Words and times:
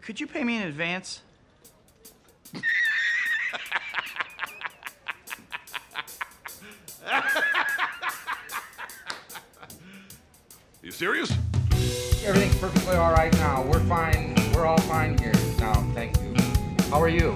Could 0.00 0.18
you 0.18 0.26
pay 0.26 0.42
me 0.42 0.56
in 0.56 0.62
advance? 0.62 1.20
You 10.82 10.90
serious? 10.90 11.30
Everything's 12.24 12.58
perfectly 12.58 12.96
all 12.96 13.12
right 13.12 13.32
now. 13.34 13.62
We're 13.62 13.78
fine. 13.80 14.34
We're 14.52 14.66
all 14.66 14.78
fine 14.78 15.16
here 15.18 15.32
now. 15.58 15.74
Thank 15.94 16.16
you. 16.20 16.34
How 16.90 17.00
are 17.00 17.08
you? 17.08 17.32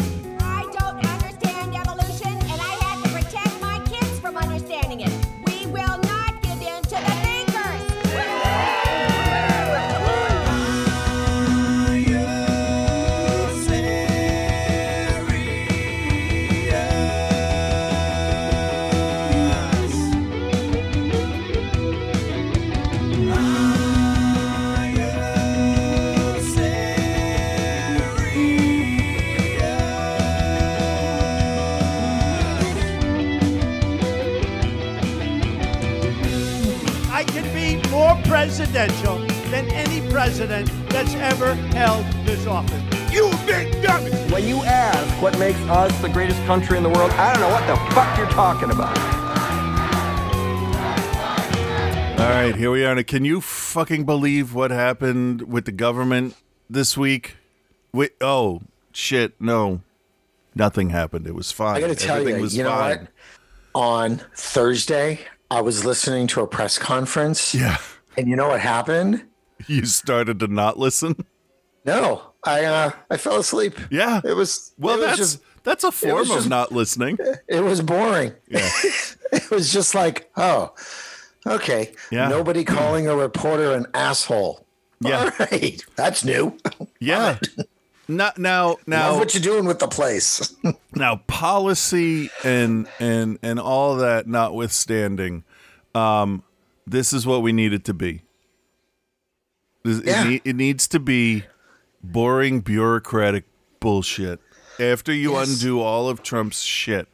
Presidential 38.77 39.19
than 39.51 39.71
any 39.71 40.07
president 40.11 40.71
that's 40.91 41.15
ever 41.15 41.55
held 41.55 42.05
this 42.27 42.47
office. 42.47 42.83
You 43.11 43.30
big 43.47 43.83
dummy! 43.83 44.11
When 44.30 44.47
you 44.47 44.59
ask 44.65 45.23
what 45.23 45.39
makes 45.39 45.59
us 45.61 45.99
the 46.02 46.10
greatest 46.10 46.38
country 46.45 46.77
in 46.77 46.83
the 46.83 46.91
world, 46.91 47.10
I 47.13 47.33
don't 47.33 47.41
know 47.41 47.49
what 47.49 47.66
the 47.66 47.95
fuck 47.95 48.18
you're 48.18 48.29
talking 48.29 48.71
about. 48.71 48.99
All 52.21 52.29
right, 52.29 52.55
here 52.55 52.71
we 52.71 52.85
are. 52.85 52.95
Now, 52.95 53.02
Can 53.02 53.24
you 53.24 53.41
fucking 53.41 54.05
believe 54.05 54.52
what 54.52 54.71
happened 54.71 55.51
with 55.51 55.65
the 55.65 55.73
government 55.73 56.35
this 56.68 56.99
week? 56.99 57.37
Wait, 57.95 58.13
oh 58.21 58.61
shit, 58.93 59.40
no, 59.40 59.80
nothing 60.55 60.90
happened. 60.90 61.27
It 61.27 61.35
was 61.35 61.51
fine. 61.51 61.77
I 61.77 61.80
got 61.80 61.88
to 61.88 61.95
tell 61.95 62.16
Everything 62.16 62.37
you, 62.37 62.43
was 62.43 62.55
you 62.55 62.65
know 62.65 62.71
fine. 62.71 62.99
what? 62.99 63.09
On 63.83 64.21
Thursday, 64.34 65.21
I 65.50 65.62
was 65.62 65.87
listening 65.87 66.27
to 66.28 66.43
a 66.43 66.47
press 66.47 66.77
conference. 66.78 67.55
Yeah, 67.55 67.78
And 68.16 68.28
you 68.28 68.36
know 68.36 68.48
what 68.48 68.60
happened? 68.60 69.25
you 69.66 69.84
started 69.86 70.41
to 70.41 70.47
not 70.48 70.78
listen. 70.78 71.16
No, 71.84 72.22
I 72.44 72.64
uh, 72.64 72.91
I 73.10 73.16
fell 73.16 73.36
asleep. 73.38 73.78
Yeah. 73.91 74.20
It 74.25 74.34
was 74.34 74.72
Well, 74.78 74.94
it 74.97 74.98
was 74.98 75.06
that's 75.06 75.19
just 75.19 75.42
that's 75.62 75.84
a 75.84 75.92
form 75.92 76.20
of 76.22 76.26
just- 76.28 76.48
not 76.48 76.72
listening. 76.72 77.19
it 77.48 77.60
was 77.60 77.81
boring. 77.82 78.32
Yeah. 78.48 78.69
It 79.32 79.50
was 79.50 79.72
just 79.72 79.92
like, 79.94 80.31
oh, 80.37 80.72
okay. 81.44 81.92
Yeah. 82.12 82.28
Nobody 82.28 82.64
calling 82.64 83.09
a 83.09 83.16
reporter 83.16 83.72
an 83.75 83.87
asshole. 83.92 84.64
Yeah. 85.00 85.19
All 85.25 85.31
right, 85.50 85.84
that's 85.97 86.25
new. 86.25 86.56
Yeah. 87.00 87.38
Not 88.09 88.38
now. 88.38 88.69
Love 88.69 88.78
Now, 88.87 89.19
what 89.19 89.34
you're 89.34 89.42
doing 89.42 89.64
with 89.64 89.81
the 89.81 89.88
place. 89.88 90.54
now, 90.94 91.16
policy 91.26 92.31
and 92.44 92.87
and 93.00 93.38
and 93.42 93.59
all 93.59 93.97
that 93.97 94.28
notwithstanding, 94.28 95.42
um, 95.94 96.44
this 96.87 97.12
is 97.12 97.26
what 97.26 97.42
we 97.42 97.53
need 97.53 97.72
it 97.72 97.84
to 97.84 97.94
be. 97.94 98.22
This- 99.84 100.03
Yeah. 100.04 100.28
It, 100.28 100.42
it 100.44 100.56
needs 100.56 100.87
to 100.88 100.98
be 101.00 101.44
boring 102.03 102.60
bureaucratic 102.60 103.44
bullshit. 103.81 104.41
After 104.78 105.12
you 105.12 105.32
Yes. 105.32 105.48
undo 105.48 105.81
all 105.81 106.09
of 106.09 106.22
Trump's 106.22 106.60
shit, 106.62 107.09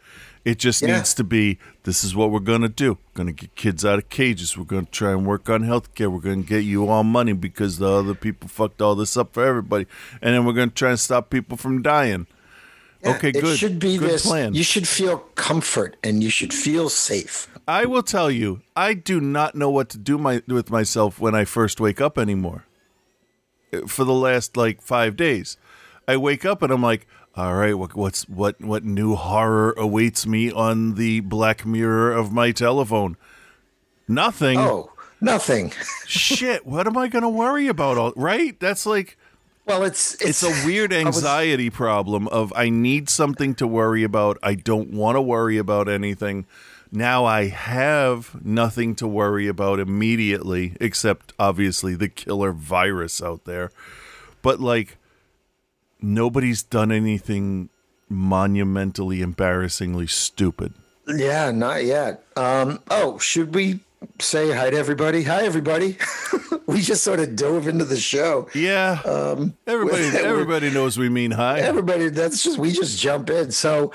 it 0.44 0.58
just 0.58 0.82
Yeah. 0.82 0.96
needs 0.96 1.14
to 1.14 1.24
be 1.24 1.58
this 1.84 2.02
is 2.02 2.14
what 2.14 2.30
we're 2.30 2.40
going 2.40 2.62
to 2.62 2.68
do. 2.68 2.92
We're 3.14 3.24
going 3.24 3.26
to 3.28 3.32
get 3.32 3.54
kids 3.54 3.84
out 3.84 3.98
of 3.98 4.08
cages. 4.10 4.56
We're 4.58 4.64
going 4.64 4.86
to 4.86 4.90
try 4.90 5.12
and 5.12 5.24
work 5.26 5.48
on 5.48 5.62
healthcare. 5.62 6.10
We're 6.10 6.20
going 6.20 6.42
to 6.42 6.48
get 6.48 6.64
you 6.64 6.88
all 6.88 7.04
money 7.04 7.32
because 7.32 7.78
the 7.78 7.88
other 7.88 8.14
people 8.14 8.48
fucked 8.48 8.82
all 8.82 8.94
this 8.94 9.16
up 9.16 9.32
for 9.34 9.44
everybody. 9.44 9.86
And 10.20 10.34
then 10.34 10.44
we're 10.44 10.52
going 10.54 10.70
to 10.70 10.74
try 10.74 10.90
and 10.90 10.98
stop 11.00 11.30
people 11.30 11.56
from 11.56 11.82
dying. 11.82 12.26
okay, 13.04 13.32
good. 13.32 13.44
it 13.44 13.56
should 13.56 13.78
be 13.78 13.96
good 13.98 14.10
this. 14.10 14.22
plan. 14.26 14.54
You 14.54 14.62
should 14.64 14.86
feel 14.88 15.18
comfort 15.34 15.96
and 16.04 16.22
you 16.22 16.30
should 16.30 16.52
feel 16.54 16.88
safe. 16.88 17.48
I 17.72 17.86
will 17.86 18.02
tell 18.02 18.30
you, 18.30 18.60
I 18.76 18.92
do 18.94 19.20
not 19.20 19.54
know 19.54 19.70
what 19.70 19.88
to 19.90 19.98
do 19.98 20.18
my 20.18 20.42
with 20.46 20.70
myself 20.70 21.18
when 21.20 21.34
I 21.34 21.44
first 21.46 21.80
wake 21.80 22.00
up 22.00 22.18
anymore. 22.18 22.66
Uh, 23.72 23.86
For 23.86 24.04
the 24.04 24.12
last 24.12 24.56
like 24.56 24.82
five 24.82 25.16
days, 25.16 25.56
I 26.06 26.16
wake 26.18 26.44
up 26.44 26.60
and 26.62 26.70
I'm 26.72 26.82
like, 26.82 27.06
all 27.34 27.54
right, 27.54 27.72
what, 27.72 27.94
what's 27.94 28.28
what 28.28 28.60
what 28.60 28.84
new 28.84 29.14
horror 29.14 29.72
awaits 29.78 30.26
me 30.26 30.52
on 30.52 30.96
the 30.96 31.20
black 31.20 31.64
mirror 31.64 32.12
of 32.12 32.30
my 32.32 32.52
telephone? 32.52 33.16
Nothing. 34.06 34.58
Oh, 34.58 34.92
nothing. 35.20 35.72
Shit. 36.06 36.66
What 36.66 36.86
am 36.86 36.96
I 36.98 37.08
gonna 37.08 37.30
worry 37.30 37.68
about? 37.68 37.96
All 37.96 38.12
right. 38.16 38.58
That's 38.60 38.84
like 38.84 39.16
Well, 39.66 39.82
it's 39.84 40.14
it's 40.20 40.42
a 40.42 40.66
weird 40.66 40.92
I 40.92 41.04
was- 41.04 41.16
anxiety 41.16 41.70
problem 41.70 42.28
of 42.28 42.52
I 42.54 42.68
need 42.68 43.08
something 43.08 43.54
to 43.54 43.66
worry 43.66 44.02
about. 44.04 44.36
I 44.42 44.54
don't 44.56 44.90
want 44.90 45.16
to 45.16 45.22
worry 45.22 45.56
about 45.56 45.88
anything. 45.88 46.44
Now 46.94 47.24
I 47.24 47.46
have 47.48 48.44
nothing 48.44 48.94
to 48.96 49.08
worry 49.08 49.48
about 49.48 49.80
immediately, 49.80 50.76
except 50.78 51.32
obviously 51.38 51.94
the 51.94 52.10
killer 52.10 52.52
virus 52.52 53.22
out 53.22 53.46
there. 53.46 53.70
But 54.42 54.60
like 54.60 54.98
nobody's 56.02 56.62
done 56.62 56.92
anything 56.92 57.70
monumentally 58.10 59.22
embarrassingly 59.22 60.06
stupid. 60.06 60.74
Yeah, 61.08 61.50
not 61.50 61.84
yet. 61.84 62.24
Um, 62.36 62.80
oh, 62.90 63.18
should 63.18 63.54
we 63.54 63.80
say 64.20 64.50
hi 64.52 64.70
to 64.70 64.76
everybody? 64.76 65.22
Hi, 65.24 65.44
everybody. 65.44 65.96
we 66.66 66.80
just 66.80 67.02
sort 67.04 67.20
of 67.20 67.36
dove 67.36 67.66
into 67.68 67.84
the 67.84 67.96
show. 67.96 68.48
Yeah. 68.54 69.00
Um, 69.04 69.54
everybody 69.66 70.04
everybody 70.16 70.70
knows 70.70 70.98
we 70.98 71.08
mean 71.08 71.30
hi. 71.32 71.60
Everybody, 71.60 72.08
that's 72.08 72.42
just 72.42 72.58
we 72.58 72.72
just 72.72 72.98
jump 73.00 73.30
in. 73.30 73.50
So, 73.50 73.92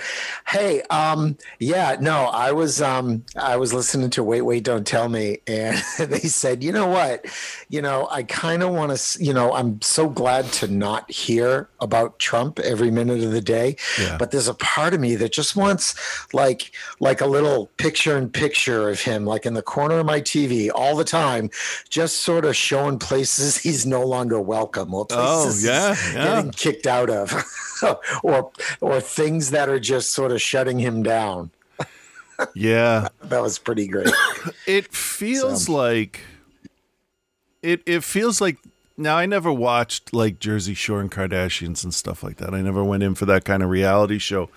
hey, 0.48 0.82
um, 0.90 1.38
yeah, 1.60 1.98
no, 2.00 2.26
I 2.26 2.52
was 2.52 2.82
um, 2.82 3.24
I 3.36 3.58
was 3.58 3.74
listening 3.74 4.10
to 4.12 4.24
Wait, 4.24 4.42
Wait, 4.42 4.64
Don't 4.64 4.86
Tell 4.86 5.10
Me, 5.10 5.40
and 5.48 5.78
they 6.00 6.20
said, 6.20 6.64
you 6.64 6.72
know 6.72 6.88
what, 6.88 7.26
you 7.70 7.82
know, 7.82 8.08
I 8.12 8.24
kind 8.24 8.64
of 8.64 8.74
want 8.74 8.98
to, 8.98 9.24
you 9.24 9.34
know, 9.34 9.54
I'm 9.54 9.82
so 9.82 10.10
glad 10.10 10.46
to 10.54 10.68
not 10.68 11.10
hear 11.10 11.70
about 11.80 12.20
Trump 12.20 12.60
every 12.60 12.92
minute 12.92 13.24
of 13.24 13.32
the 13.32 13.42
day, 13.42 13.76
Yeah. 14.00 14.18
but 14.18 14.32
there's 14.32 14.48
a 14.48 14.54
part 14.54 14.94
of 14.94 15.00
me 15.00 15.16
that 15.16 15.32
just 15.32 15.56
wants 15.56 15.96
like 16.34 16.72
like 17.00 17.22
a 17.22 17.26
little 17.28 17.68
picture 17.78 18.18
in 18.18 18.30
picture 18.30 18.90
of 18.90 19.02
him, 19.02 19.26
like 19.26 19.46
in 19.46 19.54
the 19.54 19.62
corner 19.62 19.97
of 19.98 20.06
my 20.06 20.22
TV 20.22 20.70
all 20.74 20.96
the 20.96 21.04
time, 21.04 21.50
just 21.90 22.18
sort 22.22 22.46
of 22.46 22.56
showing 22.56 23.00
places 23.00 23.58
he's 23.64 23.86
no 23.86 24.04
longer 24.06 24.40
welcome 24.40 24.94
or 24.94 25.06
Oh, 25.12 25.46
yeah, 25.60 25.94
he's 25.96 26.14
yeah. 26.14 26.36
getting 26.36 26.52
kicked 26.52 26.88
out 26.88 27.10
of 27.10 27.34
or 28.24 28.52
or 28.82 29.02
things 29.02 29.52
that 29.52 29.70
are 29.70 29.80
just 29.80 30.12
sort 30.14 30.32
of 30.32 30.42
shutting 30.42 30.80
him 30.80 31.04
down 31.04 31.52
Yeah. 32.56 33.08
that 33.24 33.42
was 33.42 33.58
pretty 33.60 33.88
great 33.88 34.10
It 34.68 34.94
feels 34.94 35.66
So- 35.66 35.74
like 35.74 36.22
it. 37.64 37.82
It 37.86 38.04
feels 38.04 38.40
like 38.40 38.58
now. 38.98 39.18
I 39.18 39.26
never 39.26 39.52
watched 39.52 40.14
like 40.14 40.40
Jersey 40.40 40.74
Shore 40.76 41.02
and 41.02 41.12
Kardashians 41.12 41.84
and 41.84 41.94
stuff 41.94 42.22
like 42.24 42.38
that. 42.38 42.54
I 42.54 42.62
never 42.62 42.84
went 42.84 43.02
in 43.04 43.16
for 43.16 43.26
that 43.26 43.46
kind 43.46 43.64
of 43.64 43.70
reality 43.70 44.20
show. 44.20 44.50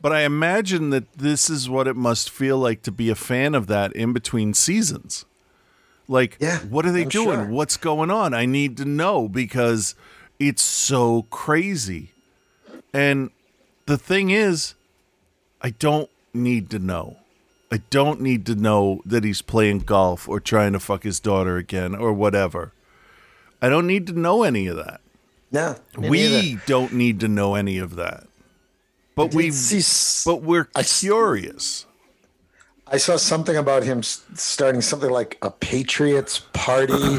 But 0.00 0.12
I 0.12 0.20
imagine 0.22 0.90
that 0.90 1.12
this 1.14 1.50
is 1.50 1.68
what 1.68 1.88
it 1.88 1.96
must 1.96 2.30
feel 2.30 2.56
like 2.58 2.82
to 2.82 2.92
be 2.92 3.10
a 3.10 3.14
fan 3.14 3.54
of 3.54 3.66
that 3.66 3.92
in 3.94 4.12
between 4.12 4.54
seasons. 4.54 5.24
Like, 6.06 6.36
Yeah, 6.40 6.58
what 6.60 6.86
are 6.86 6.92
they 6.92 7.02
I'm 7.02 7.08
doing? 7.08 7.38
sure. 7.38 7.44
What's 7.46 7.76
going 7.76 8.10
on? 8.10 8.32
I 8.32 8.46
need 8.46 8.76
to 8.78 8.84
know 8.84 9.28
because 9.28 9.94
it's 10.38 10.62
so 10.62 11.22
crazy. 11.30 12.12
And 12.94 13.30
the 13.86 13.98
thing 13.98 14.30
is, 14.30 14.74
I 15.60 15.70
don't 15.70 16.08
need 16.32 16.70
to 16.70 16.78
know. 16.78 17.16
I 17.70 17.82
don't 17.90 18.20
need 18.22 18.46
to 18.46 18.54
know 18.54 19.02
that 19.04 19.24
he's 19.24 19.42
playing 19.42 19.80
golf 19.80 20.26
or 20.28 20.40
trying 20.40 20.72
to 20.72 20.80
fuck 20.80 21.02
his 21.02 21.20
daughter 21.20 21.56
again 21.58 21.94
or 21.94 22.12
whatever. 22.12 22.72
I 23.60 23.68
don't 23.68 23.86
need 23.88 24.06
to 24.06 24.12
know 24.18 24.44
any 24.44 24.68
of 24.68 24.76
that. 24.76 25.00
no 25.50 26.08
we 26.08 26.22
neither. 26.22 26.62
don't 26.66 26.92
need 26.94 27.18
to 27.20 27.28
know 27.28 27.56
any 27.56 27.76
of 27.78 27.96
that. 27.96 28.27
But 29.18 29.34
we 29.34 29.50
see, 29.50 29.82
but 30.24 30.42
we're 30.42 30.68
I 30.74 30.82
curious. 30.84 31.84
i 32.86 32.96
saw 32.96 33.16
something 33.16 33.56
about 33.56 33.82
him 33.82 34.02
starting 34.02 34.80
something 34.80 35.10
like 35.10 35.36
a 35.42 35.50
patriots 35.50 36.40
party 36.54 37.18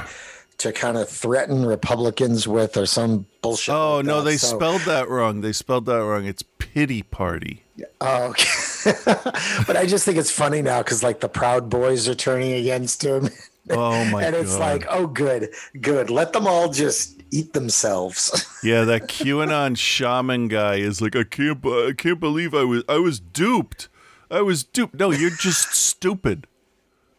to 0.60 0.72
kind 0.74 0.98
of 0.98 1.08
threaten 1.08 1.66
republicans 1.66 2.48
with 2.48 2.76
or 2.78 2.86
some 2.86 3.26
bullshit 3.42 3.76
Oh 3.76 3.98
like 3.98 4.06
no, 4.06 4.18
that. 4.22 4.26
they 4.30 4.38
So- 4.38 4.56
spelled 4.58 4.82
that 4.84 5.08
wrong. 5.10 5.42
They 5.42 5.54
spelled 5.54 5.86
that 5.86 5.98
wrong. 6.04 6.26
It's 6.26 6.44
pity 6.58 7.04
party. 7.04 7.64
oh, 8.02 8.30
okay. 8.32 8.94
but 9.68 9.76
i 9.78 9.86
just 9.86 10.06
think 10.06 10.18
it's 10.18 10.32
funny 10.32 10.62
now 10.62 10.80
because 10.82 11.04
like 11.04 11.20
the 11.20 11.30
proud 11.30 11.70
boys 11.70 12.08
are 12.10 12.16
turning 12.16 12.54
against 12.54 13.04
him 13.04 13.30
Oh 13.70 14.04
my 14.06 14.22
god. 14.22 14.24
and 14.24 14.36
it's 14.36 14.54
God. 14.58 14.60
like, 14.60 14.86
oh, 14.90 15.08
good, 15.08 15.50
good. 15.82 16.10
Let 16.10 16.34
them 16.34 16.48
all 16.48 16.72
just 16.72 17.22
eat 17.32 17.54
themselves. 17.54 18.46
Yeah, 18.64 18.84
that 18.84 19.04
QAnon 19.04 19.78
shaman 19.78 20.50
guy 20.50 20.76
is 20.76 21.02
like, 21.02 21.16
I 21.16 21.24
can't, 21.24 21.66
I 21.66 21.94
can't 21.96 22.20
believe 22.20 22.54
I 22.54 22.66
was, 22.66 22.84
I 22.90 22.98
was 22.98 23.22
duped. 23.22 23.88
I 24.30 24.42
was 24.42 24.66
duped. 24.66 24.96
No, 24.96 25.12
you're 25.12 25.30
just 25.30 25.74
stupid. 25.74 26.46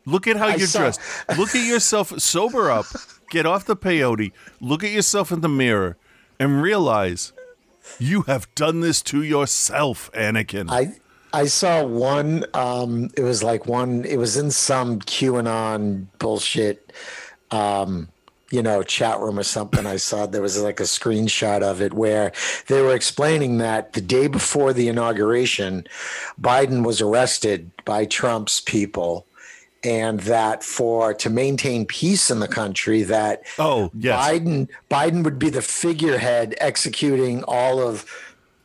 Look 0.05 0.27
at 0.27 0.37
how 0.37 0.49
I 0.49 0.57
you're 0.57 0.67
saw- 0.67 0.81
dressed. 0.81 1.01
Look 1.39 1.55
at 1.55 1.67
yourself. 1.67 2.21
Sober 2.21 2.71
up. 2.71 2.85
Get 3.31 3.47
off 3.47 3.65
the 3.65 3.75
peyote. 3.77 4.33
Look 4.61 4.85
at 4.85 4.91
yourself 4.91 5.33
in 5.33 5.41
the 5.41 5.49
mirror 5.49 5.97
and 6.39 6.61
realize 6.61 7.33
you 7.99 8.23
have 8.23 8.55
done 8.55 8.81
this 8.81 9.01
to 9.03 9.23
yourself, 9.23 10.11
Anakin. 10.13 10.71
I 10.71 10.99
I 11.33 11.47
saw 11.47 11.85
one. 11.85 12.45
Um, 12.55 13.11
it 13.17 13.23
was 13.23 13.43
like 13.43 13.67
one. 13.67 14.05
It 14.05 14.17
was 14.17 14.37
in 14.37 14.51
some 14.51 15.01
QAnon 15.01 16.07
bullshit. 16.19 16.93
Um, 17.51 18.09
you 18.51 18.63
know, 18.63 18.83
chat 18.83 19.21
room 19.21 19.39
or 19.39 19.45
something. 19.45 19.87
I 19.87 19.97
saw 19.97 20.27
there 20.27 20.43
was 20.43 20.61
like 20.61 20.81
a 20.81 20.85
screenshot 20.85 21.63
of 21.63 21.81
it 21.81 21.95
where 21.95 22.33
they 22.67 22.83
were 22.83 22.95
explaining 22.95 23.59
that 23.59 23.93
the 23.93 24.01
day 24.01 24.27
before 24.27 24.73
the 24.73 24.89
inauguration, 24.89 25.87
Biden 26.41 26.85
was 26.85 27.01
arrested 27.01 27.71
by 27.85 28.07
Trump's 28.07 28.61
people, 28.61 29.25
and 29.85 30.21
that 30.21 30.65
for 30.65 31.15
to 31.15 31.31
maintain 31.31 31.87
peace 31.87 32.31
in 32.31 32.41
the 32.41 32.49
country, 32.49 33.03
that 33.05 33.45
oh, 33.59 33.91
yes. 33.95 34.19
Biden 34.19 34.69
Biden 34.91 35.23
would 35.25 35.39
be 35.39 35.51
the 35.51 35.63
figurehead 35.63 36.57
executing 36.61 37.45
all 37.45 37.81
of 37.81 38.05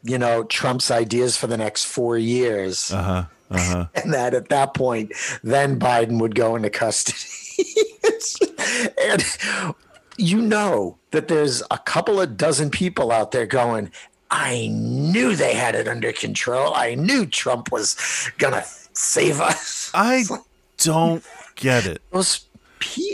you 0.06 0.18
know 0.18 0.44
Trump's 0.44 0.92
ideas 0.92 1.36
for 1.36 1.48
the 1.48 1.58
next 1.58 1.86
four 1.86 2.18
years, 2.18 2.92
Uh-huh. 2.92 3.26
Uh-huh. 3.52 3.86
and 3.96 4.14
that 4.14 4.34
at 4.34 4.50
that 4.50 4.74
point, 4.74 5.12
then 5.44 5.80
Biden 5.80 6.20
would 6.20 6.36
go 6.36 6.56
into 6.56 6.70
custody. 6.70 7.18
and 9.04 9.24
you 10.18 10.42
know 10.42 10.98
that 11.12 11.28
there's 11.28 11.62
a 11.72 11.78
couple 11.78 12.20
of 12.22 12.38
dozen 12.38 12.70
people 12.70 13.12
out 13.12 13.32
there 13.32 13.46
going. 13.46 13.92
I 14.32 14.68
knew 14.72 15.36
they 15.36 15.54
had 15.54 15.76
it 15.76 15.88
under 15.88 16.12
control. 16.12 16.74
I 16.74 16.96
knew 16.96 17.26
Trump 17.26 17.72
was 17.72 17.96
gonna 18.38 18.64
save 18.94 19.40
us. 19.40 19.92
I 19.94 20.24
don't 20.78 21.24
get 21.56 21.86
it. 21.86 22.02
Those 22.12 22.46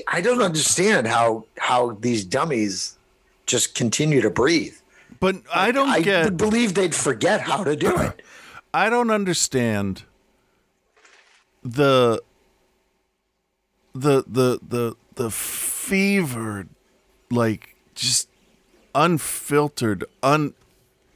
I 0.07 0.21
don't 0.21 0.41
understand 0.41 1.07
how 1.07 1.45
how 1.57 1.97
these 1.99 2.23
dummies 2.25 2.97
just 3.45 3.75
continue 3.75 4.21
to 4.21 4.29
breathe. 4.29 4.75
But 5.21 5.37
I 5.53 5.71
don't 5.71 5.87
I 5.87 6.01
get 6.01 6.25
would 6.25 6.37
believe 6.37 6.73
they'd 6.73 6.95
forget 6.95 7.41
how 7.41 7.63
to 7.63 7.75
do 7.75 7.95
it. 7.95 8.21
I 8.73 8.89
don't 8.89 9.11
understand 9.11 10.03
the 11.63 12.21
the 13.93 14.23
the 14.27 14.59
the 14.67 14.95
the 15.15 15.29
fevered 15.29 16.69
like 17.29 17.75
just 17.93 18.29
unfiltered 18.95 20.05
un 20.23 20.55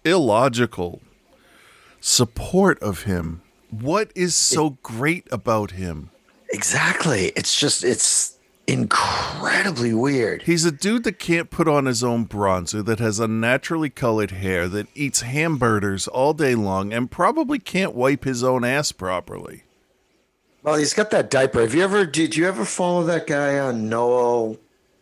illogical 0.04 1.02
support 2.00 2.80
of 2.84 3.04
him. 3.04 3.42
What 3.72 4.12
is 4.13 4.36
so 4.36 4.78
great 4.84 5.28
about 5.31 5.72
him? 5.72 6.12
Exactly. 6.50 7.34
It's 7.36 7.60
just 7.60 7.84
it's 7.84 8.25
incredibly 8.68 9.94
weird. 9.94 10.44
He's 10.44 10.66
a 10.66 10.72
dude 10.72 11.04
that 11.04 11.20
can't 11.20 11.50
put 11.50 11.68
on 11.68 11.86
his 11.86 12.04
own 12.04 12.26
bronzer, 12.26 12.84
that 12.86 13.00
has 13.00 13.20
unnaturally 13.20 13.90
colored 13.90 14.32
hair, 14.32 14.68
that 14.68 14.88
eats 14.96 15.22
hamburgers 15.22 16.08
all 16.08 16.34
day 16.34 16.56
long, 16.56 16.94
and 16.94 17.12
probably 17.12 17.60
can't 17.60 17.94
wipe 17.94 18.24
his 18.24 18.44
own 18.44 18.64
ass 18.64 18.92
properly. 18.92 19.64
Well, 20.64 20.76
he's 20.76 20.94
got 20.96 21.12
that 21.12 21.30
diaper. 21.30 21.62
Have 21.62 21.76
you 21.76 21.84
ever 21.84 22.06
did 22.06 22.36
you 22.36 22.48
ever 22.48 22.66
follow 22.66 23.04
that 23.04 23.28
guy 23.28 23.60
on 23.60 23.88
Noel 23.88 24.58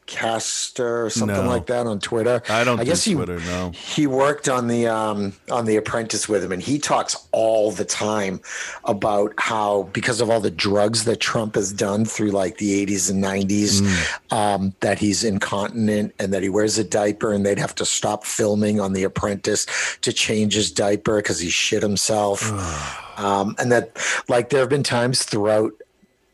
Casler 0.07 1.05
or 1.05 1.09
something 1.09 1.43
No. 1.45 1.47
like 1.49 1.65
that 1.67 1.87
on 1.87 1.99
Twitter? 1.99 2.41
I 2.49 2.63
don't 2.63 2.79
I 2.79 2.83
guess 2.83 3.03
he 3.03 3.13
Twitter, 3.13 3.39
no. 3.39 3.71
he 3.71 4.05
worked 4.07 4.49
on 4.49 4.67
the 4.67 4.87
um 4.87 5.33
on 5.51 5.65
the 5.65 5.75
apprentice 5.77 6.27
with 6.29 6.43
him 6.43 6.51
and 6.51 6.61
he 6.61 6.77
talks 6.79 7.27
all 7.31 7.71
the 7.71 7.85
time 7.85 8.41
about 8.85 9.33
how 9.37 9.83
because 9.93 10.21
of 10.21 10.29
all 10.29 10.39
the 10.39 10.51
drugs 10.51 11.05
that 11.05 11.19
Trump 11.19 11.55
has 11.55 11.71
done 11.71 12.05
through 12.05 12.31
like 12.31 12.57
the 12.57 12.85
80s 12.85 13.09
and 13.09 13.23
90s 13.23 13.81
Mm. 13.81 14.33
um 14.35 14.73
that 14.81 14.99
he's 14.99 15.23
incontinent 15.23 16.13
and 16.19 16.33
that 16.33 16.43
he 16.43 16.49
wears 16.49 16.77
a 16.77 16.83
diaper 16.83 17.31
and 17.31 17.45
they'd 17.45 17.59
have 17.59 17.75
to 17.75 17.85
stop 17.85 18.25
filming 18.25 18.79
on 18.79 18.93
the 18.93 19.03
apprentice 19.03 19.65
to 20.01 20.11
change 20.13 20.53
his 20.55 20.71
diaper 20.71 21.17
because 21.17 21.39
he 21.39 21.49
shit 21.49 21.81
himself 21.81 22.51
um 23.17 23.55
and 23.59 23.71
that 23.71 23.91
like 24.27 24.49
there 24.49 24.59
have 24.61 24.69
been 24.69 24.83
times 24.83 25.23
throughout 25.23 25.71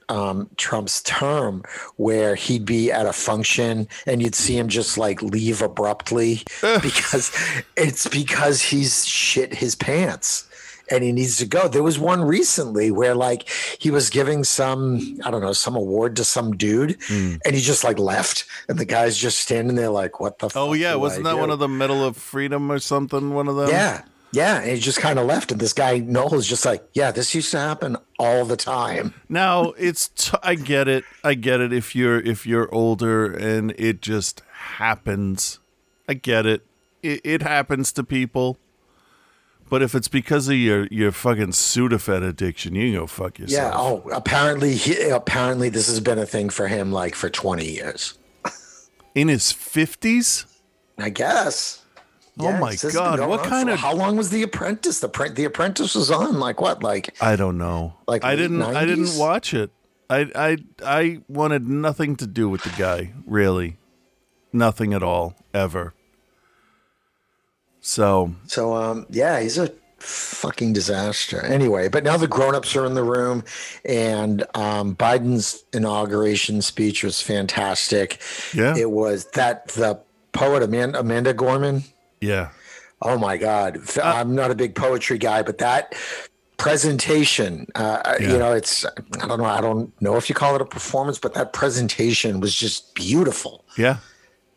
um, 0.10 0.50
Trump's 0.58 1.02
term 1.04 1.64
where 1.96 2.36
he'd 2.36 2.66
be 2.66 2.92
at 2.92 3.06
a 3.06 3.14
function 3.14 3.88
and 4.06 4.22
you'd 4.22 4.36
see 4.36 4.58
him 4.58 4.68
just 4.68 4.98
like 4.98 5.22
leave 5.22 5.62
abruptly 5.62 6.42
because 6.82 7.32
it's 7.78 8.08
because 8.08 8.62
he's 8.62 9.06
shit 9.08 9.54
his 9.54 9.76
pants 9.76 10.46
and 10.92 11.04
he 11.04 11.12
needs 11.12 11.38
to 11.38 11.46
go. 11.46 11.68
There 11.68 11.84
was 11.84 12.00
one 12.00 12.24
recently 12.24 12.90
where 12.90 13.14
like 13.14 13.48
he 13.80 13.92
was 13.92 14.10
giving 14.10 14.44
some, 14.44 15.20
I 15.24 15.30
don't 15.30 15.42
know, 15.42 15.54
some 15.54 15.76
award 15.76 16.16
to 16.16 16.24
some 16.24 16.58
dude 16.58 16.98
and 17.10 17.40
he 17.56 17.62
just 17.62 17.84
like 17.84 18.00
left 18.00 18.46
and 18.68 18.80
the 18.80 18.86
guy's 18.86 19.16
just 19.16 19.38
standing 19.38 19.76
there 19.76 19.90
like, 19.92 20.20
what 20.20 20.40
the 20.40 20.50
Oh 20.56 20.74
yeah, 20.74 20.96
wasn't 20.96 21.28
I 21.28 21.30
that 21.30 21.36
do? 21.36 21.42
one 21.42 21.52
of 21.52 21.60
the 21.60 21.68
Medal 21.68 22.04
of 22.04 22.18
Freedom 22.18 22.72
or 22.72 22.80
something? 22.80 23.36
One 23.36 23.48
of 23.48 23.56
them. 23.56 23.70
Yeah. 23.70 24.02
Yeah. 24.32 24.64
He 24.64 24.80
just 24.80 25.00
kind 25.00 25.18
of 25.20 25.26
left. 25.26 25.52
And 25.52 25.60
this 25.60 25.74
guy, 25.74 26.00
Noel, 26.00 26.36
is 26.36 26.48
just 26.48 26.66
like, 26.66 26.88
yeah, 26.94 27.12
this 27.12 27.34
used 27.34 27.52
to 27.52 27.60
happen 27.60 27.98
all 28.18 28.46
the 28.46 28.58
time. 28.58 29.14
Now 29.28 29.72
it's 29.78 30.10
t- 30.10 30.38
I 30.44 30.56
get 30.56 30.88
it. 30.88 31.04
I 31.24 31.34
get 31.34 31.62
it. 31.62 31.74
If 31.74 31.96
you're 31.96 32.20
if 32.20 32.46
you're 32.46 32.74
older 32.74 33.32
and 33.32 33.72
it 33.78 34.02
just 34.02 34.42
happens, 34.52 35.60
I 36.08 36.14
get 36.14 36.46
it. 36.46 36.66
It, 37.02 37.22
it 37.24 37.42
happens 37.42 37.92
to 37.94 38.04
people. 38.04 38.58
But 39.70 39.84
if 39.84 39.94
it's 39.94 40.08
because 40.08 40.48
of 40.48 40.56
your 40.56 40.88
your 40.88 41.12
fucking 41.12 41.52
Sudafed 41.52 42.28
addiction, 42.28 42.74
you 42.76 42.92
can 42.92 43.02
go 43.02 43.08
fuck 43.08 43.38
yourself. 43.38 43.74
Yeah. 43.74 43.80
Oh, 43.80 44.10
apparently, 44.12 44.76
he, 44.76 45.10
apparently, 45.10 45.70
this 45.70 45.88
has 45.88 46.00
been 46.00 46.18
a 46.18 46.26
thing 46.26 46.50
for 46.50 46.68
him 46.68 46.92
like 46.92 47.14
for 47.14 47.30
20 47.30 47.66
years. 47.70 48.18
In 49.14 49.28
his 49.28 49.52
fifties. 49.52 50.46
I 50.98 51.10
guess. 51.10 51.84
Oh 52.42 52.58
my 52.58 52.76
God, 52.94 53.20
what 53.28 53.44
kind 53.44 53.70
of- 53.70 53.80
How 53.80 53.94
long 53.94 54.16
was 54.16 54.30
The 54.30 54.44
Apprentice? 54.44 55.00
The 55.02 55.10
The 55.36 55.44
Apprentice 55.46 55.96
was 55.96 56.10
on 56.10 56.40
like 56.40 56.62
what? 56.62 56.82
Like 56.84 57.16
I 57.22 57.36
don't 57.36 57.58
know. 57.58 57.96
Like 58.08 58.24
I 58.24 58.36
didn't. 58.36 58.62
I 58.62 58.86
didn't 58.86 59.18
watch 59.18 59.54
it. 59.54 59.72
I 60.10 60.32
I 60.36 60.58
I 60.84 61.22
wanted 61.28 61.68
nothing 61.68 62.16
to 62.18 62.26
do 62.28 62.50
with 62.50 62.64
the 62.64 62.74
guy. 62.78 63.14
Really, 63.28 63.78
nothing 64.54 64.94
at 64.94 65.04
all 65.04 65.36
ever. 65.54 65.94
So 67.82 68.36
so. 68.48 68.74
Um. 68.76 69.06
Yeah, 69.10 69.40
he's 69.40 69.58
a 69.58 69.72
fucking 70.00 70.74
disaster. 70.74 71.42
Anyway, 71.44 71.90
but 71.90 72.04
now 72.04 72.18
the 72.18 72.28
grown-ups 72.28 72.76
are 72.76 72.86
in 72.86 72.94
the 72.94 73.04
room, 73.04 73.44
and 73.86 74.44
um, 74.56 74.96
Biden's 74.96 75.64
inauguration 75.74 76.62
speech 76.62 77.04
was 77.04 77.22
fantastic. 77.22 78.20
Yeah. 78.54 78.76
It 78.78 78.92
was 78.92 79.26
that 79.32 79.68
the 79.70 80.00
poet 80.32 80.64
Amanda, 80.64 81.00
Amanda 81.00 81.34
Gorman. 81.34 81.84
Yeah, 82.22 82.50
Oh 83.02 83.18
my 83.18 83.38
God. 83.38 83.80
I'm 84.04 84.36
not 84.36 84.52
a 84.52 84.56
big 84.56 84.76
poetry 84.76 85.18
guy, 85.18 85.42
but 85.42 85.58
that 85.60 85.96
presentation, 86.58 87.66
uh, 87.76 88.18
Yeah. 88.20 88.32
you 88.34 88.38
know, 88.38 88.52
it's, 88.52 88.86
I 88.86 89.28
don't 89.28 89.40
know, 89.40 89.46
I 89.46 89.62
don't 89.62 89.94
know 90.02 90.18
if 90.18 90.28
you 90.28 90.36
call 90.36 90.56
it 90.56 90.62
a 90.62 90.66
performance, 90.66 91.18
but 91.18 91.34
that 91.34 91.54
presentation 91.54 92.42
was 92.42 92.54
just 92.54 92.94
beautiful. 92.96 93.64
yeah, 93.78 93.98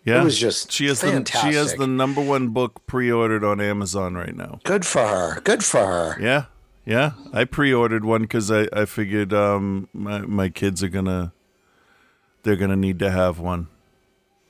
yeah. 0.05 0.21
It 0.21 0.25
was 0.25 0.37
just 0.39 0.73
she 0.73 0.87
has 0.87 1.01
the 1.01 1.25
she 1.41 1.55
has 1.55 1.75
the 1.75 1.87
number 1.87 2.21
one 2.21 2.49
book 2.49 2.85
pre-ordered 2.89 3.45
on 3.45 3.61
Amazon 3.61 4.15
right 4.17 4.35
now. 4.35 4.59
Good 4.65 4.85
for 4.85 5.07
her. 5.07 5.41
Good 5.43 5.63
for 5.65 5.87
her. 5.87 6.17
Yeah, 6.21 6.47
yeah. 6.85 7.13
I 7.33 7.45
pre-ordered 7.45 8.05
one 8.05 8.23
because 8.23 8.51
I 8.51 8.67
I 8.73 8.85
figured 8.87 9.33
um 9.33 9.89
my 9.93 10.23
my 10.23 10.49
kids 10.49 10.83
are 10.83 10.89
gonna 10.89 11.33
they're 12.43 12.57
gonna 12.57 12.75
need 12.75 12.99
to 12.99 13.13
have 13.13 13.39
one 13.39 13.69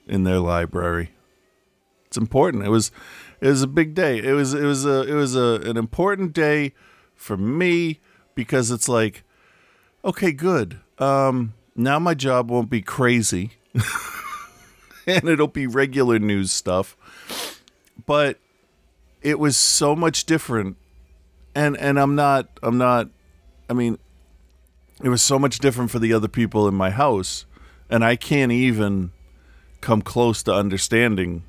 in 0.06 0.24
their 0.24 0.38
library. 0.38 1.10
It's 2.12 2.18
important. 2.18 2.62
It 2.62 2.68
was 2.68 2.92
it 3.40 3.46
was 3.48 3.62
a 3.62 3.66
big 3.66 3.94
day. 3.94 4.18
It 4.18 4.34
was 4.34 4.52
it 4.52 4.64
was 4.64 4.84
a 4.84 5.00
it 5.08 5.14
was 5.14 5.34
a 5.34 5.62
an 5.64 5.78
important 5.78 6.34
day 6.34 6.74
for 7.14 7.38
me 7.38 8.00
because 8.34 8.70
it's 8.70 8.86
like 8.86 9.22
okay, 10.04 10.30
good. 10.30 10.78
Um 10.98 11.54
now 11.74 11.98
my 11.98 12.12
job 12.12 12.50
won't 12.50 12.68
be 12.68 12.82
crazy. 12.82 13.52
and 15.06 15.26
it'll 15.26 15.48
be 15.48 15.66
regular 15.66 16.18
news 16.18 16.52
stuff. 16.52 16.98
But 18.04 18.38
it 19.22 19.38
was 19.38 19.56
so 19.56 19.96
much 19.96 20.26
different 20.26 20.76
and 21.54 21.78
and 21.78 21.98
I'm 21.98 22.14
not 22.14 22.46
I'm 22.62 22.76
not 22.76 23.08
I 23.70 23.72
mean 23.72 23.96
it 25.02 25.08
was 25.08 25.22
so 25.22 25.38
much 25.38 25.60
different 25.60 25.90
for 25.90 25.98
the 25.98 26.12
other 26.12 26.28
people 26.28 26.68
in 26.68 26.74
my 26.74 26.90
house 26.90 27.46
and 27.88 28.04
I 28.04 28.16
can't 28.16 28.52
even 28.52 29.12
come 29.80 30.02
close 30.02 30.42
to 30.42 30.52
understanding 30.52 31.44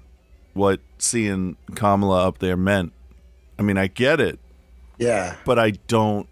what 0.54 0.80
seeing 0.98 1.58
Kamala 1.76 2.28
up 2.28 2.40
there 2.40 2.58
meant. 2.58 2.94
I 3.58 3.62
mean, 3.62 3.78
I 3.78 3.88
get 3.88 4.20
it, 4.20 4.40
Yeah. 4.98 5.36
but 5.46 5.58
I 5.60 5.72
don't 5.88 6.28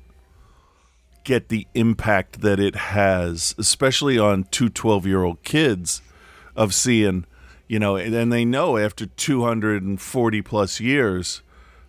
get 1.23 1.49
the 1.49 1.67
impact 1.75 2.41
that 2.41 2.59
it 2.59 2.75
has, 2.75 3.53
especially 3.57 4.17
on 4.17 4.45
two 4.45 4.69
12 4.69 5.05
year 5.05 5.23
old 5.23 5.43
kids, 5.43 6.01
of 6.55 6.73
seeing, 6.73 7.25
you 7.67 7.79
know, 7.79 7.95
and, 7.95 8.31
they 8.33 8.43
know 8.43 8.77
after 8.77 9.05
240 9.05 10.41
plus 10.41 10.79
years, 10.79 11.41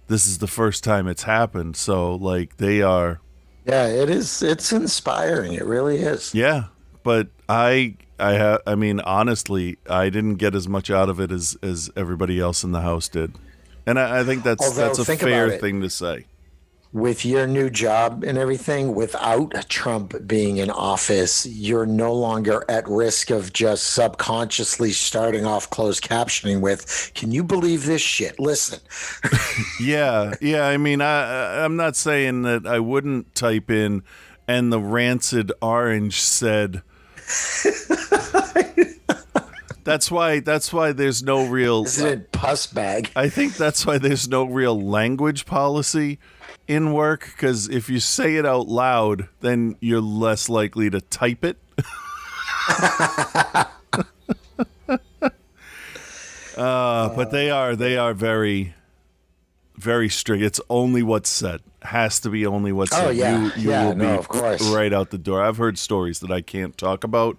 this 0.09 0.27
is 0.27 0.39
the 0.39 0.47
first 0.47 0.85
time 0.85 1.09
it's 1.09 1.23
happened. 1.23 1.77
So, 1.77 2.15
like, 2.15 2.59
they 2.59 2.83
are, 2.83 3.21
Yeah, 3.65 3.87
it 3.87 4.11
is. 4.11 4.43
It's 4.43 4.73
inspiring. 4.73 5.55
It 5.55 5.65
really 5.65 5.99
is. 5.99 6.35
yeah. 6.35 6.65
But 7.03 7.29
I, 7.49 7.97
I 8.23 8.33
have, 8.35 8.61
I 8.67 8.75
mean, 8.75 9.01
honestly, 9.01 9.79
I 9.89 10.09
didn't 10.09 10.37
get 10.37 10.55
as 10.55 10.69
much 10.69 10.91
out 10.91 11.09
of 11.09 11.21
it 11.21 11.31
as 11.33 11.57
as 11.63 11.91
everybody 11.97 12.39
else 12.41 12.63
in 12.65 12.73
the 12.73 12.81
house 12.83 13.09
did, 13.09 13.33
and 13.87 13.99
I, 13.99 14.21
I 14.21 14.25
think 14.25 14.43
that's 14.45 14.65
Although, 14.65 14.95
that's 14.95 14.99
a 15.01 15.05
fair 15.17 15.49
it. 15.49 15.61
thing 15.61 15.81
to 15.83 15.91
say. 15.91 16.27
With 16.93 17.25
your 17.25 17.47
new 17.47 17.71
job 17.71 18.23
and 18.23 18.37
everything, 18.37 18.95
without 18.95 19.55
Trump 19.71 20.15
being 20.27 20.59
in 20.59 20.69
office, 20.71 21.47
you're 21.47 21.87
no 21.87 22.13
longer 22.13 22.67
at 22.69 22.87
risk 22.87 23.31
of 23.31 23.51
just 23.51 23.85
subconsciously 23.95 24.93
starting 24.93 25.47
off 25.47 25.71
closed 25.71 26.05
captioning 26.05 26.61
with, 26.61 27.11
Can 27.15 27.33
you 27.33 27.45
believe 27.45 27.87
this 27.87 28.03
shit? 28.03 28.39
Listen. 28.39 28.79
Yeah, 29.81 30.35
yeah. 30.43 30.67
I 30.67 30.77
mean, 30.77 31.01
I- 31.01 31.65
I'm 31.65 31.77
not 31.77 31.97
saying 31.97 32.43
that 32.43 32.67
I 32.67 32.79
wouldn't 32.79 33.35
type 33.35 33.71
in, 33.71 34.03
and 34.47 34.71
the 34.73 34.79
rancid 34.81 35.51
orange 35.63 36.21
said. 36.21 36.83
that's 39.85 40.11
why. 40.11 40.41
That's 40.41 40.73
why 40.73 40.93
there's 40.93 41.23
no 41.23 41.47
real. 41.47 41.85
Isn't 41.85 42.07
it 42.07 42.33
pus 42.33 42.67
bag? 42.67 43.11
I 43.17 43.29
think 43.29 43.57
that's 43.57 43.87
why 43.87 43.99
there's 43.99 44.29
no 44.29 44.45
real 44.45 44.81
language 44.81 45.47
policy 45.47 46.19
in 46.69 46.93
work 46.93 47.31
because 47.35 47.69
if 47.69 47.91
you 47.91 48.01
say 48.01 48.37
it 48.37 48.47
out 48.47 48.69
loud, 48.69 49.29
then 49.41 49.77
you're 49.81 50.01
less 50.01 50.49
likely 50.49 50.91
to 50.91 51.01
type 51.01 51.45
it. 51.45 51.59
uh, 56.57 57.15
but 57.15 57.31
they 57.31 57.51
are 57.51 57.77
they 57.77 57.97
are 57.97 58.15
very 58.15 58.75
very 59.77 60.09
strict. 60.09 60.43
It's 60.43 60.61
only 60.71 61.03
what's 61.03 61.29
said. 61.31 61.61
Has 61.83 62.21
to 62.21 62.31
be 62.31 62.47
only 62.47 62.73
what's 62.73 62.93
Oh, 62.95 63.07
said. 63.09 63.17
yeah. 63.17 63.39
You, 63.57 63.63
you 63.63 63.71
Yeah, 63.71 63.87
will 63.87 63.95
no, 63.97 64.13
be 64.13 64.19
of 64.19 64.29
course. 64.29 64.63
right 64.71 64.93
out 64.93 65.11
the 65.11 65.19
door. 65.19 65.43
I've 65.43 65.57
heard 65.57 65.79
stories 65.79 66.21
that 66.21 66.31
I 66.31 66.41
can't 66.41 66.77
talk 66.79 67.03
about. 67.05 67.39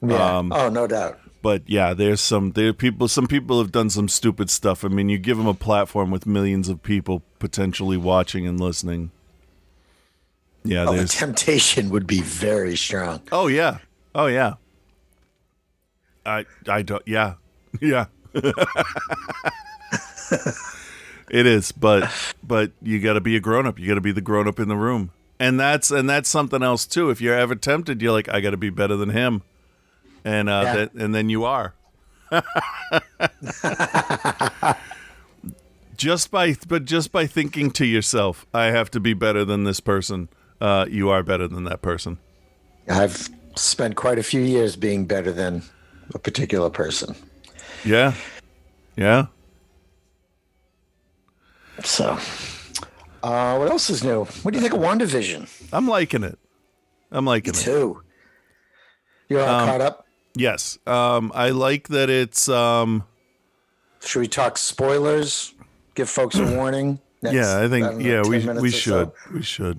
Yeah. 0.00 0.38
Um, 0.38 0.52
oh, 0.52 0.68
no 0.68 0.86
doubt. 0.86 1.18
but 1.42 1.62
yeah, 1.66 1.92
there's 1.94 2.20
some 2.20 2.52
there 2.52 2.68
are 2.68 2.72
people. 2.72 3.06
Some 3.08 3.26
people 3.26 3.58
have 3.60 3.70
done 3.72 3.90
some 3.90 4.08
stupid 4.08 4.48
stuff. 4.50 4.84
I 4.84 4.88
mean, 4.88 5.08
you 5.08 5.18
give 5.18 5.36
them 5.36 5.46
a 5.46 5.54
platform 5.54 6.10
with 6.10 6.26
millions 6.26 6.68
of 6.68 6.82
people 6.82 7.22
potentially 7.38 7.96
watching 7.96 8.46
and 8.46 8.58
listening. 8.60 9.10
Yeah, 10.64 10.86
Oh, 10.88 10.96
the 10.96 11.06
temptation 11.06 11.90
would 11.90 12.06
be 12.06 12.20
very 12.20 12.76
strong. 12.76 13.20
Oh 13.32 13.48
yeah, 13.48 13.78
oh 14.14 14.26
yeah. 14.26 14.54
I 16.24 16.46
I 16.68 16.82
don't. 16.82 17.02
Yeah, 17.06 17.34
yeah. 17.80 18.06
it 21.32 21.46
is, 21.46 21.72
but 21.72 22.08
but 22.44 22.70
you 22.80 23.00
got 23.00 23.14
to 23.14 23.20
be 23.20 23.34
a 23.34 23.40
grown 23.40 23.66
up. 23.66 23.80
You 23.80 23.88
got 23.88 23.96
to 23.96 24.00
be 24.00 24.12
the 24.12 24.20
grown 24.20 24.46
up 24.46 24.60
in 24.60 24.68
the 24.68 24.76
room, 24.76 25.10
and 25.40 25.58
that's 25.58 25.90
and 25.90 26.08
that's 26.08 26.28
something 26.28 26.62
else 26.62 26.86
too. 26.86 27.10
If 27.10 27.20
you're 27.20 27.36
ever 27.36 27.56
tempted, 27.56 28.00
you're 28.00 28.12
like, 28.12 28.28
I 28.28 28.40
got 28.40 28.50
to 28.50 28.56
be 28.56 28.70
better 28.70 28.96
than 28.96 29.10
him, 29.10 29.42
and 30.24 30.48
uh, 30.48 30.62
Yeah. 30.64 30.76
that, 30.76 30.94
and 30.94 31.12
then 31.14 31.28
you 31.28 31.44
are. 31.44 31.74
just 35.96 36.30
by 36.30 36.54
but 36.68 36.84
just 36.84 37.12
by 37.12 37.26
thinking 37.26 37.70
to 37.72 37.86
yourself, 37.86 38.46
I 38.54 38.66
have 38.66 38.90
to 38.92 39.00
be 39.00 39.14
better 39.14 39.44
than 39.44 39.64
this 39.64 39.80
person. 39.80 40.28
Uh, 40.60 40.86
you 40.88 41.10
are 41.10 41.22
better 41.22 41.48
than 41.48 41.64
that 41.64 41.82
person. 41.82 42.18
I've 42.88 43.28
spent 43.56 43.96
quite 43.96 44.18
a 44.18 44.22
few 44.22 44.40
years 44.40 44.76
being 44.76 45.06
better 45.06 45.32
than 45.32 45.62
a 46.14 46.18
particular 46.18 46.70
person. 46.70 47.14
Yeah, 47.84 48.14
yeah. 48.96 49.26
So, 51.84 52.18
uh, 53.22 53.56
what 53.56 53.70
else 53.70 53.90
is 53.90 54.04
new? 54.04 54.24
What 54.24 54.52
do 54.52 54.58
you 54.58 54.60
think 54.60 54.74
of 54.74 54.80
WandaVision? 54.80 55.68
I'm 55.72 55.88
liking 55.88 56.22
it. 56.22 56.38
I'm 57.10 57.24
liking 57.24 57.54
it. 57.54 57.58
too. 57.58 58.02
You're 59.28 59.40
all 59.42 59.60
Um, 59.60 59.68
caught 59.68 59.80
up? 59.80 60.06
Yes. 60.34 60.78
Um, 60.86 61.32
I 61.34 61.50
like 61.50 61.88
that 61.88 62.08
it's 62.10 62.48
um, 62.48 63.04
Should 64.04 64.20
we 64.20 64.28
talk 64.28 64.58
spoilers? 64.58 65.54
Give 65.94 66.08
folks 66.08 66.36
a 66.36 66.44
warning? 66.56 67.00
Next, 67.22 67.34
yeah, 67.34 67.60
I 67.60 67.68
think 67.68 67.86
know, 67.86 67.98
yeah, 67.98 68.22
we 68.22 68.46
we 68.60 68.70
should. 68.70 69.12
We 69.32 69.42
should. 69.42 69.78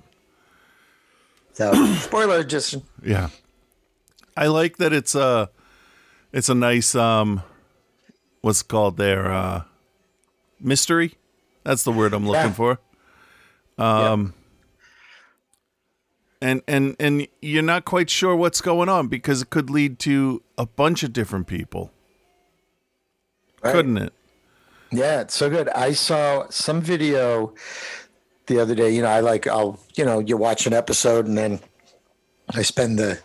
So, 1.52 1.72
so 1.72 1.84
spoiler 1.96 2.42
just 2.44 2.76
Yeah. 3.02 3.28
I 4.36 4.46
like 4.46 4.78
that 4.78 4.92
it's 4.92 5.14
a 5.14 5.50
it's 6.32 6.48
a 6.48 6.54
nice 6.54 6.94
um 6.94 7.42
what's 8.40 8.62
it 8.62 8.68
called 8.68 8.96
there 8.96 9.30
uh 9.32 9.62
mystery. 10.60 11.16
That's 11.64 11.82
the 11.82 11.92
word 11.92 12.12
I'm 12.14 12.26
looking 12.26 12.50
Yeah. 12.50 12.52
for. 12.52 12.78
Um 13.78 14.34
and 16.40 16.62
and 16.68 16.94
and 17.00 17.26
you're 17.40 17.62
not 17.62 17.84
quite 17.84 18.10
sure 18.10 18.36
what's 18.36 18.60
going 18.60 18.88
on 18.88 19.08
because 19.08 19.42
it 19.42 19.50
could 19.50 19.70
lead 19.70 19.98
to 20.00 20.42
a 20.58 20.66
bunch 20.66 21.02
of 21.02 21.12
different 21.12 21.46
people, 21.46 21.90
right? 23.62 23.72
couldn't 23.72 23.96
it? 23.98 24.12
Yeah, 24.92 25.22
it's 25.22 25.34
so 25.34 25.50
good. 25.50 25.68
I 25.70 25.92
saw 25.92 26.48
some 26.50 26.80
video 26.80 27.54
the 28.46 28.60
other 28.60 28.74
day. 28.74 28.90
You 28.90 29.02
know, 29.02 29.08
I 29.08 29.20
like 29.20 29.46
I'll 29.46 29.80
you 29.96 30.04
know 30.04 30.18
you 30.20 30.36
watch 30.36 30.66
an 30.66 30.72
episode 30.72 31.26
and 31.26 31.36
then 31.36 31.60
I 32.54 32.62
spend 32.62 32.98
the 32.98 33.18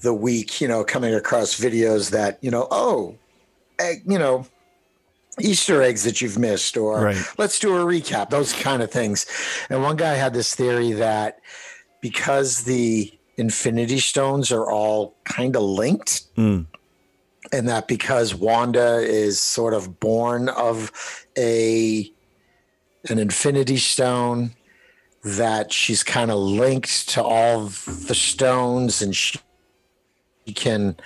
the 0.00 0.12
week 0.12 0.60
you 0.60 0.68
know 0.68 0.84
coming 0.84 1.14
across 1.14 1.58
videos 1.58 2.10
that 2.10 2.38
you 2.42 2.50
know 2.50 2.66
oh 2.70 3.16
you 3.80 4.18
know 4.18 4.46
Easter 5.40 5.82
eggs 5.82 6.04
that 6.04 6.20
you've 6.20 6.38
missed 6.38 6.76
or 6.76 7.00
Right. 7.02 7.24
let's 7.38 7.58
do 7.58 7.76
a 7.76 7.84
recap 7.84 8.30
those 8.30 8.52
kind 8.52 8.82
of 8.82 8.90
things. 8.90 9.26
And 9.68 9.82
one 9.82 9.96
guy 9.96 10.14
had 10.14 10.32
this 10.34 10.54
theory 10.54 10.92
that 10.92 11.40
because 12.00 12.62
the 12.64 13.12
Infinity 13.36 13.98
Stones 13.98 14.52
are 14.52 14.70
all 14.70 15.16
kind 15.24 15.56
of 15.56 15.62
linked 15.62 16.22
Mm. 16.36 16.66
and 17.52 17.68
that 17.68 17.88
because 17.88 18.34
Wanda 18.34 18.98
is 18.98 19.40
sort 19.40 19.74
of 19.74 19.98
born 19.98 20.48
of 20.50 20.92
a 21.36 22.10
an 23.10 23.18
infinity 23.18 23.76
stone 23.76 24.54
that 25.24 25.72
she's 25.72 26.02
kind 26.02 26.30
of 26.30 26.38
linked 26.38 27.08
to 27.10 27.22
all 27.22 27.64
the 27.64 28.14
stones 28.14 29.02
and 29.02 29.14
she 29.16 29.38
can 30.54 30.96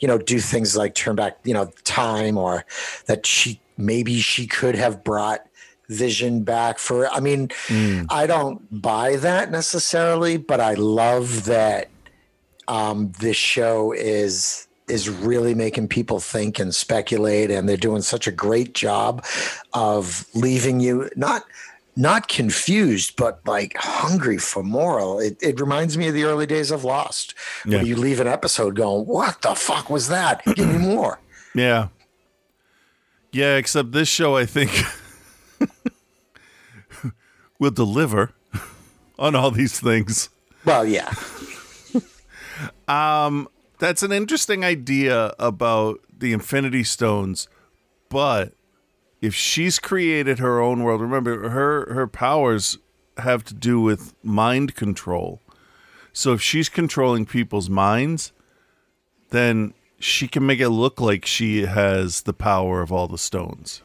you 0.00 0.06
know 0.08 0.18
do 0.18 0.38
things 0.40 0.76
like 0.76 0.94
turn 0.94 1.14
back 1.16 1.38
you 1.44 1.54
know 1.54 1.72
time 1.84 2.36
or 2.36 2.64
that 3.06 3.24
she 3.26 3.60
maybe 3.80 4.20
she 4.20 4.46
could 4.46 4.74
have 4.74 5.02
brought 5.04 5.40
vision 5.88 6.44
back 6.44 6.78
for 6.78 7.08
i 7.10 7.18
mean 7.18 7.50
i 8.10 8.24
don't 8.26 8.80
buy 8.82 9.16
that 9.16 9.50
necessarily 9.50 10.36
but 10.36 10.60
i 10.60 10.74
love 10.74 11.44
that 11.46 11.88
um, 12.68 13.12
this 13.20 13.36
show 13.36 13.90
is 13.92 14.68
is 14.86 15.08
really 15.08 15.54
making 15.54 15.88
people 15.88 16.20
think 16.20 16.58
and 16.60 16.72
speculate 16.74 17.50
and 17.50 17.68
they're 17.68 17.76
doing 17.76 18.02
such 18.02 18.26
a 18.28 18.30
great 18.32 18.74
job 18.74 19.24
of 19.72 20.24
leaving 20.34 20.78
you 20.80 21.10
not 21.16 21.42
not 21.96 22.28
confused 22.28 23.16
but 23.16 23.40
like 23.46 23.76
hungry 23.76 24.38
for 24.38 24.62
more 24.62 25.20
it, 25.22 25.36
it 25.42 25.60
reminds 25.60 25.98
me 25.98 26.06
of 26.06 26.14
the 26.14 26.22
early 26.24 26.46
days 26.46 26.70
of 26.70 26.84
lost 26.84 27.34
Yeah. 27.66 27.78
where 27.78 27.86
you 27.86 27.96
leave 27.96 28.20
an 28.20 28.28
episode 28.28 28.76
going 28.76 29.06
what 29.06 29.42
the 29.42 29.56
fuck 29.56 29.90
was 29.90 30.06
that 30.08 30.44
give 30.54 30.68
me 30.68 30.78
more 30.78 31.18
Yeah. 31.54 31.88
Yeah, 33.32 33.56
except 33.56 33.92
this 33.92 34.08
show, 34.08 34.36
I 34.36 34.44
think, 34.44 34.70
will 37.58 37.70
deliver 37.70 38.32
on 39.18 39.34
all 39.34 39.50
these 39.50 39.78
things. 39.78 40.30
well 40.64 40.84
yeah 40.84 41.12
um, 42.88 43.48
That's 43.78 44.02
an 44.02 44.12
interesting 44.12 44.64
idea 44.64 45.32
about 45.38 46.00
the 46.16 46.32
Infinity 46.32 46.84
Stones, 46.84 47.48
but 48.08 48.52
if 49.22 49.34
she's 49.34 49.78
created 49.78 50.38
her 50.38 50.60
own 50.60 50.82
world, 50.82 51.00
remember 51.00 51.48
her 51.50 51.92
her 51.94 52.06
powers 52.06 52.78
have 53.18 53.44
to 53.44 53.54
do 53.54 53.80
with 53.80 54.14
mind 54.22 54.74
control. 54.74 55.40
So 56.12 56.32
if 56.32 56.42
she's 56.42 56.68
controlling 56.68 57.24
people's 57.26 57.70
minds, 57.70 58.32
then 59.30 59.72
she 60.00 60.26
can 60.26 60.44
make 60.46 60.58
it 60.60 60.70
look 60.70 61.00
like 61.00 61.24
she 61.26 61.66
has 61.66 62.22
the 62.22 62.32
power 62.32 62.82
of 62.82 62.90
all 62.90 63.06
the 63.06 63.18
stones. 63.18 63.82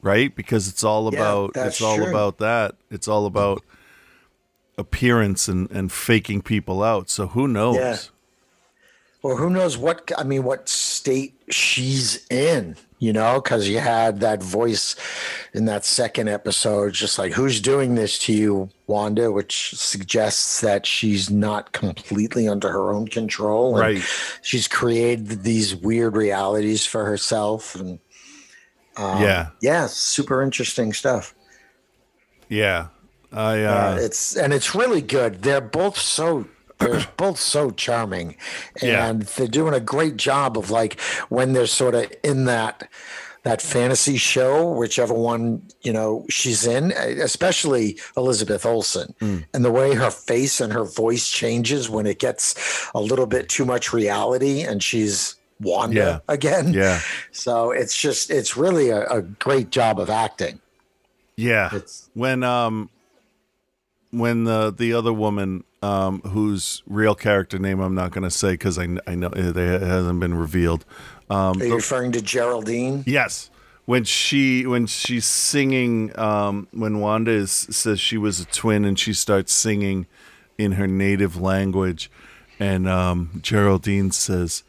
Right? 0.00 0.34
Because 0.34 0.68
it's 0.68 0.84
all 0.84 1.12
Yeah, 1.12 1.18
about 1.18 1.50
it's 1.56 1.82
all 1.82 1.96
true. 1.96 2.08
about 2.08 2.38
that. 2.38 2.76
It's 2.90 3.08
all 3.08 3.26
about 3.26 3.62
appearance 4.78 5.48
and, 5.48 5.68
and 5.72 5.90
faking 5.90 6.40
people 6.42 6.82
out. 6.82 7.10
So 7.10 7.26
who 7.26 7.48
knows? 7.48 7.76
Yeah. 7.76 7.96
or 9.22 9.36
who 9.36 9.50
knows 9.50 9.76
what 9.76 10.12
i 10.16 10.22
mean 10.22 10.44
what 10.44 10.68
state 10.68 11.34
she's 11.50 12.24
in 12.30 12.76
you 12.98 13.12
know, 13.12 13.40
because 13.40 13.68
you 13.68 13.78
had 13.78 14.20
that 14.20 14.42
voice 14.42 14.96
in 15.52 15.66
that 15.66 15.84
second 15.84 16.28
episode, 16.28 16.92
just 16.92 17.18
like, 17.18 17.32
who's 17.32 17.60
doing 17.60 17.94
this 17.94 18.18
to 18.20 18.32
you, 18.32 18.70
Wanda, 18.86 19.30
which 19.30 19.70
suggests 19.74 20.60
that 20.60 20.84
she's 20.84 21.30
not 21.30 21.72
completely 21.72 22.48
under 22.48 22.70
her 22.70 22.92
own 22.92 23.06
control. 23.06 23.78
and 23.78 23.80
Right. 23.80 24.04
She's 24.42 24.66
created 24.66 25.44
these 25.44 25.76
weird 25.76 26.16
realities 26.16 26.86
for 26.86 27.04
herself. 27.04 27.74
And 27.74 28.00
um, 28.96 29.22
yeah, 29.22 29.50
yeah, 29.62 29.86
super 29.86 30.42
interesting 30.42 30.92
stuff. 30.92 31.34
yeah. 32.48 32.88
I 33.30 33.62
Uh, 33.62 33.72
uh, 33.72 33.98
it's 34.00 34.36
and 34.36 34.54
it's 34.54 34.74
really 34.74 35.02
good. 35.02 35.42
They're 35.42 35.60
both 35.60 35.98
so 35.98 36.46
they're 36.78 37.06
both 37.16 37.38
so 37.38 37.70
charming, 37.70 38.36
Yeah. 38.82 39.06
and 39.08 39.22
they're 39.22 39.46
doing 39.48 39.74
a 39.74 39.80
great 39.80 40.16
job 40.16 40.56
of 40.58 40.70
like 40.70 41.00
when 41.28 41.52
they're 41.52 41.66
sort 41.66 41.94
of 41.94 42.10
in 42.22 42.44
that 42.46 42.88
that 43.44 43.62
fantasy 43.62 44.16
show, 44.18 44.68
whichever 44.68 45.14
one 45.14 45.62
you 45.82 45.92
know 45.92 46.26
she's 46.28 46.66
in, 46.66 46.92
especially 46.92 47.98
Elizabeth 48.16 48.66
Olsen, 48.66 49.14
Mm. 49.20 49.44
and 49.54 49.64
the 49.64 49.70
way 49.70 49.94
her 49.94 50.10
face 50.10 50.60
and 50.60 50.72
her 50.72 50.84
voice 50.84 51.28
changes 51.30 51.88
when 51.88 52.06
it 52.06 52.18
gets 52.18 52.54
a 52.94 53.00
little 53.00 53.26
bit 53.26 53.48
too 53.48 53.64
much 53.64 53.92
reality, 53.92 54.62
and 54.62 54.82
she's 54.82 55.36
Wanda 55.60 55.96
Yeah. 55.96 56.18
again. 56.34 56.72
yeah, 56.72 57.00
So 57.32 57.70
it's 57.72 57.96
just 57.96 58.30
it's 58.30 58.56
really 58.56 58.90
a, 58.90 59.06
a 59.08 59.22
great 59.22 59.70
job 59.70 59.98
of 59.98 60.10
acting. 60.10 60.60
yeah. 61.36 61.70
It's 61.72 62.10
when 62.14 62.42
um 62.44 62.90
when 64.10 64.44
the 64.44 64.72
the 64.76 64.92
other 64.94 65.12
woman 65.12 65.64
um 65.82 66.20
whose 66.22 66.82
real 66.86 67.14
character 67.14 67.58
name 67.58 67.80
I'm 67.80 67.94
not 67.94 68.10
going 68.10 68.24
to 68.24 68.30
say 68.30 68.52
because 68.52 68.78
I, 68.78 68.88
I 69.06 69.14
know 69.14 69.28
it 69.28 69.56
it 69.56 69.82
hasn't 69.82 70.20
been 70.20 70.34
revealed. 70.34 70.84
Um, 71.30 71.60
are 71.60 71.64
you 71.64 71.74
referring 71.76 72.12
to 72.12 72.22
Geraldine? 72.22 73.04
Yes. 73.06 73.50
When 73.84 74.04
she 74.04 74.66
when 74.66 74.86
she's 74.86 75.24
singing, 75.24 76.16
um, 76.18 76.68
when 76.72 77.00
Wanda 77.00 77.30
is, 77.30 77.50
says 77.52 77.98
she 77.98 78.18
was 78.18 78.38
a 78.40 78.44
twin, 78.44 78.84
and 78.84 78.98
she 78.98 79.14
starts 79.14 79.52
singing 79.52 80.06
in 80.58 80.72
her 80.72 80.86
native 80.86 81.40
language, 81.40 82.10
and 82.60 82.86
um, 82.86 83.40
Geraldine 83.42 84.10
says, 84.10 84.62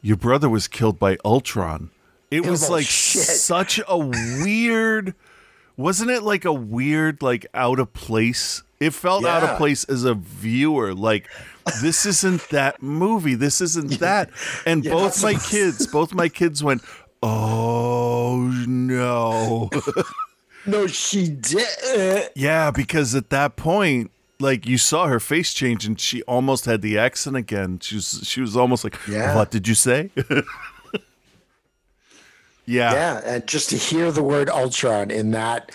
"Your 0.00 0.16
brother 0.16 0.48
was 0.48 0.66
killed 0.66 0.98
by 0.98 1.18
Ultron." 1.26 1.90
It 2.30 2.46
was 2.46 2.68
Oh, 2.68 2.72
like 2.72 2.86
shit. 2.86 3.22
such 3.22 3.80
a 3.86 3.98
weird, 3.98 5.14
wasn't 5.76 6.10
it? 6.10 6.22
Like 6.22 6.44
a 6.44 6.52
weird, 6.52 7.22
like 7.22 7.46
out 7.54 7.78
of 7.78 7.92
place. 7.92 8.62
It 8.80 8.90
felt 8.92 9.24
out 9.24 9.42
of 9.42 9.56
place 9.56 9.84
as 9.84 10.04
a 10.04 10.14
viewer. 10.14 10.94
Like 10.94 11.28
this 11.80 12.04
isn't 12.04 12.48
that 12.50 12.82
movie. 12.82 13.34
This 13.34 13.60
isn't 13.60 13.98
that. 14.00 14.30
And 14.66 14.82
both 14.84 15.22
my 15.22 15.34
kids, 15.50 15.86
both 15.86 16.12
my 16.14 16.28
kids 16.28 16.62
went, 16.62 16.82
"Oh 17.22 18.52
no." 18.66 19.70
No, 20.66 20.86
she 20.86 21.28
did. 21.28 22.30
yeah, 22.34 22.70
because 22.70 23.14
at 23.14 23.28
that 23.28 23.54
point, 23.54 24.10
like 24.40 24.66
you 24.66 24.78
saw 24.78 25.08
her 25.08 25.20
face 25.20 25.52
change 25.52 25.84
and 25.84 26.00
she 26.00 26.22
almost 26.22 26.64
had 26.64 26.80
the 26.80 26.96
accent 26.98 27.36
again. 27.36 27.80
She 27.80 27.96
was 27.96 28.20
she 28.24 28.40
was 28.40 28.56
almost 28.56 28.82
like, 28.82 28.96
Yeah. 29.06 29.34
"What 29.36 29.50
did 29.50 29.68
you 29.68 29.74
say?" 29.74 30.10
yeah. 32.66 32.92
Yeah, 32.94 33.20
and 33.24 33.46
just 33.46 33.70
to 33.70 33.76
hear 33.76 34.10
the 34.10 34.22
word 34.22 34.48
Ultron 34.48 35.10
in 35.10 35.32
that 35.32 35.70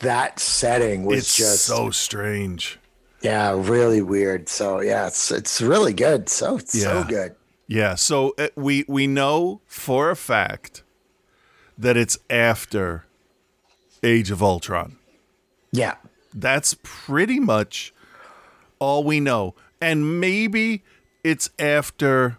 that 0.00 0.38
setting 0.40 1.04
was 1.04 1.18
It's 1.20 1.36
just 1.36 1.64
so 1.64 1.90
strange. 1.90 2.78
yeah, 3.22 3.52
really 3.56 4.02
weird. 4.02 4.48
So 4.48 4.80
yeah, 4.80 5.06
it's 5.06 5.30
it's 5.30 5.60
really 5.60 5.92
good. 5.92 6.28
So 6.28 6.58
it's 6.58 6.80
so 6.80 7.04
good. 7.04 7.34
Yeah, 7.66 7.94
so 7.94 8.34
uh, 8.38 8.48
we 8.56 8.84
we 8.88 9.06
know 9.06 9.60
for 9.66 10.10
a 10.10 10.16
fact 10.16 10.82
that 11.78 11.96
it's 11.96 12.18
after 12.28 13.04
Age 14.02 14.30
of 14.30 14.42
Ultron. 14.42 14.96
Yeah. 15.72 15.94
That's 16.34 16.76
pretty 16.82 17.38
much 17.40 17.92
all 18.78 19.04
we 19.04 19.20
know. 19.20 19.54
And 19.80 20.20
maybe 20.20 20.82
it's 21.22 21.50
after 21.58 22.38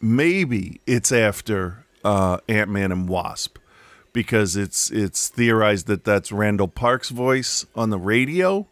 maybe 0.00 0.80
it's 0.86 1.12
after 1.12 1.84
uh 2.04 2.38
Ant-Man 2.48 2.90
and 2.92 3.08
Wasp 3.08 3.58
because 4.12 4.56
it's 4.56 4.90
it's 4.90 5.28
theorized 5.28 5.86
that 5.86 6.04
that's 6.04 6.30
Randall 6.32 6.68
Park's 6.68 7.10
voice 7.10 7.66
on 7.74 7.90
the 7.90 7.98
radio 7.98 8.66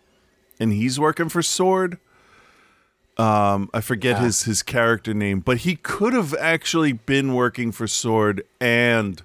and 0.58 0.72
he's 0.72 1.00
working 1.00 1.28
for 1.28 1.42
Sword. 1.42 1.98
Um 3.16 3.70
I 3.74 3.80
forget 3.80 4.18
his 4.20 4.44
his 4.44 4.62
character 4.62 5.14
name, 5.14 5.40
but 5.40 5.58
he 5.58 5.76
could 5.76 6.12
have 6.12 6.34
actually 6.34 6.92
been 6.92 7.34
working 7.34 7.72
for 7.72 7.86
Sword 7.86 8.42
and 8.60 9.22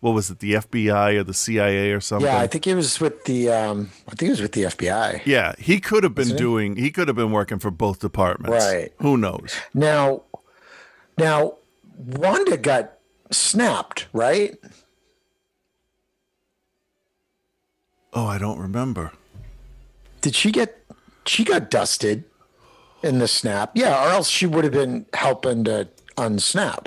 what 0.00 0.14
was 0.14 0.30
it, 0.30 0.40
the 0.40 0.54
FBI 0.54 1.14
or 1.16 1.22
the 1.22 1.32
CIA 1.34 1.92
or 1.92 2.00
something? 2.00 2.26
Yeah, 2.26 2.40
I 2.40 2.48
think 2.48 2.66
it 2.66 2.74
was 2.74 2.98
with 2.98 3.24
the 3.24 3.50
um 3.50 3.90
I 4.08 4.16
think 4.16 4.28
it 4.28 4.30
was 4.30 4.40
with 4.40 4.52
the 4.52 4.64
FBI. 4.64 5.22
Yeah, 5.24 5.54
he 5.58 5.78
could 5.78 6.02
have 6.02 6.14
been 6.14 6.34
doing. 6.36 6.74
He 6.76 6.90
could 6.90 7.06
have 7.06 7.16
been 7.16 7.30
working 7.30 7.60
for 7.60 7.70
both 7.70 8.00
departments. 8.00 8.64
Right. 8.64 8.92
Who 8.98 9.16
knows? 9.16 9.54
Now 9.74 10.22
now 11.18 11.54
Wanda 11.96 12.56
got 12.56 12.94
snapped, 13.30 14.06
right? 14.12 14.56
Oh, 18.12 18.26
I 18.26 18.38
don't 18.38 18.58
remember. 18.58 19.12
Did 20.20 20.34
she 20.34 20.52
get 20.52 20.84
she 21.26 21.44
got 21.44 21.70
dusted 21.70 22.24
in 23.02 23.18
the 23.18 23.28
snap? 23.28 23.72
Yeah, 23.74 24.04
or 24.04 24.10
else 24.10 24.28
she 24.28 24.46
would 24.46 24.64
have 24.64 24.72
been 24.72 25.06
helping 25.14 25.64
to 25.64 25.88
unsnap. 26.16 26.86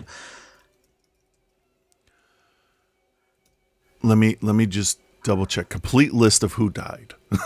Let 4.03 4.17
me 4.17 4.38
let 4.41 4.55
me 4.55 4.65
just 4.67 4.99
double 5.23 5.45
check. 5.45 5.69
Complete 5.69 6.13
list 6.13 6.43
of 6.43 6.53
who 6.53 6.69
died. 6.69 7.15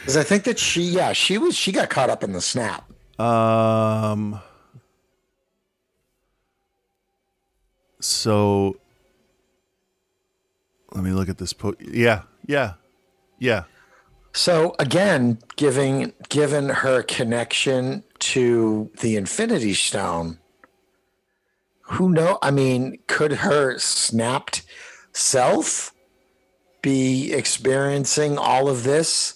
Because 0.00 0.16
I 0.16 0.22
think 0.22 0.44
that 0.44 0.58
she, 0.58 0.82
yeah, 0.82 1.12
she 1.12 1.38
was, 1.38 1.56
she 1.56 1.72
got 1.72 1.90
caught 1.90 2.10
up 2.10 2.22
in 2.22 2.32
the 2.32 2.40
snap. 2.40 2.88
Um. 3.20 4.40
So. 8.00 8.76
Let 10.96 11.04
me 11.04 11.10
look 11.12 11.28
at 11.28 11.36
this. 11.36 11.52
Po- 11.52 11.74
yeah, 11.78 12.22
yeah, 12.46 12.72
yeah. 13.38 13.64
So 14.32 14.74
again, 14.78 15.38
giving 15.56 16.14
given 16.30 16.70
her 16.70 17.02
connection 17.02 18.02
to 18.20 18.90
the 19.00 19.14
Infinity 19.16 19.74
Stone, 19.74 20.38
who 21.82 22.08
know? 22.08 22.38
I 22.40 22.50
mean, 22.50 22.98
could 23.08 23.32
her 23.32 23.78
snapped 23.78 24.62
self 25.12 25.92
be 26.80 27.32
experiencing 27.34 28.38
all 28.38 28.68
of 28.70 28.84
this? 28.84 29.34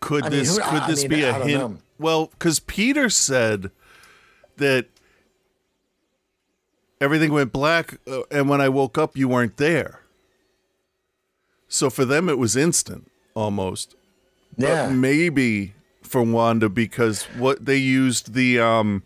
Could 0.00 0.24
I 0.24 0.30
mean, 0.30 0.38
this 0.40 0.56
who- 0.56 0.62
could 0.64 0.82
I 0.82 0.86
this 0.88 1.02
mean, 1.02 1.10
be 1.10 1.22
a 1.22 1.32
hint? 1.32 1.60
know. 1.60 1.78
Well, 2.00 2.26
because 2.26 2.58
Peter 2.58 3.08
said 3.08 3.70
that 4.56 4.86
everything 7.00 7.32
went 7.32 7.52
black, 7.52 7.98
uh, 8.08 8.22
and 8.32 8.48
when 8.48 8.60
I 8.60 8.68
woke 8.68 8.98
up, 8.98 9.16
you 9.16 9.28
weren't 9.28 9.58
there. 9.58 10.00
So 11.68 11.90
for 11.90 12.04
them, 12.04 12.28
it 12.28 12.38
was 12.38 12.56
instant 12.56 13.10
almost. 13.34 13.94
Yeah, 14.56 14.86
But 14.88 14.94
maybe 14.94 15.74
for 16.02 16.22
Wanda 16.22 16.68
because 16.68 17.24
what 17.36 17.64
they 17.66 17.76
used 17.76 18.32
the 18.34 18.58
um 18.58 19.02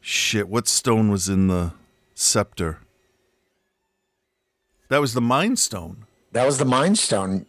shit. 0.00 0.48
What 0.48 0.68
stone 0.68 1.10
was 1.10 1.28
in 1.28 1.48
the 1.48 1.72
scepter? 2.14 2.78
That 4.88 5.00
was 5.00 5.14
the 5.14 5.20
Mind 5.20 5.58
Stone. 5.58 6.06
that 6.32 6.46
was 6.46 6.58
the 6.58 6.64
Mind 6.64 6.96
Stone. 6.98 7.46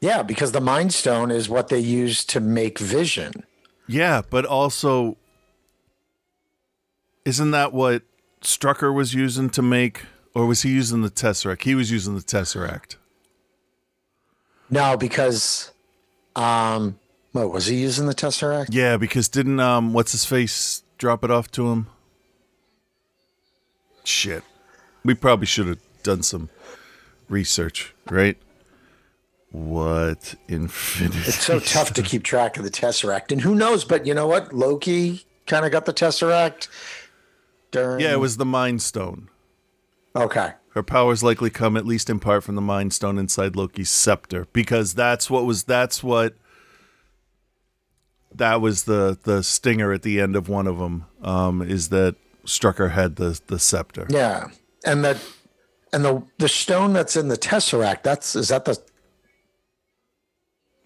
Yeah, 0.00 0.22
because 0.22 0.52
the 0.52 0.60
Mind 0.60 0.92
Stone 0.94 1.30
is 1.30 1.48
what 1.48 1.68
they 1.68 1.78
use 1.78 2.24
to 2.26 2.40
make 2.40 2.78
Vision. 2.78 3.44
Yeah, 3.86 4.22
but 4.28 4.44
also, 4.46 5.16
isn't 7.26 7.50
that 7.50 7.72
what 7.74 8.02
Strucker 8.42 8.94
was 8.94 9.12
using 9.14 9.50
to 9.50 9.62
make, 9.62 10.02
or 10.34 10.46
was 10.46 10.62
he 10.62 10.70
using 10.70 11.02
the 11.02 11.10
Tesseract? 11.10 11.62
He 11.62 11.74
was 11.74 11.90
using 11.90 12.14
the 12.14 12.22
Tesseract. 12.22 12.96
No, 14.68 14.96
because, 14.96 15.70
um, 16.34 16.98
what 17.32 17.52
was 17.52 17.66
he 17.66 17.76
using 17.76 18.06
the 18.06 18.14
Tesseract? 18.14 18.68
Yeah, 18.70 18.96
because 18.96 19.28
didn't 19.28 19.60
um, 19.60 19.92
what's 19.92 20.12
his 20.12 20.24
face 20.24 20.82
drop 20.98 21.24
it 21.24 21.30
off 21.30 21.50
to 21.52 21.68
him? 21.70 21.86
Shit, 24.02 24.42
we 25.04 25.14
probably 25.14 25.46
should 25.46 25.66
have 25.66 25.78
done 26.02 26.22
some 26.22 26.50
research, 27.28 27.94
right? 28.10 28.36
What 29.50 30.34
infinity? 30.48 31.18
It's 31.18 31.44
so 31.44 31.60
tough 31.60 31.92
to 31.94 32.02
keep 32.02 32.24
track 32.24 32.56
of 32.56 32.64
the 32.64 32.70
Tesseract. 32.70 33.30
And 33.30 33.40
who 33.40 33.54
knows, 33.54 33.84
but 33.84 34.06
you 34.06 34.12
know 34.12 34.26
what? 34.26 34.52
Loki 34.52 35.24
kind 35.46 35.64
of 35.64 35.72
got 35.72 35.84
the 35.84 35.94
Tesseract 35.94 36.68
during. 37.70 38.00
Yeah, 38.00 38.12
it 38.12 38.20
was 38.20 38.36
the 38.36 38.44
Mind 38.44 38.82
Stone. 38.82 39.28
Okay. 40.16 40.52
Her 40.70 40.82
powers 40.82 41.22
likely 41.22 41.50
come 41.50 41.76
at 41.76 41.86
least 41.86 42.10
in 42.10 42.18
part 42.18 42.44
from 42.44 42.54
the 42.56 42.60
Mind 42.60 42.92
Stone 42.92 43.18
inside 43.18 43.54
Loki's 43.54 43.90
scepter, 43.90 44.46
because 44.52 44.94
that's 44.94 45.30
what 45.30 45.44
was 45.44 45.64
that's 45.64 46.02
what 46.02 46.34
that 48.34 48.60
was 48.60 48.84
the 48.84 49.18
the 49.22 49.42
stinger 49.42 49.92
at 49.92 50.02
the 50.02 50.20
end 50.20 50.34
of 50.34 50.48
one 50.48 50.66
of 50.66 50.78
them. 50.78 51.06
Um, 51.22 51.62
is 51.62 51.90
that 51.90 52.16
Strucker 52.44 52.90
had 52.90 53.16
the 53.16 53.40
the 53.46 53.58
scepter. 53.58 54.06
Yeah, 54.10 54.48
and 54.84 55.04
that 55.04 55.16
and 55.92 56.04
the 56.04 56.22
the 56.38 56.48
stone 56.48 56.92
that's 56.92 57.16
in 57.16 57.28
the 57.28 57.38
tesseract. 57.38 58.02
That's 58.02 58.34
is 58.34 58.48
that 58.48 58.64
the 58.64 58.80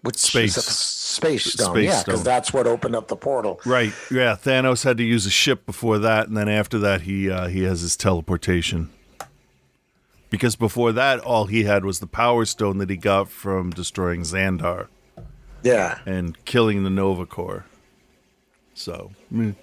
which 0.01 0.15
Space. 0.17 0.55
the 0.55 0.61
space 0.61 1.53
stone? 1.53 1.75
Space 1.75 1.89
yeah, 1.89 2.03
because 2.03 2.23
that's 2.23 2.53
what 2.53 2.67
opened 2.67 2.95
up 2.95 3.09
the 3.09 3.17
portal. 3.17 3.59
Right. 3.65 3.93
Yeah. 4.09 4.35
Thanos 4.35 4.85
had 4.85 4.97
to 4.97 5.03
use 5.03 5.25
a 5.25 5.29
ship 5.29 5.65
before 5.65 5.99
that, 5.99 6.27
and 6.27 6.37
then 6.37 6.47
after 6.47 6.79
that, 6.79 7.01
he 7.01 7.29
uh, 7.29 7.47
he 7.47 7.63
has 7.63 7.81
his 7.81 7.97
teleportation. 7.97 8.89
Because 10.29 10.55
before 10.55 10.91
that, 10.91 11.19
all 11.19 11.45
he 11.45 11.63
had 11.63 11.83
was 11.83 11.99
the 11.99 12.07
Power 12.07 12.45
Stone 12.45 12.77
that 12.77 12.89
he 12.89 12.97
got 12.97 13.29
from 13.29 13.71
destroying 13.71 14.21
Xandar 14.21 14.87
Yeah, 15.63 15.99
and 16.05 16.43
killing 16.45 16.83
the 16.83 16.89
Nova 16.89 17.25
Corps. 17.25 17.65
So, 18.75 19.11
mm, 19.33 19.55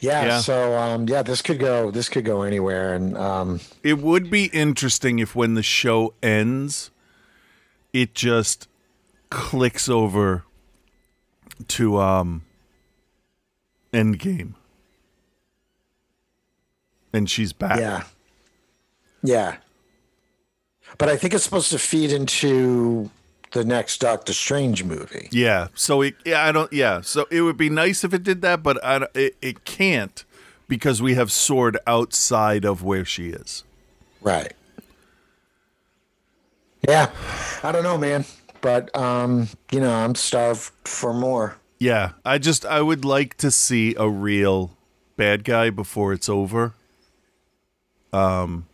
yeah. 0.00 0.26
Yeah. 0.26 0.40
So 0.40 0.76
um, 0.76 1.08
yeah, 1.08 1.22
this 1.22 1.42
could 1.42 1.58
go. 1.58 1.90
This 1.90 2.08
could 2.08 2.24
go 2.24 2.42
anywhere, 2.42 2.94
and 2.94 3.16
um, 3.16 3.60
it 3.82 3.98
would 3.98 4.30
be 4.30 4.46
interesting 4.46 5.18
if 5.18 5.34
when 5.34 5.54
the 5.54 5.62
show 5.62 6.14
ends, 6.22 6.90
it 7.92 8.14
just 8.14 8.68
clicks 9.30 9.88
over 9.88 10.44
to 11.68 11.98
um 11.98 12.42
Endgame. 13.92 14.54
And 17.14 17.30
she's 17.30 17.52
back. 17.54 17.78
yeah, 17.78 18.02
yeah. 19.22 19.56
But 20.98 21.08
I 21.08 21.16
think 21.16 21.32
it's 21.32 21.44
supposed 21.44 21.70
to 21.70 21.78
feed 21.78 22.12
into 22.12 23.10
the 23.52 23.64
next 23.64 23.98
Doctor 24.00 24.32
Strange 24.32 24.84
movie. 24.84 25.28
Yeah. 25.30 25.68
So 25.74 26.02
it, 26.02 26.16
yeah, 26.24 26.44
I 26.44 26.52
don't. 26.52 26.72
Yeah. 26.72 27.00
So 27.00 27.26
it 27.30 27.40
would 27.42 27.56
be 27.56 27.70
nice 27.70 28.04
if 28.04 28.12
it 28.12 28.22
did 28.22 28.42
that, 28.42 28.62
but 28.62 28.84
I, 28.84 29.06
it, 29.14 29.36
it 29.40 29.64
can't 29.64 30.24
because 30.68 31.00
we 31.00 31.14
have 31.14 31.32
Sword 31.32 31.78
outside 31.86 32.64
of 32.64 32.82
where 32.82 33.04
she 33.04 33.28
is. 33.28 33.64
Right. 34.20 34.52
Yeah. 36.86 37.10
I 37.62 37.72
don't 37.72 37.84
know, 37.84 37.96
man. 37.96 38.24
But 38.60 38.94
um, 38.96 39.48
you 39.70 39.80
know, 39.80 39.92
I'm 39.92 40.14
starved 40.14 40.72
for 40.84 41.14
more. 41.14 41.56
Yeah. 41.78 42.12
I 42.24 42.38
just 42.38 42.66
I 42.66 42.82
would 42.82 43.04
like 43.04 43.36
to 43.38 43.50
see 43.50 43.94
a 43.96 44.08
real 44.08 44.76
bad 45.16 45.44
guy 45.44 45.70
before 45.70 46.12
it's 46.12 46.28
over. 46.28 46.74
Um. 48.14 48.66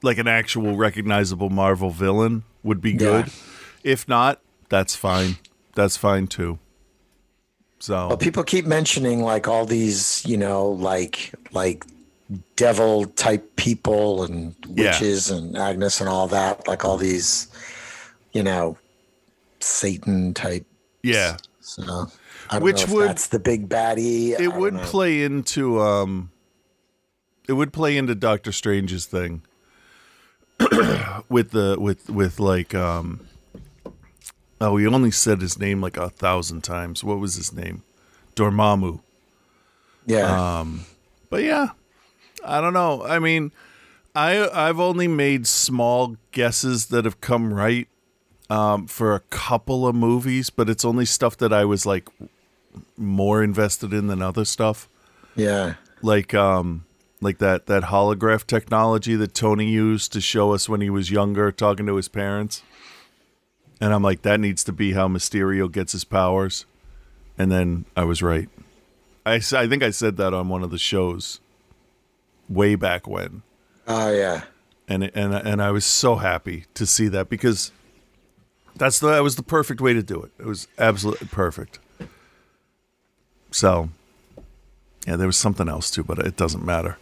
Like 0.00 0.18
an 0.18 0.28
actual 0.28 0.76
recognizable 0.76 1.50
Marvel 1.50 1.90
villain 1.90 2.44
would 2.62 2.80
be 2.80 2.92
good. 2.92 3.26
Yeah. 3.26 3.32
If 3.82 4.08
not, 4.08 4.40
that's 4.68 4.94
fine. 4.94 5.38
That's 5.74 5.96
fine 5.96 6.28
too. 6.28 6.60
So 7.80 8.08
But 8.08 8.20
people 8.20 8.44
keep 8.44 8.64
mentioning 8.64 9.22
like 9.22 9.48
all 9.48 9.64
these, 9.66 10.24
you 10.24 10.36
know, 10.36 10.68
like 10.68 11.34
like 11.52 11.84
devil 12.54 13.06
type 13.06 13.56
people 13.56 14.22
and 14.22 14.54
Yeah. 14.68 14.90
witches 14.92 15.30
and 15.30 15.56
Agnes 15.56 16.00
and 16.00 16.08
all 16.08 16.28
that, 16.28 16.68
like 16.68 16.84
all 16.84 16.96
these, 16.96 17.48
you 18.32 18.42
know, 18.44 18.76
Satan 19.60 20.32
type. 20.34 20.64
yeah, 21.02 21.38
So 21.60 22.06
Which 22.60 22.86
would- 22.88 23.08
that's 23.08 23.26
the 23.28 23.38
big 23.40 23.68
baddie. 23.68 24.38
It 24.38 24.54
would 24.54 24.74
know. 24.74 24.80
play 24.84 25.22
into 25.24 25.80
um 25.80 26.30
it 27.48 27.54
would 27.54 27.72
play 27.72 27.96
into 27.96 28.14
Doctor 28.14 28.52
Strange's 28.52 29.06
thing 29.06 29.42
with 31.28 31.50
the 31.50 31.76
with 31.80 32.08
with 32.10 32.38
like 32.38 32.74
um 32.74 33.26
oh 34.60 34.76
he 34.76 34.86
only 34.86 35.10
said 35.10 35.40
his 35.40 35.58
name 35.58 35.80
like 35.80 35.96
a 35.96 36.10
thousand 36.10 36.62
times. 36.62 37.02
What 37.02 37.18
was 37.18 37.34
his 37.34 37.52
name? 37.52 37.82
Dormammu. 38.36 39.00
Yeah. 40.06 40.58
um, 40.60 40.84
but 41.30 41.42
yeah 41.42 41.70
I 42.44 42.60
don't 42.60 42.74
know. 42.74 43.02
I 43.04 43.18
mean 43.18 43.50
I 44.14 44.48
I've 44.48 44.78
only 44.80 45.08
made 45.08 45.46
small 45.46 46.16
guesses 46.32 46.86
that 46.86 47.04
have 47.04 47.20
come 47.20 47.52
right 47.52 47.88
um 48.50 48.86
for 48.86 49.14
a 49.14 49.20
couple 49.20 49.86
of 49.86 49.94
movies 49.94 50.48
but 50.50 50.68
it's 50.70 50.84
only 50.84 51.04
stuff 51.04 51.36
that 51.38 51.52
I 51.52 51.64
was 51.64 51.84
like 51.86 52.08
more 52.96 53.42
invested 53.42 53.92
in 53.92 54.06
than 54.08 54.20
other 54.22 54.44
stuff. 54.44 54.88
Yeah. 55.34 55.74
like 56.02 56.34
um 56.34 56.84
like 57.20 57.38
that 57.38 57.66
that 57.66 57.84
holograph 57.84 58.46
technology 58.46 59.16
that 59.16 59.34
Tony 59.34 59.68
used 59.68 60.12
to 60.12 60.20
show 60.20 60.52
us 60.52 60.68
when 60.68 60.80
he 60.80 60.90
was 60.90 61.10
younger 61.10 61.50
talking 61.50 61.86
to 61.86 61.96
his 61.96 62.08
parents. 62.08 62.62
And 63.80 63.92
I'm 63.92 64.02
like 64.02 64.22
that 64.22 64.40
needs 64.40 64.64
to 64.64 64.72
be 64.72 64.92
how 64.92 65.08
Mysterio 65.08 65.70
gets 65.70 65.92
his 65.92 66.04
powers. 66.04 66.66
And 67.36 67.50
then 67.50 67.84
I 67.96 68.04
was 68.04 68.22
right. 68.22 68.48
I 69.24 69.34
I 69.34 69.68
think 69.68 69.82
I 69.82 69.90
said 69.90 70.16
that 70.16 70.34
on 70.34 70.48
one 70.48 70.62
of 70.62 70.70
the 70.70 70.78
shows 70.78 71.40
way 72.48 72.74
back 72.74 73.06
when. 73.06 73.42
Oh 73.86 74.12
yeah. 74.12 74.44
And 74.88 75.04
and 75.14 75.34
and 75.34 75.62
I 75.62 75.70
was 75.70 75.84
so 75.84 76.16
happy 76.16 76.64
to 76.74 76.86
see 76.86 77.08
that 77.08 77.28
because 77.28 77.72
that's 78.76 79.00
the 79.00 79.08
that 79.08 79.22
was 79.22 79.36
the 79.36 79.42
perfect 79.42 79.80
way 79.80 79.92
to 79.92 80.02
do 80.02 80.22
it. 80.22 80.32
It 80.38 80.46
was 80.46 80.68
absolutely 80.78 81.28
perfect. 81.28 81.78
So, 83.50 83.90
yeah, 85.08 85.16
there 85.16 85.26
was 85.26 85.38
something 85.38 85.70
else 85.70 85.90
too, 85.90 86.04
but 86.04 86.18
it 86.18 86.36
doesn't 86.36 86.62
matter. 86.66 86.98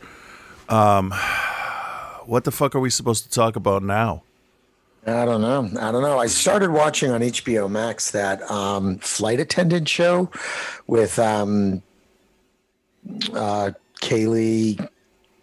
Um, 0.68 1.10
what 2.24 2.44
the 2.44 2.52
fuck 2.52 2.76
are 2.76 2.80
we 2.80 2.88
supposed 2.88 3.24
to 3.24 3.30
talk 3.30 3.56
about 3.56 3.82
now? 3.82 4.22
I 5.08 5.24
don't 5.24 5.40
know. 5.40 5.68
I 5.80 5.90
don't 5.90 6.02
know. 6.02 6.18
I 6.18 6.26
started 6.26 6.70
watching 6.70 7.10
on 7.10 7.20
HBO 7.20 7.68
Max 7.68 8.12
that 8.12 8.48
um, 8.48 8.98
flight 8.98 9.40
attendant 9.40 9.88
show 9.88 10.30
with 10.86 11.18
um, 11.18 11.82
uh, 13.32 13.70
Kaley 14.02 14.88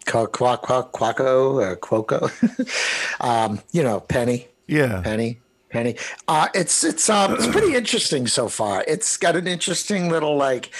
Qua- 0.06 0.26
Qua- 0.26 0.56
Qua- 0.56 0.88
Quaco, 0.88 1.72
uh, 1.72 1.76
Quoco, 1.76 2.30
um, 3.20 3.60
you 3.72 3.82
know, 3.82 4.00
Penny, 4.00 4.48
Yeah, 4.68 5.00
Penny, 5.02 5.40
Penny. 5.70 5.96
Uh, 6.28 6.48
it's 6.54 6.82
it's 6.84 7.08
um, 7.10 7.34
it's 7.34 7.46
pretty 7.46 7.74
interesting 7.74 8.26
so 8.26 8.48
far. 8.48 8.84
It's 8.88 9.16
got 9.18 9.36
an 9.36 9.46
interesting 9.46 10.08
little 10.10 10.36
like. 10.36 10.70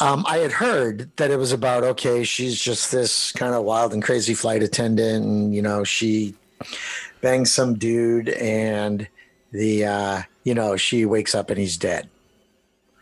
Um, 0.00 0.24
I 0.26 0.38
had 0.38 0.52
heard 0.52 1.10
that 1.16 1.30
it 1.30 1.36
was 1.36 1.52
about 1.52 1.84
okay, 1.84 2.24
she's 2.24 2.60
just 2.60 2.90
this 2.90 3.32
kind 3.32 3.54
of 3.54 3.64
wild 3.64 3.92
and 3.92 4.02
crazy 4.02 4.34
flight 4.34 4.62
attendant, 4.62 5.24
and 5.24 5.54
you 5.54 5.62
know 5.62 5.84
she 5.84 6.34
bangs 7.20 7.52
some 7.52 7.74
dude, 7.74 8.28
and 8.30 9.06
the 9.52 9.84
uh, 9.84 10.22
you 10.42 10.54
know 10.54 10.76
she 10.76 11.04
wakes 11.04 11.34
up 11.34 11.50
and 11.50 11.58
he's 11.58 11.76
dead. 11.76 12.08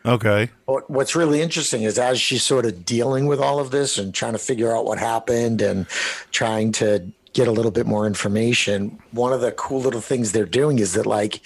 okay, 0.05 0.51
What's 0.67 1.17
really 1.17 1.41
interesting 1.41 1.83
is 1.83 1.99
as 1.99 2.21
she's 2.21 2.43
sort 2.43 2.67
of 2.67 2.85
dealing 2.85 3.27
with 3.27 3.41
all 3.41 3.59
of 3.59 3.71
this 3.71 3.99
and 3.99 4.13
trying 4.15 4.33
to 4.33 4.39
figure 4.39 4.77
out 4.77 4.85
what 4.85 4.99
happened 4.99 5.63
and 5.63 5.89
trying 6.31 6.73
to 6.73 7.07
get 7.33 7.49
a 7.49 7.53
little 7.53 7.71
bit 7.71 7.87
more 7.87 8.07
information, 8.07 8.99
one 9.13 9.33
of 9.33 9.41
the 9.41 9.53
cool 9.53 9.81
little 9.81 10.01
things 10.01 10.33
they're 10.33 10.45
doing 10.45 10.79
is 10.79 10.93
that 10.93 11.07
like 11.07 11.41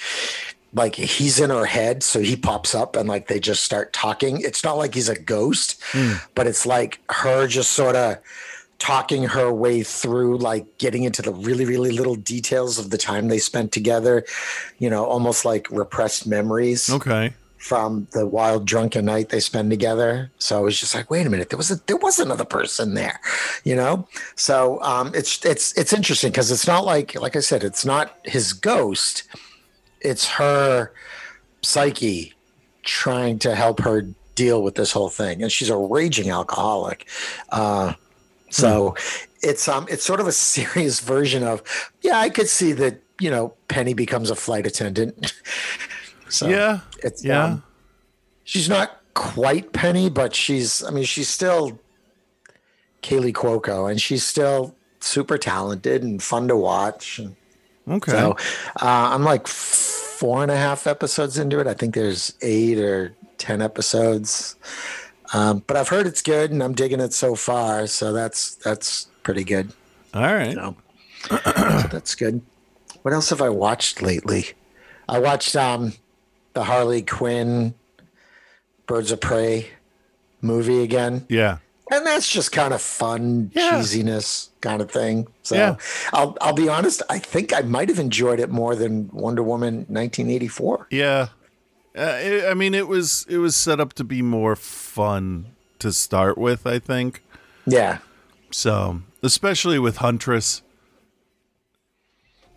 like 0.74 0.94
he's 0.94 1.40
in 1.40 1.50
her 1.50 1.64
head 1.64 2.02
so 2.02 2.20
he 2.20 2.36
pops 2.36 2.74
up 2.74 2.96
and 2.96 3.08
like 3.08 3.28
they 3.28 3.40
just 3.40 3.64
start 3.64 3.92
talking 3.92 4.40
it's 4.40 4.64
not 4.64 4.76
like 4.76 4.94
he's 4.94 5.08
a 5.08 5.18
ghost 5.18 5.82
but 6.34 6.46
it's 6.46 6.66
like 6.66 7.00
her 7.10 7.46
just 7.46 7.72
sort 7.72 7.96
of 7.96 8.18
talking 8.78 9.24
her 9.24 9.50
way 9.50 9.82
through 9.82 10.36
like 10.36 10.66
getting 10.78 11.04
into 11.04 11.22
the 11.22 11.32
really 11.32 11.64
really 11.64 11.92
little 11.92 12.16
details 12.16 12.78
of 12.78 12.90
the 12.90 12.98
time 12.98 13.28
they 13.28 13.38
spent 13.38 13.72
together 13.72 14.24
you 14.78 14.90
know 14.90 15.04
almost 15.04 15.44
like 15.44 15.70
repressed 15.70 16.26
memories 16.26 16.90
okay, 16.90 17.32
from 17.66 18.06
the 18.12 18.24
wild 18.26 18.64
drunken 18.64 19.04
night 19.04 19.30
they 19.30 19.40
spend 19.40 19.70
together. 19.70 20.30
So 20.38 20.56
I 20.56 20.60
was 20.60 20.78
just 20.78 20.94
like, 20.94 21.10
wait 21.10 21.26
a 21.26 21.30
minute, 21.30 21.50
there 21.50 21.56
was 21.56 21.70
a 21.70 21.76
there 21.86 21.96
was 21.96 22.18
another 22.18 22.44
person 22.44 22.94
there, 22.94 23.20
you 23.64 23.74
know. 23.74 24.06
So 24.36 24.80
um, 24.82 25.12
it's 25.14 25.44
it's 25.44 25.76
it's 25.76 25.92
interesting 25.92 26.30
because 26.30 26.50
it's 26.50 26.66
not 26.66 26.84
like 26.84 27.14
like 27.20 27.34
I 27.34 27.40
said, 27.40 27.64
it's 27.64 27.84
not 27.84 28.18
his 28.24 28.52
ghost, 28.52 29.24
it's 30.06 30.28
her 30.28 30.92
psyche 31.62 32.32
trying 32.82 33.38
to 33.40 33.54
help 33.54 33.80
her 33.80 34.02
deal 34.34 34.62
with 34.62 34.76
this 34.76 34.92
whole 34.92 35.08
thing, 35.08 35.42
and 35.42 35.50
she's 35.50 35.70
a 35.70 35.76
raging 35.76 36.30
alcoholic. 36.30 37.08
Uh, 37.50 37.94
so 38.50 38.94
it's 39.42 39.66
um 39.68 39.86
it's 39.90 40.04
sort 40.04 40.20
of 40.20 40.26
a 40.26 40.32
serious 40.32 41.00
version 41.00 41.42
of 41.42 41.62
yeah, 42.02 42.18
I 42.18 42.30
could 42.30 42.48
see 42.48 42.72
that 42.72 43.02
you 43.20 43.30
know 43.30 43.54
Penny 43.68 43.94
becomes 43.94 44.30
a 44.30 44.36
flight 44.36 44.66
attendant. 44.66 45.34
so 46.28 46.48
yeah, 46.48 46.80
it's 47.02 47.24
yeah, 47.24 47.44
um, 47.44 47.64
she's 48.44 48.68
not 48.68 49.00
quite 49.14 49.72
Penny, 49.72 50.08
but 50.08 50.34
she's 50.34 50.84
I 50.84 50.90
mean 50.90 51.04
she's 51.04 51.28
still 51.28 51.80
Kaley 53.02 53.32
Cuoco, 53.32 53.90
and 53.90 54.00
she's 54.00 54.24
still 54.24 54.76
super 55.00 55.38
talented 55.38 56.02
and 56.02 56.22
fun 56.22 56.48
to 56.48 56.56
watch. 56.56 57.18
And 57.18 57.36
okay, 57.88 58.12
So 58.12 58.32
uh, 58.80 59.10
I'm 59.12 59.24
like 59.24 59.46
four 59.46 60.42
and 60.42 60.50
a 60.50 60.56
half 60.56 60.86
episodes 60.86 61.38
into 61.38 61.58
it. 61.60 61.66
I 61.66 61.74
think 61.74 61.94
there's 61.94 62.34
eight 62.42 62.78
or 62.78 63.14
ten 63.38 63.60
episodes, 63.62 64.56
um, 65.34 65.62
but 65.66 65.76
I've 65.76 65.88
heard 65.88 66.06
it's 66.06 66.22
good, 66.22 66.50
and 66.50 66.62
I'm 66.62 66.74
digging 66.74 67.00
it 67.00 67.12
so 67.12 67.34
far. 67.34 67.86
So 67.86 68.12
that's 68.12 68.54
that's 68.56 69.08
pretty 69.22 69.44
good. 69.44 69.72
all 70.14 70.22
right. 70.22 70.54
So 70.54 70.76
that's 71.90 72.14
good. 72.14 72.40
What 73.02 73.12
else 73.14 73.30
have 73.30 73.40
I 73.42 73.48
watched 73.50 74.02
lately? 74.02 74.46
I 75.08 75.18
watched 75.20 75.54
um, 75.54 75.92
the 76.54 76.64
Harley 76.64 77.02
Quinn 77.02 77.74
Birds 78.86 79.10
of 79.12 79.20
Prey 79.20 79.68
movie 80.40 80.82
again. 80.82 81.26
Yeah. 81.28 81.58
And 81.90 82.04
that's 82.04 82.28
just 82.28 82.50
kind 82.52 82.74
of 82.74 82.82
fun 82.82 83.50
Yeah. 83.54 83.72
cheesiness 83.72 84.48
kind 84.60 84.82
of 84.82 84.90
thing. 84.90 85.28
So 85.42 85.54
Yeah. 85.54 85.76
I'll 86.12 86.36
I'll 86.40 86.52
be 86.52 86.68
honest, 86.68 87.02
I 87.08 87.18
think 87.18 87.52
I 87.54 87.60
might 87.60 87.88
have 87.88 87.98
enjoyed 88.00 88.40
it 88.40 88.50
more 88.50 88.74
than 88.74 89.08
Wonder 89.12 89.42
Woman 89.42 89.86
1984. 89.88 90.88
Yeah. 90.90 91.28
Uh, 91.96 92.00
I 92.00 92.50
I 92.50 92.54
mean, 92.54 92.74
it 92.74 92.88
was 92.88 93.24
it 93.28 93.38
was 93.38 93.54
set 93.54 93.78
up 93.80 93.92
to 93.94 94.04
be 94.04 94.20
more 94.20 94.56
fun 94.56 95.46
to 95.78 95.92
start 95.92 96.36
with. 96.36 96.66
I 96.66 96.78
think 96.80 97.22
Yeah. 97.66 97.98
so, 98.50 99.02
especially 99.22 99.78
with 99.78 99.98
Huntress, 99.98 100.62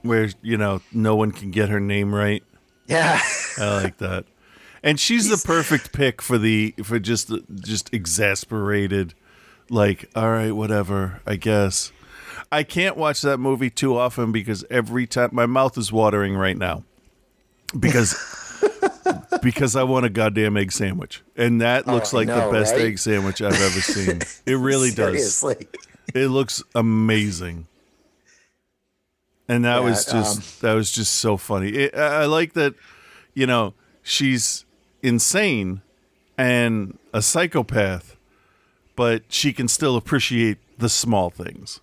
where 0.02 0.30
you 0.42 0.58
know 0.58 0.82
no 0.92 1.16
one 1.16 1.32
can 1.32 1.52
get 1.52 1.70
her 1.70 1.80
name 1.80 2.14
right. 2.16 2.44
Yeah. 2.88 3.22
I 3.60 3.84
like 3.84 3.98
that, 4.00 4.26
and 4.82 5.00
she's 5.00 5.30
the 5.30 5.38
perfect 5.46 5.94
pick 5.94 6.22
for 6.22 6.38
the 6.38 6.74
for 6.84 6.98
just 7.00 7.32
just 7.62 7.94
exasperated, 7.94 9.14
like 9.70 10.10
all 10.16 10.30
right, 10.30 10.52
whatever, 10.52 11.22
I 11.26 11.36
guess. 11.36 11.92
I 12.52 12.64
can't 12.64 12.98
watch 12.98 13.22
that 13.22 13.38
movie 13.38 13.70
too 13.70 13.96
often 13.98 14.32
because 14.32 14.66
every 14.72 15.06
time 15.06 15.30
my 15.34 15.46
mouth 15.46 15.78
is 15.78 15.92
watering 15.92 16.36
right 16.36 16.58
now 16.58 16.84
because 17.80 18.16
because 19.44 19.76
I 19.76 19.84
want 19.84 20.06
a 20.06 20.10
goddamn 20.10 20.58
egg 20.58 20.72
sandwich, 20.72 21.22
and 21.36 21.62
that 21.62 21.86
looks 21.88 22.14
Oh, 22.14 22.18
like 22.18 22.28
know, 22.28 22.48
the 22.48 22.52
best 22.58 22.74
right? 22.74 22.82
egg 22.86 23.00
sandwich 23.00 23.42
I've 23.42 23.54
ever 23.54 23.82
seen. 23.82 24.22
It 24.46 24.56
really 24.56 24.90
does. 24.90 25.36
Seriously. 25.36 25.68
It 26.16 26.28
looks 26.30 26.64
amazing. 26.74 27.68
And 29.48 29.66
that 29.66 29.84
was 29.84 30.06
just 30.06 30.38
um, 30.38 30.44
that 30.68 30.74
was 30.76 30.92
just 30.92 31.14
so 31.18 31.38
funny. 31.38 31.70
It, 31.70 31.96
I 31.96 32.22
I 32.22 32.26
like 32.26 32.54
that, 32.54 32.74
you 33.34 33.46
know, 33.48 33.74
she's 34.04 34.66
insane 35.04 35.82
and 36.38 36.98
a 37.14 37.22
psychopath, 37.22 38.16
but 39.00 39.24
she 39.30 39.54
can 39.54 39.70
still 39.70 39.96
appreciate 39.96 40.58
the 40.78 40.90
small 40.90 41.30
things, 41.30 41.80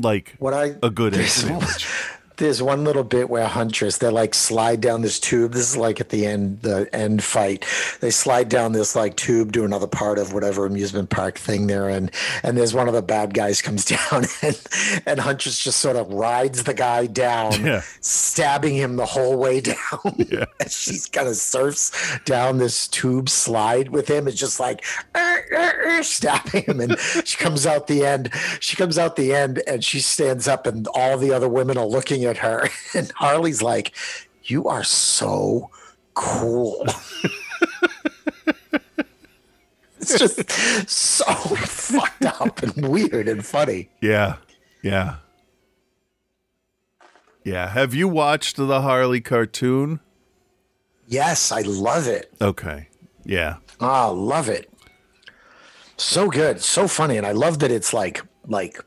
like 0.00 0.34
What 0.40 0.54
I 0.54 0.74
a 0.82 0.90
good 0.90 1.14
egg 1.14 1.26
sandwich. 1.28 1.86
There's 2.38 2.62
one 2.62 2.84
little 2.84 3.02
bit 3.04 3.30
where 3.30 3.46
Huntress, 3.46 3.98
they 3.98 4.08
like 4.10 4.34
slide 4.34 4.80
down 4.82 5.00
this 5.00 5.18
tube. 5.18 5.52
This 5.52 5.70
is 5.70 5.76
like 5.76 6.00
at 6.00 6.10
the 6.10 6.26
end, 6.26 6.60
the 6.60 6.86
end 6.94 7.24
fight. 7.24 7.64
They 8.00 8.10
slide 8.10 8.50
down 8.50 8.72
this 8.72 8.94
like 8.94 9.16
tube 9.16 9.52
to 9.52 9.64
another 9.64 9.86
part 9.86 10.18
of 10.18 10.34
whatever 10.34 10.66
amusement 10.66 11.08
park 11.08 11.38
thing 11.38 11.66
they're 11.66 11.88
in. 11.88 12.10
And 12.42 12.58
there's 12.58 12.74
one 12.74 12.88
of 12.88 12.94
the 12.94 13.00
bad 13.00 13.32
guys 13.32 13.62
comes 13.62 13.84
down 13.86 14.26
and, 14.42 14.60
and 15.06 15.18
Huntress 15.20 15.58
just 15.58 15.80
sort 15.80 15.96
of 15.96 16.12
rides 16.12 16.64
the 16.64 16.74
guy 16.74 17.06
down, 17.06 17.64
Yeah. 17.64 17.82
stabbing 18.02 18.74
him 18.74 18.96
the 18.96 19.06
whole 19.06 19.38
way 19.38 19.60
down. 19.62 19.76
and 20.04 20.70
she's 20.70 21.06
kind 21.06 21.28
of 21.28 21.36
surfs 21.36 21.90
down 22.26 22.58
this 22.58 22.86
tube 22.86 23.30
slide 23.30 23.88
with 23.88 24.08
him. 24.08 24.28
It's 24.28 24.38
just 24.38 24.60
like 24.60 24.84
"Er, 25.16 25.44
er, 25.52 25.98
er," 25.98 26.02
stabbing 26.02 26.64
him. 26.64 26.80
And 26.80 26.98
she 27.24 27.38
comes 27.38 27.66
out 27.66 27.86
the 27.86 28.04
end. 28.04 28.30
She 28.60 28.76
comes 28.76 28.98
out 28.98 29.16
the 29.16 29.32
end 29.34 29.62
and 29.66 29.82
she 29.82 30.00
stands 30.00 30.46
up, 30.46 30.66
and 30.66 30.86
all 30.88 31.16
the 31.16 31.32
other 31.32 31.48
women 31.48 31.78
are 31.78 31.86
looking 31.86 32.25
at 32.26 32.38
her. 32.38 32.68
And 32.94 33.10
Harley's 33.12 33.62
like, 33.62 33.92
You 34.44 34.66
are 34.68 34.84
so 34.84 35.70
cool. 36.14 36.84
it's 40.00 40.18
just 40.18 40.50
so 40.88 41.24
fucked 41.24 42.24
up 42.24 42.62
and 42.62 42.88
weird 42.88 43.28
and 43.28 43.44
funny. 43.44 43.88
Yeah, 44.00 44.36
yeah, 44.82 45.16
yeah. 47.44 47.68
Have 47.68 47.94
you 47.94 48.08
watched 48.08 48.56
the 48.56 48.82
Harley 48.82 49.20
cartoon? 49.20 50.00
Yes, 51.06 51.52
I 51.52 51.60
love 51.62 52.06
it. 52.08 52.32
Okay, 52.40 52.88
yeah, 53.24 53.56
Oh, 53.80 54.12
love 54.12 54.48
it. 54.48 54.70
So 55.98 56.28
good, 56.28 56.60
so 56.60 56.88
funny, 56.88 57.16
and 57.16 57.26
I 57.26 57.32
love 57.32 57.58
that 57.60 57.70
it's 57.70 57.92
like 57.94 58.22
like 58.46 58.78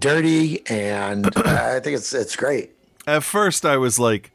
dirty, 0.00 0.66
and 0.66 1.26
I 1.36 1.78
think 1.80 1.96
it's 1.96 2.12
it's 2.12 2.34
great. 2.36 2.70
at 3.06 3.22
first 3.22 3.64
I 3.64 3.76
was 3.76 3.98
like, 3.98 4.32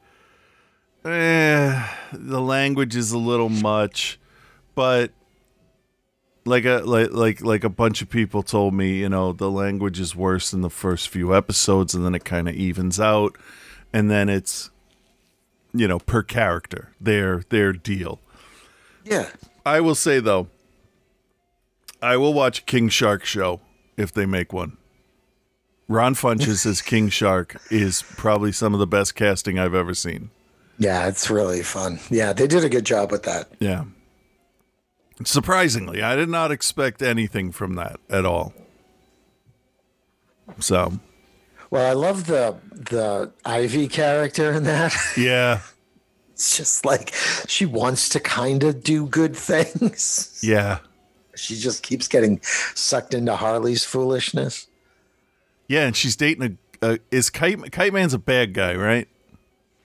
eh, 1.03 1.87
the 2.13 2.41
language 2.41 2.95
is 2.95 3.11
a 3.11 3.17
little 3.17 3.49
much, 3.49 4.19
but 4.75 5.11
like 6.45 6.65
a 6.65 6.81
like 6.85 7.11
like 7.11 7.41
like 7.41 7.63
a 7.63 7.69
bunch 7.69 8.01
of 8.01 8.09
people 8.09 8.43
told 8.43 8.73
me, 8.73 8.99
you 8.99 9.09
know, 9.09 9.33
the 9.33 9.49
language 9.49 9.99
is 9.99 10.15
worse 10.15 10.53
in 10.53 10.61
the 10.61 10.69
first 10.69 11.09
few 11.09 11.35
episodes, 11.35 11.93
and 11.93 12.05
then 12.05 12.15
it 12.15 12.23
kind 12.23 12.47
of 12.47 12.55
evens 12.55 12.99
out, 12.99 13.35
and 13.91 14.09
then 14.11 14.29
it's, 14.29 14.69
you 15.73 15.87
know, 15.87 15.99
per 15.99 16.21
character 16.23 16.91
their 17.01 17.43
their 17.49 17.73
deal. 17.73 18.19
Yeah, 19.03 19.29
I 19.65 19.81
will 19.81 19.95
say 19.95 20.19
though, 20.19 20.47
I 22.01 22.17
will 22.17 22.33
watch 22.33 22.65
King 22.65 22.89
Shark 22.89 23.25
show 23.25 23.61
if 23.97 24.11
they 24.11 24.25
make 24.25 24.53
one. 24.53 24.77
Ron 25.87 26.15
Funches 26.15 26.65
as 26.65 26.81
King 26.81 27.09
Shark 27.09 27.61
is 27.69 28.01
probably 28.01 28.51
some 28.51 28.73
of 28.73 28.79
the 28.79 28.87
best 28.87 29.15
casting 29.15 29.59
I've 29.59 29.75
ever 29.75 29.93
seen. 29.93 30.31
yeah, 30.79 31.07
it's 31.07 31.29
really 31.29 31.61
fun. 31.61 31.99
Yeah, 32.09 32.33
they 32.33 32.47
did 32.47 32.63
a 32.63 32.69
good 32.69 32.85
job 32.85 33.11
with 33.11 33.23
that. 33.23 33.49
Yeah. 33.59 33.85
Surprisingly, 35.23 36.01
I 36.01 36.15
did 36.15 36.27
not 36.27 36.51
expect 36.51 37.01
anything 37.01 37.51
from 37.51 37.75
that 37.75 37.99
at 38.09 38.25
all. 38.25 38.53
So, 40.59 40.93
Well, 41.71 41.89
I 41.89 41.93
love 41.93 42.27
the 42.27 42.57
the 42.71 43.31
Ivy 43.45 43.87
character 43.87 44.51
in 44.51 44.63
that. 44.63 44.93
yeah. 45.17 45.61
It's 46.33 46.57
just 46.57 46.83
like 46.85 47.13
she 47.47 47.65
wants 47.65 48.09
to 48.09 48.19
kind 48.19 48.63
of 48.63 48.83
do 48.83 49.07
good 49.07 49.35
things. 49.37 50.37
Yeah. 50.43 50.79
She 51.35 51.55
just 51.55 51.81
keeps 51.83 52.07
getting 52.09 52.41
sucked 52.43 53.13
into 53.13 53.35
Harley's 53.35 53.83
foolishness. 53.85 54.67
Yeah, 55.67 55.85
and 55.87 55.95
she's 55.95 56.15
dating 56.15 56.57
a, 56.81 56.87
a 56.93 56.99
is 57.11 57.29
Kite 57.29 57.71
Kite 57.71 57.93
Man's 57.93 58.13
a 58.13 58.19
bad 58.19 58.53
guy, 58.53 58.75
right? 58.75 59.07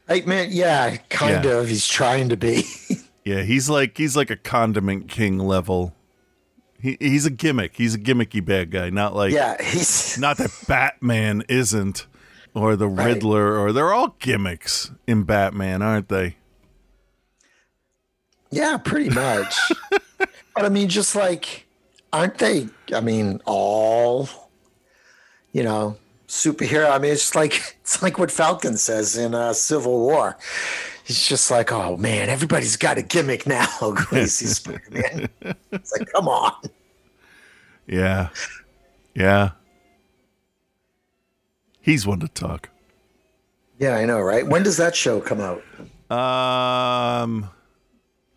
Like, 0.09 0.27
man, 0.27 0.49
yeah, 0.51 0.97
kind 1.09 1.45
Yeah. 1.45 1.59
of. 1.59 1.69
He's 1.69 1.87
trying 1.87 2.29
to 2.31 2.37
be. 2.37 2.65
Yeah, 3.23 3.43
he's 3.43 3.69
like 3.69 3.99
he's 3.99 4.17
like 4.17 4.31
a 4.31 4.37
condiment 4.37 5.09
king 5.09 5.39
level. 5.39 5.95
He 6.81 6.97
he's 7.01 7.27
a 7.27 7.31
gimmick. 7.31 7.77
He's 7.77 7.95
a 7.95 7.99
gimmicky 7.99 8.43
bad 8.43 8.71
guy, 8.71 8.89
not 8.89 9.15
like 9.15 9.33
yeah, 9.33 9.63
he's 9.63 10.17
not 10.19 10.39
that 10.39 10.51
Batman 10.67 11.45
isn't 11.47 12.07
or 12.55 12.77
the 12.77 12.89
Right. 12.89 13.09
Riddler 13.09 13.59
or 13.59 13.73
they're 13.73 13.93
all 13.93 14.17
gimmicks 14.21 14.91
in 15.07 15.25
Batman, 15.25 15.83
aren't 15.83 16.09
they? 16.09 16.37
Yeah, 18.51 18.79
pretty 18.79 19.11
much. 19.15 19.55
but 19.91 20.65
I 20.65 20.69
mean, 20.71 20.89
just 20.89 21.15
like, 21.15 21.67
aren't 22.15 22.39
they? 22.39 22.69
I 22.95 23.01
mean, 23.01 23.41
all, 23.45 24.29
you 25.53 25.63
know, 25.63 25.97
superhero. 26.29 26.91
I 26.91 26.99
mean, 26.99 27.13
it's 27.13 27.35
like 27.35 27.77
it's 27.81 28.03
like 28.03 28.19
what 28.19 28.31
Falcon 28.31 28.77
says 28.77 29.17
in 29.17 29.35
uh, 29.35 29.53
Civil 29.53 29.99
War. 30.01 30.37
He's 31.05 31.27
just 31.27 31.51
like, 31.51 31.73
oh 31.73 31.97
man, 31.97 32.29
everybody's 32.29 32.77
got 32.77 32.99
a 32.99 33.03
gimmick 33.03 33.47
now. 33.47 33.67
Crazy 33.97 34.47
Spider-Man. 34.47 35.29
It's 35.73 35.93
like, 35.99 36.13
come 36.13 36.29
on. 36.29 36.53
Yeah. 37.87 38.29
Yeah. 39.15 39.51
He's 41.81 42.07
one 42.07 42.21
to 42.21 42.29
talk. 42.29 42.69
Yeah, 43.79 43.97
I 43.97 44.05
know, 44.05 44.21
right? 44.21 44.47
When 44.47 44.63
does 44.63 44.77
that 44.77 44.95
show 44.95 45.21
come 45.21 45.41
out? 45.41 45.63
Um 46.11 47.51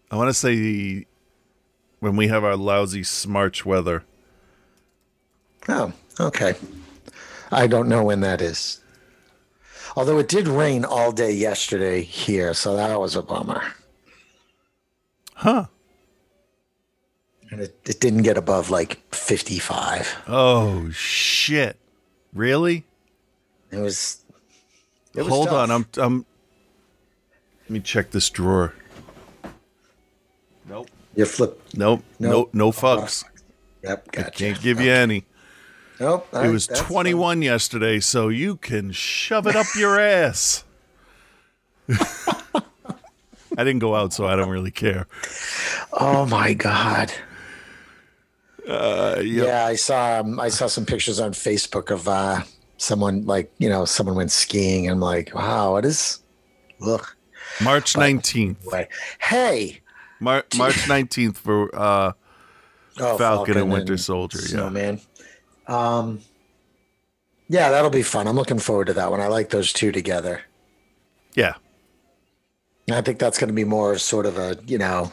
I 0.10 0.15
want 0.15 0.30
to 0.30 0.34
say 0.34 1.06
when 1.99 2.15
we 2.15 2.28
have 2.28 2.43
our 2.43 2.56
lousy 2.56 3.02
smarch 3.02 3.65
weather. 3.65 4.04
Oh, 5.69 5.91
okay. 6.19 6.56
I 7.54 7.68
don't 7.68 7.88
know 7.88 8.04
when 8.04 8.22
that 8.22 8.42
is. 8.42 8.82
Although 9.96 10.18
it 10.18 10.28
did 10.28 10.48
rain 10.48 10.84
all 10.86 11.12
day 11.12 11.32
yesterday 11.32 12.02
here, 12.02 12.54
so 12.54 12.76
that 12.76 13.00
was 13.00 13.16
a 13.16 13.22
bummer. 13.22 13.63
Huh. 15.36 15.66
And 17.52 17.62
it, 17.62 17.78
it 17.86 18.00
didn't 18.00 18.24
get 18.24 18.38
above 18.38 18.72
like 18.72 19.00
55. 19.13 20.24
Oh 20.28 20.89
shit. 20.89 21.78
Really? 22.34 22.86
It 23.72 23.78
was. 23.78 24.24
It 25.16 25.22
was 25.22 25.28
Hold 25.28 25.50
tough. 25.50 25.70
on, 25.70 25.72
I'm 25.72 25.86
I'm 25.98 26.26
Let 27.66 27.70
me 27.70 27.80
check 27.80 28.10
this 28.10 28.30
drawer. 28.32 28.74
Nope. 30.68 30.89
You 31.16 31.26
flip. 31.26 31.62
Nope. 31.76 32.04
Nope. 32.20 32.50
no 32.54 32.70
uh-huh. 32.70 32.98
fucks. 32.98 33.24
Yep, 33.84 34.12
gotcha. 34.12 34.32
Can't 34.32 34.62
give 34.62 34.82
you 34.82 34.92
any. 34.92 35.26
Nope. 35.99 36.27
It 36.34 36.51
was 36.51 36.67
21 36.67 37.41
yesterday, 37.41 37.99
so 37.99 38.29
you 38.29 38.58
can 38.58 38.91
shove 38.91 39.47
it 39.47 39.56
up 39.56 39.67
your 39.77 39.99
ass. 39.99 40.63
I 41.89 43.63
didn't 43.63 43.79
go 43.79 43.95
out, 43.95 44.13
so 44.13 44.25
I 44.25 44.36
don't 44.36 44.49
really 44.49 44.71
care. 44.71 45.08
Oh 45.93 46.25
my 46.25 46.53
god. 46.53 47.12
Uh, 48.67 49.17
yep. 49.23 49.47
Yeah, 49.47 49.65
I 49.65 49.75
saw. 49.75 50.21
Um, 50.21 50.39
I 50.39 50.49
saw 50.49 50.67
some 50.67 50.86
pictures 50.86 51.19
on 51.19 51.34
Facebook 51.34 51.91
of 51.91 52.08
uh, 52.08 52.41
someone 52.77 53.25
like 53.25 53.51
you 53.60 53.69
know 53.69 53.86
someone 53.86 54.15
went 54.15 54.32
skiing. 54.32 54.88
And 54.88 54.93
I'm 54.95 55.01
like, 55.01 55.34
wow, 55.36 55.73
what 55.73 55.86
is? 55.86 56.19
Look. 56.79 57.15
March 57.62 57.93
19th. 57.93 58.65
Way. 58.65 58.88
Hey, 59.19 59.82
Mar- 60.19 60.45
March 60.58 60.88
nineteenth 60.88 61.38
for 61.38 61.69
uh, 61.75 62.13
Oh, 62.99 63.17
Falcon 63.17 63.58
and 63.58 63.71
Winter 63.71 63.97
Soldier, 63.97 64.39
yeah. 64.39 64.47
Snowman. 64.47 65.01
Um, 65.67 66.19
yeah, 67.49 67.69
that'll 67.71 67.89
be 67.89 68.04
fun. 68.04 68.28
I'm 68.28 68.36
looking 68.36 68.60
forward 68.60 68.88
to 68.88 68.93
that 68.93 69.12
one. 69.12 69.19
I 69.21 69.28
like 69.28 69.49
those 69.49 69.71
two 69.73 69.91
together. 69.91 70.41
yeah. 71.36 71.54
I 72.91 72.99
think 73.02 73.17
that's 73.17 73.38
going 73.39 73.47
to 73.47 73.54
be 73.54 73.63
more 73.63 73.97
sort 73.97 74.26
of 74.26 74.38
a 74.38 74.58
you 74.67 74.78
know 74.78 75.10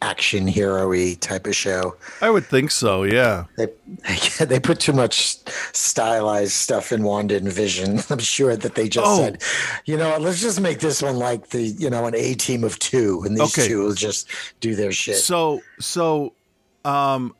action 0.00 0.46
hero-y 0.46 1.14
type 1.20 1.46
of 1.46 1.54
show. 1.54 1.94
I 2.22 2.30
would 2.30 2.46
think 2.46 2.70
so. 2.70 3.02
Yeah. 3.02 3.44
They 3.58 3.66
they 4.46 4.58
put 4.58 4.80
too 4.80 4.94
much 4.94 5.36
stylized 5.76 6.52
stuff 6.52 6.90
in 6.90 7.02
Wanda 7.02 7.36
and 7.36 7.52
Vision. 7.52 8.00
I'm 8.10 8.18
sure 8.18 8.56
that 8.56 8.74
they 8.76 8.88
just 8.88 9.06
Oh. 9.06 9.18
said, 9.18 9.42
you 9.84 9.98
know, 9.98 10.16
let's 10.18 10.40
just 10.40 10.58
make 10.60 10.80
this 10.80 11.02
one 11.02 11.18
like 11.18 11.50
the 11.50 11.60
you 11.62 11.90
know 11.90 12.06
an 12.06 12.14
A 12.16 12.32
team 12.34 12.64
of 12.64 12.78
two, 12.78 13.22
and 13.26 13.36
these 13.36 13.58
Okay. 13.58 13.68
two 13.68 13.80
will 13.82 13.94
just 13.94 14.26
do 14.60 14.74
their 14.74 14.90
shit. 14.92 15.18
So 15.18 15.60
so 15.80 16.32
um 16.86 17.34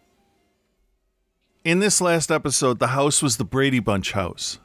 in 1.64 1.79
this 1.81 2.01
last 2.01 2.31
episode, 2.31 2.79
the 2.79 2.88
house 2.88 3.22
was 3.22 3.37
the 3.37 3.44
Brady 3.44 3.79
Bunch 3.81 4.12
house. 4.12 4.59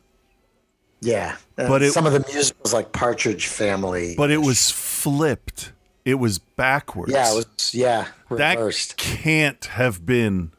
yeah, 1.01 1.35
Uh, 1.57 1.67
But 1.67 1.83
it- 1.83 1.91
some 1.93 2.05
of 2.07 2.13
the 2.13 2.25
music 2.31 2.55
was 2.63 2.73
like 2.73 2.91
Partridge 2.91 3.47
Family, 3.47 4.15
But 4.17 4.31
it 4.31 4.37
was 4.41 4.71
flipped. 4.71 5.71
It 6.05 6.15
was 6.15 6.39
backwards. 6.39 7.11
yeah, 7.11 7.31
it 7.31 7.35
was 7.35 7.73
yeah 7.73 8.07
that 8.31 8.93
can't 8.97 9.65
have 9.65 10.05
been 10.05 10.51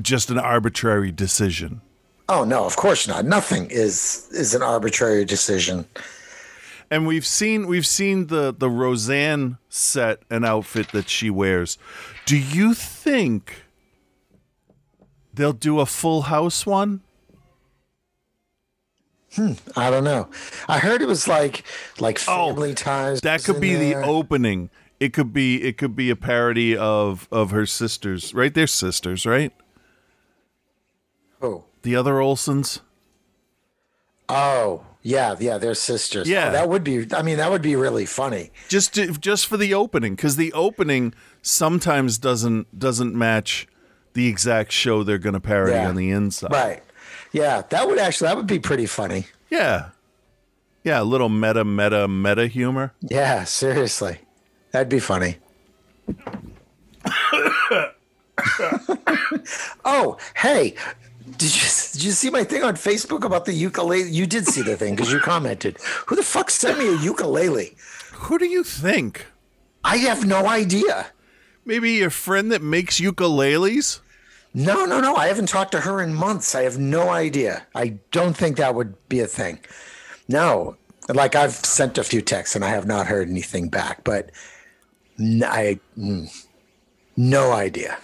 just 0.00 0.30
an 0.30 0.38
arbitrary 0.38 1.10
decision. 1.10 1.80
Oh 2.28 2.44
no, 2.44 2.64
of 2.64 2.76
course 2.76 3.08
not. 3.08 3.24
Nothing 3.24 3.68
is 3.70 4.28
is 4.30 4.54
an 4.54 4.62
arbitrary 4.62 5.24
decision. 5.24 5.86
And 6.90 7.06
we've 7.06 7.26
seen 7.26 7.66
we've 7.66 7.86
seen 7.86 8.26
the 8.28 8.54
the 8.56 8.68
Roseanne 8.70 9.58
set 9.68 10.20
and 10.30 10.44
outfit 10.44 10.92
that 10.92 11.08
she 11.08 11.30
wears. 11.30 11.78
Do 12.26 12.36
you 12.36 12.74
think 12.74 13.64
they'll 15.40 15.52
do 15.52 15.80
a 15.80 15.86
full 15.86 16.22
house 16.22 16.66
one? 16.66 17.00
Hmm, 19.34 19.52
I 19.76 19.90
don't 19.90 20.04
know. 20.04 20.28
I 20.68 20.78
heard 20.78 21.02
it 21.02 21.06
was 21.08 21.28
like 21.28 21.64
like 22.00 22.20
Oh, 22.26 22.48
family 22.48 22.74
ties. 22.74 23.20
That 23.20 23.44
could 23.44 23.60
be 23.60 23.76
the 23.76 23.94
opening. 23.94 24.70
It 24.98 25.12
could 25.12 25.32
be 25.32 25.62
it 25.62 25.78
could 25.78 25.94
be 25.94 26.10
a 26.10 26.16
parody 26.16 26.76
of 26.76 27.28
of 27.30 27.52
her 27.52 27.64
sisters, 27.64 28.34
right? 28.34 28.52
They're 28.52 28.66
sisters, 28.66 29.24
right? 29.24 29.52
Oh. 31.40 31.64
The 31.82 31.96
other 31.96 32.14
Olsens. 32.14 32.80
Oh, 34.28 34.84
yeah, 35.02 35.34
yeah, 35.40 35.58
they're 35.58 35.74
sisters. 35.74 36.28
Oh, 36.28 36.30
yeah. 36.30 36.48
Oh, 36.48 36.52
that 36.52 36.68
would 36.68 36.84
be. 36.84 37.06
I 37.14 37.22
mean, 37.22 37.38
that 37.38 37.50
would 37.50 37.62
be 37.62 37.74
really 37.74 38.04
funny. 38.04 38.50
just 38.68 38.94
to, 38.94 39.12
just 39.12 39.46
for 39.46 39.56
the 39.56 39.72
opening 39.74 40.14
because 40.14 40.36
the 40.36 40.52
opening 40.52 41.14
sometimes 41.40 42.18
doesn't 42.18 42.78
doesn't 42.78 43.14
match 43.14 43.66
the 44.14 44.26
exact 44.28 44.72
show 44.72 45.02
they're 45.02 45.18
going 45.18 45.34
to 45.34 45.40
parody 45.40 45.72
Yeah. 45.72 45.88
on 45.88 45.96
the 45.96 46.10
inside. 46.10 46.52
Right. 46.52 46.82
Yeah, 47.32 47.62
that 47.70 47.86
would 47.86 47.98
actually 47.98 48.28
that 48.28 48.36
would 48.36 48.46
be 48.46 48.58
pretty 48.58 48.86
funny. 48.86 49.26
Yeah, 49.50 49.90
yeah, 50.84 51.00
a 51.00 51.04
little 51.04 51.28
meta 51.28 51.64
meta 51.64 52.08
meta 52.08 52.46
humor. 52.48 52.92
Yeah, 53.00 53.44
seriously, 53.44 54.18
that'd 54.72 54.88
be 54.88 54.98
funny. 55.00 55.36
oh, 59.84 60.16
hey, 60.36 60.74
did 61.36 61.54
you 61.54 61.68
did 61.92 62.02
you 62.04 62.12
see 62.12 62.30
my 62.30 62.44
thing 62.44 62.62
on 62.62 62.74
Facebook 62.74 63.24
about 63.24 63.44
the 63.44 63.52
ukulele? 63.52 64.10
You 64.10 64.26
did 64.26 64.46
see 64.46 64.62
the 64.62 64.76
thing 64.76 64.94
because 64.96 65.12
you 65.12 65.20
commented. 65.20 65.78
Who 66.06 66.16
the 66.16 66.22
fuck 66.22 66.50
sent 66.50 66.78
me 66.78 66.88
a 66.88 66.96
ukulele? 66.96 67.76
Who 68.12 68.38
do 68.38 68.46
you 68.46 68.64
think? 68.64 69.26
I 69.84 69.96
have 69.98 70.26
no 70.26 70.46
idea. 70.46 71.06
Maybe 71.64 71.92
your 71.92 72.10
friend 72.10 72.50
that 72.52 72.62
makes 72.62 73.00
ukuleles? 73.00 74.00
No, 74.52 74.84
no, 74.84 75.00
no. 75.00 75.14
I 75.14 75.28
haven't 75.28 75.48
talked 75.48 75.72
to 75.72 75.80
her 75.80 76.00
in 76.00 76.14
months. 76.14 76.54
I 76.54 76.62
have 76.62 76.78
no 76.78 77.10
idea. 77.10 77.66
I 77.74 77.98
don't 78.10 78.36
think 78.36 78.56
that 78.56 78.74
would 78.74 78.96
be 79.08 79.20
a 79.20 79.26
thing. 79.26 79.60
No, 80.26 80.76
like 81.08 81.34
I've 81.34 81.52
sent 81.52 81.98
a 81.98 82.04
few 82.04 82.20
texts 82.20 82.56
and 82.56 82.64
I 82.64 82.68
have 82.68 82.86
not 82.86 83.06
heard 83.06 83.28
anything 83.28 83.68
back, 83.68 84.04
but 84.04 84.30
I 85.18 85.78
mm, 85.96 86.46
no 87.16 87.52
idea. 87.52 87.98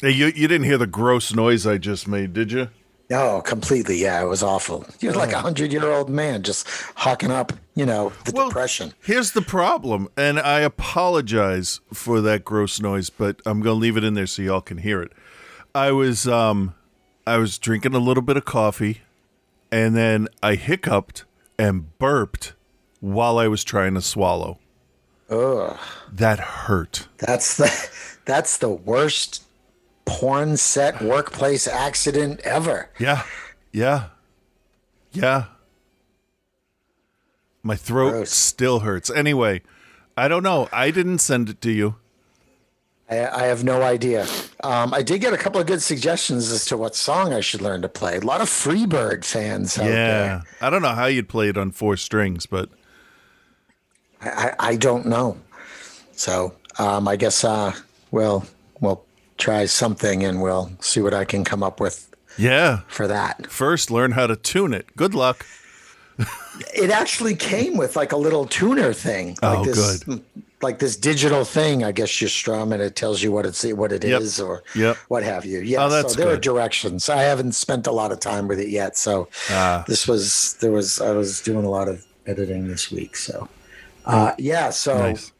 Hey, 0.00 0.10
you 0.10 0.26
you 0.26 0.48
didn't 0.48 0.64
hear 0.64 0.78
the 0.78 0.86
gross 0.86 1.34
noise 1.34 1.66
I 1.66 1.78
just 1.78 2.08
made, 2.08 2.32
did 2.32 2.52
you? 2.52 2.68
No, 3.10 3.40
completely. 3.42 4.00
Yeah, 4.00 4.22
it 4.22 4.26
was 4.26 4.42
awful. 4.42 4.86
You're 5.00 5.14
like 5.14 5.32
a 5.32 5.40
hundred 5.40 5.72
year 5.72 5.90
old 5.90 6.08
man 6.08 6.44
just 6.44 6.66
hawking 6.94 7.32
up, 7.32 7.52
you 7.74 7.84
know, 7.84 8.12
the 8.24 8.30
depression. 8.32 8.94
Here's 9.02 9.32
the 9.32 9.42
problem, 9.42 10.08
and 10.16 10.38
I 10.38 10.60
apologize 10.60 11.80
for 11.92 12.20
that 12.20 12.44
gross 12.44 12.80
noise, 12.80 13.10
but 13.10 13.40
I'm 13.44 13.60
gonna 13.62 13.74
leave 13.74 13.96
it 13.96 14.04
in 14.04 14.14
there 14.14 14.28
so 14.28 14.42
y'all 14.42 14.60
can 14.60 14.78
hear 14.78 15.02
it. 15.02 15.12
I 15.74 15.90
was 15.90 16.28
um 16.28 16.74
I 17.26 17.36
was 17.38 17.58
drinking 17.58 17.94
a 17.94 17.98
little 17.98 18.22
bit 18.22 18.36
of 18.36 18.44
coffee 18.44 19.00
and 19.72 19.96
then 19.96 20.28
I 20.42 20.54
hiccuped 20.54 21.24
and 21.58 21.96
burped 21.98 22.54
while 23.00 23.38
I 23.38 23.48
was 23.48 23.64
trying 23.64 23.94
to 23.94 24.02
swallow. 24.02 24.58
Ugh, 25.28 25.76
That 26.12 26.38
hurt. 26.40 27.08
that's 27.18 27.56
the 27.56 27.90
that's 28.24 28.58
the 28.58 28.70
worst 28.70 29.44
porn 30.04 30.56
set 30.56 31.00
workplace 31.02 31.66
accident 31.68 32.40
ever. 32.40 32.90
Yeah. 32.98 33.22
Yeah. 33.72 34.06
Yeah. 35.12 35.44
My 37.62 37.76
throat 37.76 38.10
Gross. 38.10 38.30
still 38.30 38.80
hurts. 38.80 39.10
Anyway, 39.10 39.62
I 40.16 40.28
don't 40.28 40.42
know. 40.42 40.68
I 40.72 40.90
didn't 40.90 41.18
send 41.18 41.48
it 41.50 41.60
to 41.62 41.70
you. 41.70 41.96
I, 43.10 43.26
I 43.26 43.42
have 43.46 43.64
no 43.64 43.82
idea. 43.82 44.26
Um, 44.62 44.94
I 44.94 45.02
did 45.02 45.20
get 45.20 45.32
a 45.32 45.36
couple 45.36 45.60
of 45.60 45.66
good 45.66 45.82
suggestions 45.82 46.50
as 46.50 46.64
to 46.66 46.76
what 46.76 46.94
song 46.94 47.32
I 47.34 47.40
should 47.40 47.60
learn 47.60 47.82
to 47.82 47.88
play. 47.88 48.16
A 48.16 48.20
lot 48.20 48.40
of 48.40 48.48
Freebird 48.48 49.24
fans 49.24 49.78
out 49.78 49.86
Yeah. 49.86 49.92
there. 49.92 50.42
I 50.60 50.70
don't 50.70 50.80
know 50.82 50.94
how 50.94 51.06
you'd 51.06 51.28
play 51.28 51.48
it 51.48 51.58
on 51.58 51.70
four 51.72 51.96
strings, 51.96 52.46
but 52.46 52.70
I, 54.22 54.28
I, 54.30 54.54
I 54.70 54.76
don't 54.76 55.06
know. 55.06 55.36
So 56.12 56.54
um, 56.78 57.08
I 57.08 57.16
guess 57.16 57.44
uh, 57.44 57.74
we'll 58.10 58.44
we'll 58.80 59.04
try 59.40 59.66
something 59.66 60.22
and 60.24 60.40
we'll 60.42 60.70
see 60.80 61.00
what 61.00 61.14
I 61.14 61.24
can 61.24 61.42
come 61.44 61.62
up 61.62 61.80
with 61.80 62.08
yeah. 62.38 62.80
for 62.88 63.06
that. 63.08 63.50
First, 63.50 63.90
learn 63.90 64.12
how 64.12 64.26
to 64.28 64.36
tune 64.36 64.72
it. 64.74 64.94
Good 64.96 65.14
luck. 65.14 65.44
It 66.74 66.90
actually 66.90 67.34
came 67.34 67.76
with 67.78 67.96
like 67.96 68.12
a 68.12 68.16
little 68.16 68.44
tuner 68.46 68.92
thing. 68.92 69.36
Like 69.42 69.58
Oh, 69.60 69.64
this, 69.64 70.04
good. 70.04 70.22
Like 70.60 70.78
this 70.78 70.94
digital 70.96 71.44
thing, 71.46 71.82
I 71.84 71.92
guess 71.92 72.20
you 72.20 72.28
strum 72.28 72.72
and 72.74 72.82
it 72.82 72.94
tells 72.94 73.22
you 73.22 73.32
what 73.32 73.46
it's 73.46 73.64
what 73.72 73.92
it 73.92 74.04
is 74.04 74.38
Yep. 74.38 74.46
or 74.46 74.62
Yep. 74.74 74.96
what 75.08 75.22
have 75.22 75.46
you. 75.46 75.60
Yeah, 75.60 75.84
Oh, 75.86 75.88
that's 75.88 76.12
so 76.14 76.20
there 76.20 76.30
are 76.30 76.36
directions. 76.36 77.08
I 77.08 77.22
haven't 77.22 77.52
spent 77.52 77.86
a 77.86 77.92
lot 77.92 78.12
of 78.12 78.20
time 78.20 78.46
with 78.46 78.60
it 78.60 78.68
yet, 78.68 78.98
so 78.98 79.28
Ah. 79.48 79.84
this 79.88 80.06
was 80.06 80.56
there 80.60 80.70
was 80.72 81.00
I 81.00 81.12
was 81.12 81.40
doing 81.40 81.64
a 81.64 81.70
lot 81.70 81.88
of 81.88 82.04
editing 82.26 82.68
this 82.68 82.90
week. 82.90 83.16
So 83.16 83.48
uh, 84.04 84.32
yeah, 84.36 84.68
so 84.68 84.98
Nice. 84.98 85.32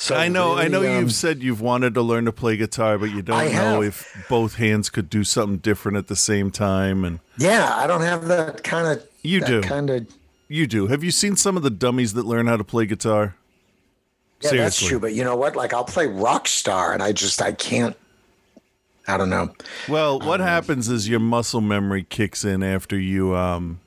So 0.00 0.16
I 0.16 0.28
know. 0.28 0.54
I 0.56 0.66
know 0.68 0.78
um, 0.80 0.98
you've 0.98 1.12
said 1.12 1.42
you've 1.42 1.60
wanted 1.60 1.92
to 1.92 2.00
learn 2.02 2.24
to 2.24 2.32
play 2.32 2.56
guitar, 2.56 2.96
but 2.96 3.10
you 3.10 3.20
don't 3.20 3.36
I 3.36 3.44
know 3.52 3.82
have. 3.82 3.84
if 3.84 4.26
both 4.30 4.54
hands 4.54 4.88
could 4.88 5.10
do 5.10 5.24
something 5.24 5.58
different 5.58 5.98
at 5.98 6.06
the 6.06 6.16
same 6.16 6.50
time. 6.50 7.04
And 7.04 7.20
Yeah, 7.36 7.70
I 7.76 7.86
don't 7.86 8.00
have 8.00 8.26
that 8.28 8.64
kind 8.64 8.88
of. 8.88 9.06
You 9.22 9.44
do. 9.44 9.60
kind 9.60 9.90
of. 9.90 10.06
you 10.48 10.66
do. 10.66 10.86
Have 10.86 11.04
you 11.04 11.10
seen 11.10 11.36
some 11.36 11.58
of 11.58 11.62
the 11.62 11.68
dummies 11.68 12.14
that 12.14 12.24
learn 12.24 12.46
how 12.46 12.56
to 12.56 12.64
play 12.64 12.86
guitar? 12.86 13.36
Yeah, 14.40 14.52
that's 14.52 14.80
true. 14.82 14.98
But 14.98 15.12
you 15.12 15.22
know 15.22 15.36
what? 15.36 15.54
Like 15.54 15.74
I'll 15.74 15.84
play 15.84 16.06
Rockstar, 16.06 16.94
and 16.94 17.02
I 17.02 17.12
just 17.12 17.42
I 17.42 17.52
can't. 17.52 17.94
I 19.06 19.18
don't 19.18 19.28
know. 19.28 19.52
Well, 19.86 20.18
what 20.18 20.40
happens 20.40 20.88
is 20.88 21.10
your 21.10 21.20
muscle 21.20 21.60
memory 21.60 22.04
kicks 22.08 22.42
in 22.42 22.62
after 22.62 22.98
you 22.98 23.36
um 23.36 23.80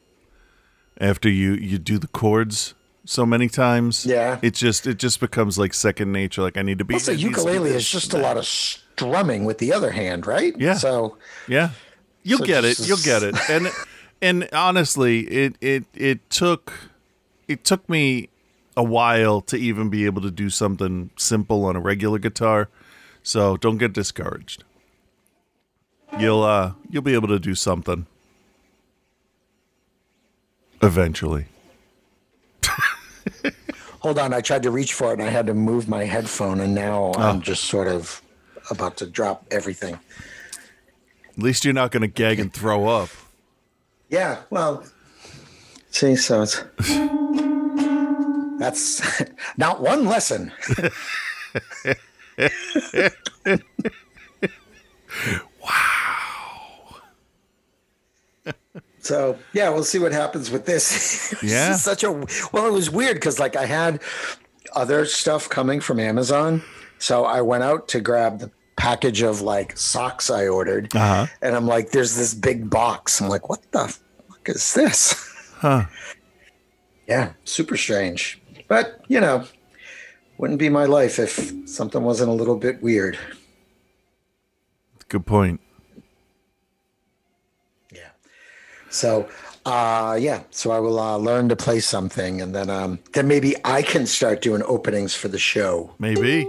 after 1.01 1.27
you 1.27 1.53
you 1.53 1.79
do 1.79 1.97
the 1.97 2.07
chords 2.07 2.75
so 3.05 3.25
many 3.25 3.47
times. 3.49 4.05
Yeah. 4.05 4.39
It 4.41 4.53
just 4.53 4.87
it 4.87 4.97
just 4.97 5.19
becomes 5.19 5.57
like 5.57 5.73
second 5.73 6.11
nature. 6.11 6.41
Like 6.41 6.57
I 6.57 6.61
need 6.61 6.77
to 6.79 6.85
be. 6.85 6.95
Also, 6.95 7.11
it 7.11 7.15
needs 7.15 7.23
to 7.23 7.29
be 7.29 7.35
ukulele 7.51 7.69
is 7.71 7.89
just 7.89 8.13
a 8.13 8.17
lot 8.17 8.37
of 8.37 8.45
strumming 8.45 9.45
with 9.45 9.57
the 9.57 9.73
other 9.73 9.91
hand, 9.91 10.25
right? 10.27 10.55
Yeah. 10.57 10.75
So 10.75 11.17
Yeah. 11.47 11.71
You'll 12.23 12.39
So 12.39 12.45
get 12.45 12.63
it. 12.63 12.87
You'll 12.87 12.97
get 12.97 13.23
it. 13.23 13.35
And 13.49 13.69
and 14.21 14.49
honestly, 14.53 15.21
it 15.21 15.55
it 15.59 15.85
it 15.93 16.29
took 16.29 16.73
it 17.47 17.63
took 17.65 17.87
me 17.89 18.29
a 18.75 18.83
while 18.83 19.41
to 19.41 19.57
even 19.57 19.89
be 19.89 20.05
able 20.05 20.21
to 20.21 20.31
do 20.31 20.49
something 20.49 21.11
simple 21.17 21.65
on 21.65 21.75
a 21.75 21.79
regular 21.79 22.17
guitar. 22.19 22.69
So 23.21 23.57
don't 23.57 23.77
get 23.77 23.93
discouraged. 23.93 24.63
You'll 26.19 26.43
uh 26.43 26.73
you'll 26.89 27.01
be 27.01 27.13
able 27.13 27.27
to 27.27 27.39
do 27.39 27.55
something 27.55 28.05
eventually. 30.81 31.47
Hold 34.03 34.19
on, 34.19 34.33
I 34.33 34.41
tried 34.41 34.63
to 34.63 34.71
reach 34.71 34.93
for 34.93 35.11
it, 35.11 35.19
and 35.19 35.23
I 35.23 35.31
had 35.31 35.47
to 35.47 35.53
move 35.53 35.87
my 35.87 36.03
headphone, 36.03 36.59
and 36.59 36.75
now 36.75 37.13
Oh. 37.15 37.21
I'm 37.21 37.41
just 37.41 37.63
sort 37.63 37.87
of 37.87 38.21
about 38.69 38.97
to 38.97 39.05
drop 39.07 39.45
everything. 39.49 39.97
At 41.29 41.39
least 41.43 41.65
you're 41.65 41.73
not 41.73 41.91
going 41.91 42.01
to 42.01 42.07
gag 42.07 42.39
and 42.39 42.53
throw 42.53 42.87
up. 42.87 43.09
Yeah. 44.09 44.41
Well. 44.49 44.85
See, 45.89 46.15
so 46.15 46.43
it's. 46.43 46.63
That's 48.59 49.23
not 49.57 49.81
one 49.81 50.05
lesson. 50.05 50.51
So 59.03 59.37
yeah, 59.53 59.69
we'll 59.69 59.83
see 59.83 59.99
what 59.99 60.11
happens 60.13 60.49
with 60.49 60.65
this. 60.65 61.35
Yeah. 61.43 61.75
such 61.75 62.03
a 62.03 62.11
well, 62.53 62.65
it 62.67 62.71
was 62.73 62.89
weird 62.89 63.15
because 63.15 63.37
like 63.39 63.55
I 63.55 63.65
had 63.65 64.01
other 64.75 65.05
stuff 65.05 65.49
coming 65.49 65.79
from 65.81 65.99
Amazon, 65.99 66.63
so 66.99 67.25
I 67.25 67.41
went 67.41 67.63
out 67.63 67.87
to 67.89 67.99
grab 68.01 68.39
the 68.39 68.49
package 68.77 69.21
of 69.21 69.41
like 69.41 69.77
socks 69.77 70.29
I 70.29 70.47
ordered, 70.47 70.95
Uh-huh. 70.95 71.27
and 71.41 71.55
I'm 71.55 71.67
like, 71.67 71.91
"There's 71.91 72.15
this 72.15 72.33
big 72.33 72.69
box." 72.69 73.19
I'm 73.21 73.27
like, 73.29 73.49
"What 73.49 73.61
the 73.71 73.87
fuck 74.29 74.47
is 74.49 74.73
this?" 74.73 75.29
Huh. 75.63 75.85
Yeah, 77.07 77.33
super 77.45 77.77
strange, 77.77 78.41
but 78.67 79.01
you 79.07 79.19
know, 79.21 79.45
wouldn't 80.37 80.59
be 80.59 80.69
my 80.69 80.85
life 80.85 81.19
if 81.19 81.53
something 81.69 82.03
wasn't 82.03 82.29
a 82.29 82.33
little 82.33 82.57
bit 82.57 82.81
weird. 82.83 83.17
Good 85.09 85.25
point. 85.25 85.61
Yeah. 87.93 88.09
So, 88.93 89.27
uh, 89.65 90.17
yeah. 90.21 90.43
So 90.51 90.71
I 90.71 90.79
will 90.79 90.99
uh, 90.99 91.17
learn 91.17 91.49
to 91.49 91.55
play 91.55 91.79
something, 91.79 92.41
and 92.41 92.53
then 92.53 92.69
um, 92.69 92.99
then 93.13 93.27
maybe 93.27 93.55
I 93.65 93.81
can 93.81 94.05
start 94.05 94.41
doing 94.41 94.61
openings 94.63 95.15
for 95.15 95.27
the 95.27 95.39
show. 95.39 95.93
Maybe. 95.99 96.47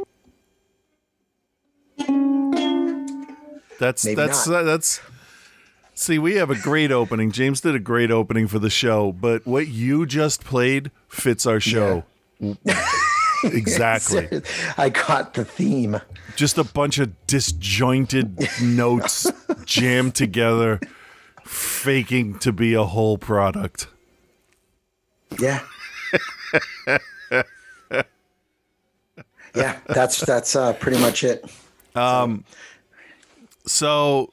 That's 3.78 4.04
Maybe 4.04 4.14
that's 4.14 4.48
uh, 4.48 4.62
that's. 4.62 5.00
See, 5.94 6.18
we 6.18 6.34
have 6.36 6.50
a 6.50 6.58
great 6.58 6.90
opening. 6.90 7.30
James 7.30 7.60
did 7.60 7.74
a 7.74 7.78
great 7.78 8.10
opening 8.10 8.48
for 8.48 8.58
the 8.58 8.70
show, 8.70 9.12
but 9.12 9.46
what 9.46 9.68
you 9.68 10.06
just 10.06 10.44
played 10.44 10.90
fits 11.08 11.46
our 11.46 11.60
show. 11.60 12.04
exactly. 13.44 14.42
I 14.76 14.90
caught 14.90 15.34
the 15.34 15.44
theme. 15.44 16.00
Just 16.34 16.58
a 16.58 16.64
bunch 16.64 16.98
of 16.98 17.12
disjointed 17.28 18.48
notes 18.60 19.30
jammed 19.64 20.16
together, 20.16 20.80
faking 21.44 22.38
to 22.40 22.52
be 22.52 22.74
a 22.74 22.84
whole 22.84 23.18
product. 23.18 23.88
Yeah. 25.40 25.60
yeah, 29.54 29.78
that's 29.86 30.20
that's 30.20 30.56
uh, 30.56 30.72
pretty 30.74 30.98
much 30.98 31.24
it. 31.24 31.44
Um, 31.94 32.44
So, 33.66 34.30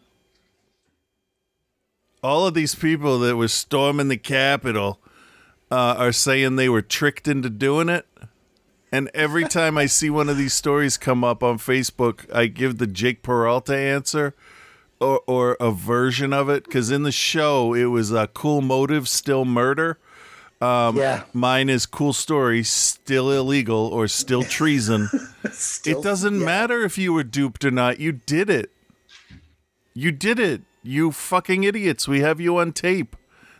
all 2.22 2.46
of 2.46 2.54
these 2.54 2.76
people 2.76 3.20
that 3.20 3.38
were 3.38 3.48
storming 3.48 4.10
the 4.10 4.18
Capitol 4.18 5.00
uh, 5.72 5.96
are 5.98 6.12
saying 6.12 6.58
they 6.58 6.70
were 6.70 6.82
tricked 6.82 7.28
into 7.28 7.50
doing 7.50 7.88
it. 7.90 8.06
And 8.92 9.10
every 9.14 9.46
time 9.46 9.78
I 9.78 9.86
see 9.86 10.10
one 10.10 10.28
of 10.28 10.38
these 10.38 10.54
stories 10.54 10.98
come 10.98 11.24
up 11.24 11.42
on 11.44 11.58
Facebook, 11.60 12.30
I 12.36 12.48
give 12.48 12.78
the 12.78 12.88
Jake 12.88 13.24
Peralta 13.24 13.76
answer 13.76 14.36
or, 15.02 15.22
or 15.28 15.58
a 15.60 15.72
version 15.72 16.32
of 16.32 16.50
it. 16.50 16.64
Because 16.64 16.92
in 16.92 17.04
the 17.04 17.12
show, 17.12 17.74
it 17.74 17.86
was 17.86 18.12
a 18.12 18.28
cool 18.28 18.62
motive, 18.62 19.10
still 19.10 19.44
murder. 19.44 19.98
Um, 20.62 20.96
yeah. 20.96 21.24
Mine 21.34 21.70
is 21.70 21.86
cool 21.88 22.14
story, 22.14 22.64
still 22.64 23.32
illegal 23.32 23.88
or 23.88 24.08
still 24.08 24.44
treason. 24.44 25.10
Still- 25.52 26.00
it 26.00 26.04
doesn't 26.04 26.40
yeah. 26.40 26.46
matter 26.46 26.84
if 26.84 26.98
you 27.00 27.14
were 27.14 27.24
duped 27.24 27.66
or 27.66 27.72
not. 27.72 28.00
You 28.00 28.12
did 28.12 28.50
it. 28.50 28.72
You 29.96 30.12
did 30.12 30.40
it. 30.40 30.62
You 30.84 31.12
fucking 31.12 31.64
idiots. 31.64 32.08
We 32.08 32.22
have 32.22 32.40
you 32.40 32.58
on 32.58 32.74
tape. 32.74 33.16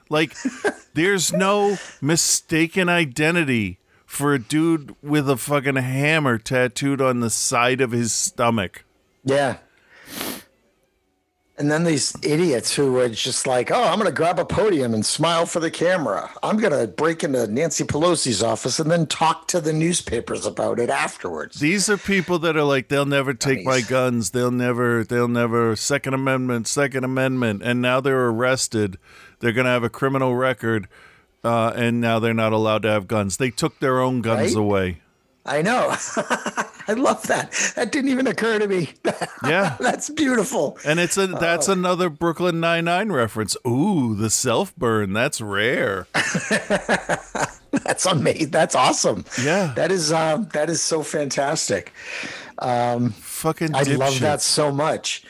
Like, 0.10 0.36
there's 0.94 1.34
no 1.34 1.78
mistaken 2.02 2.88
identity 2.88 3.80
for 4.06 4.34
a 4.34 4.40
dude 4.40 4.96
with 5.02 5.30
a 5.30 5.38
fucking 5.38 5.78
hammer 5.78 6.38
tattooed 6.38 7.02
on 7.02 7.20
the 7.20 7.30
side 7.30 7.82
of 7.82 7.92
his 7.92 8.14
stomach. 8.14 8.84
Yeah. 9.24 9.58
And 11.58 11.70
then 11.70 11.84
these 11.84 12.16
idiots 12.24 12.74
who 12.76 12.94
were 12.94 13.10
just 13.10 13.46
like, 13.46 13.70
oh, 13.72 13.84
I'm 13.84 14.00
going 14.00 14.08
to 14.10 14.12
grab 14.16 14.40
a 14.40 14.46
podium 14.46 14.94
and 14.96 15.06
smile 15.06 15.46
for 15.46 15.60
the 15.60 15.70
camera. 15.70 16.32
I'm 16.42 16.58
going 16.58 16.72
to 16.72 16.88
break 16.88 17.24
into 17.24 17.46
Nancy 17.46 17.84
Pelosi's 17.84 18.42
office 18.42 18.80
and 18.80 18.90
then 18.90 19.06
talk 19.06 19.48
to 19.50 19.62
the 19.62 19.74
newspapers 19.74 20.46
about 20.48 20.80
it 20.80 20.90
afterwards. 20.90 21.60
These 21.60 21.88
are 21.88 21.98
people 21.98 22.40
that 22.40 22.58
are 22.58 22.64
like, 22.64 22.88
they'll 22.88 23.06
never 23.06 23.34
take 23.36 23.64
my 23.64 23.82
guns. 23.82 24.32
They'll 24.32 24.50
never, 24.50 25.04
they'll 25.04 25.28
never, 25.28 25.76
Second 25.76 26.16
Amendment, 26.16 26.68
Second 26.68 27.04
Amendment. 27.04 27.62
And 27.64 27.80
now 27.82 28.00
they're 28.02 28.28
arrested. 28.28 28.98
They're 29.40 29.54
going 29.54 29.66
to 29.66 29.72
have 29.72 29.84
a 29.84 29.90
criminal 29.90 30.36
record. 30.36 30.88
Uh, 31.44 31.74
and 31.76 32.00
now 32.02 32.18
they're 32.18 32.34
not 32.34 32.54
allowed 32.54 32.84
to 32.84 32.90
have 32.90 33.08
guns. 33.08 33.38
They 33.38 33.52
took 33.52 33.80
their 33.80 34.00
own 34.00 34.22
guns 34.22 34.56
Right? 34.56 34.60
away. 34.60 35.02
I 35.46 35.62
know. 35.62 35.90
I 36.88 36.94
love 36.94 37.24
that. 37.28 37.52
That 37.76 37.92
didn't 37.92 38.12
even 38.12 38.28
occur 38.28 38.60
to 38.60 38.68
me. 38.68 38.90
Yeah. 39.44 39.76
That's 39.80 40.08
beautiful. 40.12 40.78
And 40.86 41.00
it's 41.00 41.18
a 41.18 41.26
that's 41.26 41.68
another 41.68 42.12
Brooklyn 42.12 42.60
Nine 42.60 42.86
Nine 42.86 43.12
reference. 43.12 43.58
Ooh, 43.68 44.14
the 44.14 44.30
self 44.30 44.76
burn. 44.76 45.14
That's 45.14 45.42
rare. 45.42 46.06
That's 46.14 48.06
amazing. 48.06 48.52
That's 48.52 48.76
awesome. 48.76 49.26
Yeah. 49.44 49.74
That 49.76 49.92
is 49.92 50.12
um, 50.12 50.48
that 50.54 50.70
is 50.70 50.82
so 50.82 51.02
fantastic. 51.02 51.92
Um 52.60 53.10
Fucking. 53.12 53.74
I 53.74 53.82
love 53.82 54.14
dipshit. 54.14 54.20
that 54.20 54.42
so 54.42 54.72
much. 54.72 55.24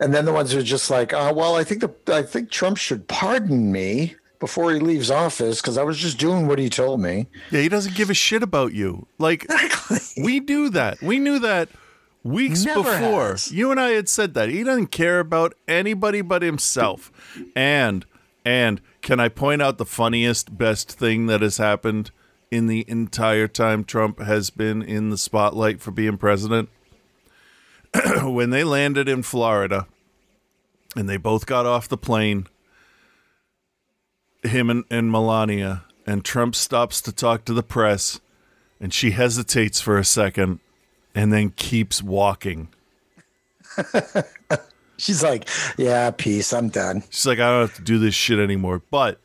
And 0.00 0.12
then 0.12 0.24
the 0.24 0.32
ones 0.32 0.52
who 0.52 0.58
are 0.58 0.62
just 0.62 0.90
like, 0.90 1.12
uh, 1.12 1.32
well, 1.34 1.54
I 1.54 1.62
think 1.62 1.80
the 1.80 1.92
I 2.12 2.22
think 2.22 2.50
Trump 2.50 2.76
should 2.76 3.06
pardon 3.06 3.70
me 3.70 4.16
before 4.38 4.72
he 4.72 4.80
leaves 4.80 5.10
office 5.10 5.60
because 5.60 5.76
I 5.78 5.82
was 5.82 5.98
just 5.98 6.18
doing 6.18 6.46
what 6.46 6.58
he 6.58 6.68
told 6.68 7.00
me. 7.00 7.26
Yeah, 7.50 7.60
he 7.60 7.68
doesn't 7.68 7.94
give 7.96 8.10
a 8.10 8.14
shit 8.14 8.42
about 8.42 8.72
you. 8.72 9.06
Like 9.18 9.46
we 10.16 10.40
knew 10.40 10.70
that. 10.70 11.00
We 11.02 11.18
knew 11.18 11.38
that 11.40 11.68
weeks 12.22 12.64
Never 12.64 12.82
before. 12.82 13.30
has. 13.30 13.52
You 13.52 13.70
and 13.70 13.80
I 13.80 13.90
had 13.90 14.08
said 14.08 14.34
that 14.34 14.48
he 14.48 14.62
doesn't 14.62 14.88
care 14.88 15.20
about 15.20 15.54
anybody 15.66 16.20
but 16.20 16.42
himself. 16.42 17.10
And 17.54 18.04
and 18.44 18.80
can 19.02 19.20
I 19.20 19.28
point 19.28 19.62
out 19.62 19.78
the 19.78 19.86
funniest, 19.86 20.56
best 20.56 20.90
thing 20.92 21.26
that 21.26 21.42
has 21.42 21.58
happened 21.58 22.10
in 22.50 22.66
the 22.66 22.84
entire 22.88 23.46
time 23.48 23.84
Trump 23.84 24.20
has 24.20 24.50
been 24.50 24.82
in 24.82 25.10
the 25.10 25.18
spotlight 25.18 25.80
for 25.80 25.90
being 25.90 26.16
president? 26.16 26.68
when 28.22 28.50
they 28.50 28.64
landed 28.64 29.08
in 29.08 29.22
Florida 29.22 29.86
and 30.94 31.08
they 31.08 31.16
both 31.16 31.46
got 31.46 31.66
off 31.66 31.88
the 31.88 31.96
plane, 31.96 32.46
him 34.42 34.70
and, 34.70 34.84
and 34.90 35.10
Melania, 35.10 35.84
and 36.06 36.24
Trump 36.24 36.54
stops 36.54 37.00
to 37.02 37.12
talk 37.12 37.44
to 37.46 37.52
the 37.52 37.62
press, 37.62 38.20
and 38.80 38.92
she 38.92 39.10
hesitates 39.12 39.80
for 39.80 39.98
a 39.98 40.04
second 40.04 40.60
and 41.14 41.32
then 41.32 41.50
keeps 41.50 42.02
walking. 42.02 42.68
She's 44.96 45.22
like, 45.22 45.48
yeah, 45.76 46.10
peace. 46.10 46.52
I'm 46.52 46.68
done. 46.68 47.04
She's 47.10 47.26
like, 47.26 47.38
I 47.38 47.48
don't 47.50 47.68
have 47.68 47.76
to 47.76 47.82
do 47.82 47.98
this 47.98 48.14
shit 48.14 48.38
anymore. 48.38 48.82
But 48.90 49.20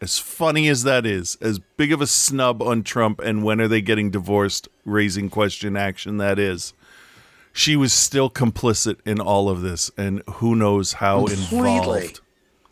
as 0.00 0.18
funny 0.18 0.68
as 0.68 0.82
that 0.82 1.06
is, 1.06 1.36
as 1.40 1.58
big 1.58 1.92
of 1.92 2.00
a 2.00 2.06
snub 2.06 2.60
on 2.62 2.82
Trump 2.82 3.20
and 3.20 3.44
when 3.44 3.60
are 3.60 3.68
they 3.68 3.80
getting 3.80 4.10
divorced, 4.10 4.68
raising 4.84 5.30
question 5.30 5.76
action 5.76 6.16
that 6.18 6.38
is, 6.38 6.72
she 7.52 7.76
was 7.76 7.92
still 7.92 8.28
complicit 8.28 8.96
in 9.06 9.20
all 9.20 9.48
of 9.48 9.60
this, 9.60 9.90
and 9.96 10.22
who 10.28 10.56
knows 10.56 10.94
how 10.94 11.26
Completely. 11.26 11.58
involved. 11.58 12.20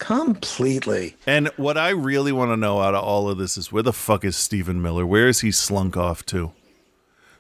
Completely. 0.03 1.15
And 1.29 1.49
what 1.57 1.79
I 1.79 1.91
really 1.91 2.33
want 2.33 2.51
to 2.51 2.57
know 2.57 2.81
out 2.81 2.97
of 2.97 3.05
all 3.05 3.29
of 3.29 3.39
this 3.39 3.57
is 3.57 3.71
where 3.71 3.85
the 3.85 3.93
fuck 3.93 4.25
is 4.25 4.37
Stephen 4.37 4.83
Miller? 4.83 5.07
Where 5.07 5.29
is 5.29 5.43
he 5.43 5.53
slunk 5.53 5.97
off 5.97 6.27
to? 6.27 6.51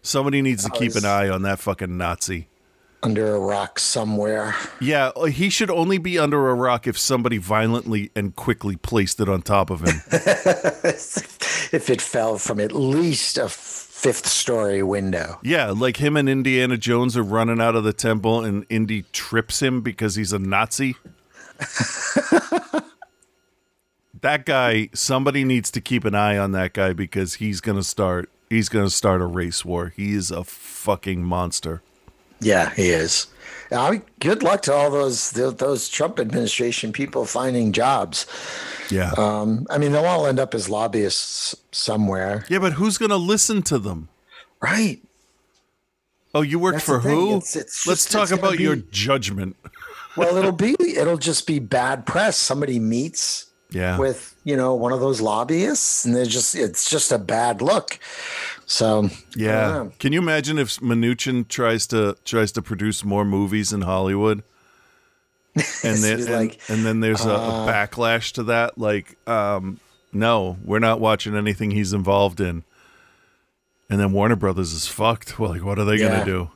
Somebody 0.01 0.43
needs 0.43 0.63
to 0.65 0.71
keep 0.71 0.95
an 0.95 1.05
eye 1.05 1.29
on 1.29 1.43
that 1.43 1.59
fucking 1.59 1.97
Nazi. 1.97 2.47
Under 3.03 3.35
a 3.35 3.41
rock 3.41 3.81
somewhere. 3.81 4.55
Yeah, 4.81 5.09
uh, 5.17 5.25
he 5.25 5.51
should 5.51 5.71
only 5.71 5.99
be 5.99 6.21
under 6.21 6.51
a 6.51 6.55
rock 6.55 6.87
if 6.87 6.97
somebody 6.97 7.39
violently 7.39 8.13
and 8.15 8.37
quickly 8.37 8.77
placed 8.77 9.19
it 9.19 9.29
on 9.29 9.43
top 9.43 9.69
of 9.69 9.81
him. 9.81 10.01
if 10.13 11.91
it 11.91 12.01
fell 12.01 12.39
from 12.39 12.61
at 12.61 12.71
least 12.71 13.39
a 13.39 13.49
fifth 13.49 14.29
story 14.29 14.85
window. 14.85 15.41
yeah, 15.43 15.71
like 15.71 15.97
him 15.97 16.17
and 16.17 16.29
Indiana 16.29 16.77
Jones 16.77 17.17
are 17.17 17.25
running 17.25 17.61
out 17.61 17.75
of 17.75 17.83
the 17.83 17.93
temple 17.93 18.45
and 18.45 18.65
Indy 18.69 19.03
trips 19.13 19.61
him 19.61 19.81
because 19.81 20.15
he's 20.15 20.33
a 20.33 20.39
Nazi. 20.39 20.95
that 24.20 24.46
guy, 24.46 24.88
somebody 24.94 25.44
needs 25.44 25.70
to 25.72 25.80
keep 25.80 26.05
an 26.05 26.14
eye 26.14 26.36
on 26.38 26.53
that 26.53 26.72
guy 26.72 26.92
because 26.92 27.34
he's 27.34 27.61
going 27.61 27.76
to 27.76 27.82
start 27.84 28.30
he's 28.50 28.68
going 28.68 28.84
to 28.84 28.90
start 28.90 29.20
a 29.20 29.26
race 29.26 29.64
war. 29.64 29.92
He 29.96 30.12
is 30.14 30.30
a 30.30 30.44
fucking 30.44 31.22
monster. 31.24 31.82
Yeah, 32.40 32.70
he 32.74 32.88
is. 32.90 33.28
I 33.70 33.90
mean, 33.92 34.03
good 34.20 34.42
luck 34.42 34.62
to 34.62 34.72
all 34.72 34.90
those 34.90 35.30
those 35.30 35.88
Trump 35.88 36.18
administration 36.18 36.92
people 36.92 37.24
finding 37.24 37.72
jobs. 37.72 38.26
Yeah. 38.90 39.12
Um, 39.16 39.66
I 39.70 39.78
mean, 39.78 39.92
they'll 39.92 40.05
all 40.05 40.26
end 40.26 40.38
up 40.38 40.55
as 40.55 40.68
lobbyists 40.68 41.57
somewhere, 41.70 42.44
yeah, 42.48 42.59
but 42.59 42.74
who's 42.74 42.98
going 42.98 43.11
to 43.11 43.16
listen 43.16 43.62
to 43.62 43.78
them? 43.78 44.09
right? 44.61 45.00
Oh, 46.34 46.42
you 46.42 46.59
work 46.61 46.74
That's 46.74 46.84
for 46.84 47.00
who? 47.00 47.30
It's- 47.38 47.57
it's 47.57 47.86
Let's 47.86 48.05
just- 48.05 48.12
talk 48.12 48.28
gonna 48.30 48.40
about 48.40 48.59
your 48.61 48.76
judgment. 48.76 49.57
Well, 50.17 50.37
it'll 50.37 50.53
be 50.53 50.75
it'll 50.81 51.19
just 51.19 51.47
be 51.47 51.59
bad 51.59 52.07
press. 52.07 52.37
Somebody 52.37 52.79
meets 52.79 53.47
Yeah. 53.71 53.99
with 53.99 54.37
you 54.45 54.57
know 54.57 54.75
one 54.75 54.93
of 54.93 55.01
those 55.01 55.21
lobbyists, 55.21 56.05
and 56.05 56.15
they're 56.15 56.25
just 56.27 56.55
it's 56.55 56.89
just 56.91 57.11
a 57.13 57.19
bad 57.19 57.63
look. 57.63 57.99
So 58.67 59.09
Yeah. 59.37 59.89
Can 59.99 60.13
you 60.13 60.21
imagine 60.21 60.59
if 60.59 60.79
Mnuchin 60.81 61.49
tries 61.49 61.87
to 61.89 62.17
tries 62.25 62.53
to 62.53 62.63
produce 62.63 63.05
more 63.05 63.25
movies 63.25 63.73
in 63.73 63.83
Hollywood? 63.83 64.43
And 65.85 65.99
then 65.99 66.21
and, 66.21 66.31
like, 66.31 66.61
and 66.69 66.85
then 66.87 67.01
there's 67.01 67.25
a, 67.27 67.31
a 67.31 67.67
backlash 67.69 68.33
to 68.33 68.43
that. 68.45 68.79
Like, 68.79 69.17
um, 69.29 69.81
no, 70.13 70.57
we're 70.65 70.79
not 70.79 70.99
watching 71.01 71.37
anything 71.37 71.71
he's 71.73 71.93
involved 71.93 72.41
in. 72.41 72.65
And 73.91 74.01
then 74.01 74.13
Warner 74.13 74.37
Brothers 74.37 74.73
is 74.73 74.87
fucked. 74.87 75.39
Well, 75.39 75.51
like, 75.51 75.63
what 75.65 75.79
are 75.79 75.85
they 75.85 75.97
Yeah. 75.97 76.09
gonna 76.09 76.25
do? 76.25 76.51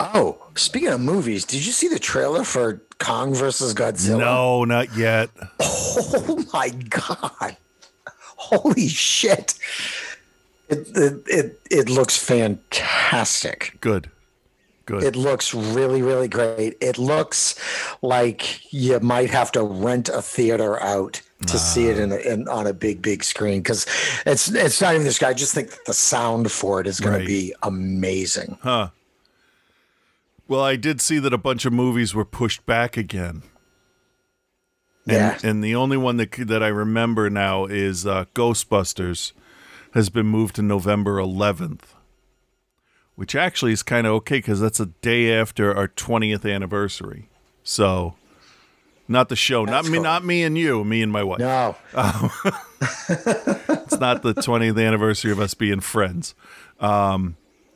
Oh, 0.00 0.38
speaking 0.54 0.88
of 0.88 1.00
movies, 1.00 1.44
did 1.44 1.64
you 1.66 1.72
see 1.72 1.88
the 1.88 1.98
trailer 1.98 2.44
for 2.44 2.82
Kong 2.98 3.34
versus 3.34 3.74
Godzilla? 3.74 4.18
No, 4.18 4.64
not 4.64 4.96
yet. 4.96 5.30
Oh 5.60 6.44
my 6.52 6.70
god! 6.70 7.56
Holy 8.36 8.88
shit! 8.88 9.54
It 10.68 10.88
it 10.96 11.22
it, 11.26 11.60
it 11.70 11.88
looks 11.90 12.16
fantastic. 12.16 13.76
Good. 13.80 14.10
Good. 14.86 15.02
It 15.02 15.16
looks 15.16 15.52
really 15.52 16.00
really 16.00 16.28
great. 16.28 16.76
It 16.80 16.96
looks 16.96 17.56
like 18.02 18.72
you 18.72 19.00
might 19.00 19.30
have 19.30 19.50
to 19.52 19.62
rent 19.64 20.08
a 20.08 20.22
theater 20.22 20.80
out 20.80 21.20
to 21.48 21.58
see 21.58 21.88
it 21.88 21.98
in, 21.98 22.12
a, 22.12 22.16
in 22.16 22.48
on 22.48 22.66
a 22.66 22.72
big 22.72 23.02
big 23.02 23.22
screen 23.24 23.60
because 23.60 23.84
it's 24.24 24.48
it's 24.48 24.80
not 24.80 24.94
even 24.94 25.04
this 25.04 25.18
guy. 25.18 25.30
I 25.30 25.34
just 25.34 25.54
think 25.54 25.70
the 25.86 25.92
sound 25.92 26.50
for 26.52 26.80
it 26.80 26.86
is 26.86 27.00
going 27.00 27.14
Right. 27.14 27.20
to 27.22 27.26
be 27.26 27.54
amazing. 27.62 28.58
Huh. 28.62 28.88
Well, 30.48 30.60
I 30.62 30.76
did 30.76 31.00
see 31.00 31.18
that 31.18 31.32
a 31.32 31.38
bunch 31.38 31.64
of 31.64 31.72
movies 31.72 32.14
were 32.14 32.24
pushed 32.24 32.64
back 32.66 32.96
again. 32.96 33.42
And, 35.06 35.12
Yeah. 35.16 35.38
and 35.42 35.62
the 35.62 35.74
only 35.74 35.96
one 35.96 36.16
that 36.18 36.32
that 36.32 36.62
I 36.62 36.68
remember 36.68 37.28
now 37.30 37.64
is 37.66 38.06
uh, 38.06 38.24
Ghostbusters 38.34 39.32
has 39.92 40.08
been 40.10 40.26
moved 40.26 40.56
to 40.56 40.62
November 40.62 41.16
11th, 41.18 41.94
which 43.14 43.34
actually 43.34 43.72
is 43.72 43.82
kind 43.82 44.06
of 44.06 44.12
okay 44.14 44.38
because 44.38 44.60
that's 44.60 44.80
a 44.80 44.86
day 44.86 45.32
after 45.32 45.74
our 45.76 45.88
20th 45.88 46.52
anniversary. 46.52 47.28
So, 47.62 48.14
not 49.08 49.28
the 49.28 49.36
show, 49.36 49.64
not 49.64 49.84
me, 49.86 49.94
cool. 49.94 50.02
not 50.02 50.24
me 50.24 50.42
and 50.42 50.56
you, 50.58 50.84
me 50.84 51.02
and 51.02 51.10
my 51.12 51.22
wife. 51.22 51.38
No, 51.40 51.76
It's 53.08 53.98
not 54.00 54.22
the 54.22 54.34
20th 54.34 54.84
anniversary 54.84 55.30
of 55.32 55.40
us 55.40 55.54
being 55.54 55.80
friends. 55.80 56.34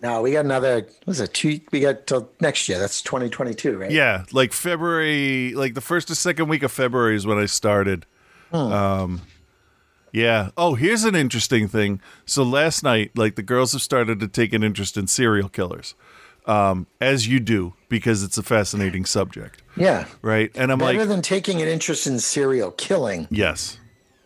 No, 0.03 0.22
we 0.22 0.32
got 0.32 0.44
another. 0.44 0.76
What 0.76 1.07
was 1.07 1.20
it 1.20 1.34
two? 1.34 1.61
We 1.72 1.80
got 1.80 2.07
till 2.07 2.30
next 2.40 2.68
year. 2.68 2.78
That's 2.78 3.03
twenty 3.03 3.28
twenty 3.28 3.55
two, 3.55 3.76
right? 3.78 3.90
Yeah, 3.90 4.24
like 4.32 4.53
February, 4.53 5.53
like 5.55 5.74
the 5.74 5.80
first 5.80 6.11
or 6.11 6.14
second 6.14 6.48
week 6.48 6.62
of 6.62 6.72
February 6.72 7.16
is 7.16 7.26
when 7.26 7.38
I 7.38 7.46
started. 7.46 8.07
Um, 8.53 9.22
yeah. 10.12 10.51
Oh, 10.57 10.74
here's 10.74 11.05
an 11.05 11.14
interesting 11.14 11.68
thing. 11.68 12.01
So 12.24 12.42
last 12.42 12.82
night, 12.82 13.16
like 13.16 13.36
the 13.36 13.42
girls 13.42 13.72
have 13.72 13.82
started 13.82 14.18
to 14.20 14.28
take 14.28 14.53
an 14.53 14.62
interest 14.64 14.96
in 14.96 15.07
serial 15.07 15.48
killers, 15.48 15.94
um, 16.46 16.86
as 17.01 17.28
you 17.28 17.38
do 17.38 17.74
because 17.88 18.22
it's 18.24 18.36
a 18.38 18.42
fascinating 18.42 19.05
subject, 19.05 19.62
Yeah. 19.76 20.07
right? 20.22 20.51
And 20.57 20.72
I'm 20.72 20.78
Better 20.78 20.92
like, 20.92 20.98
rather 20.98 21.09
than 21.14 21.22
taking 21.22 21.62
an 21.62 21.68
interest 21.68 22.07
in 22.09 22.18
serial 22.18 22.72
killing. 22.72 23.28
Yes. 23.30 23.78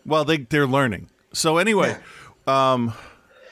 Well, 0.05 0.25
they 0.25 0.37
they're 0.37 0.67
learning. 0.67 1.09
So 1.33 1.57
anyway, 1.57 1.97
um, 2.47 2.93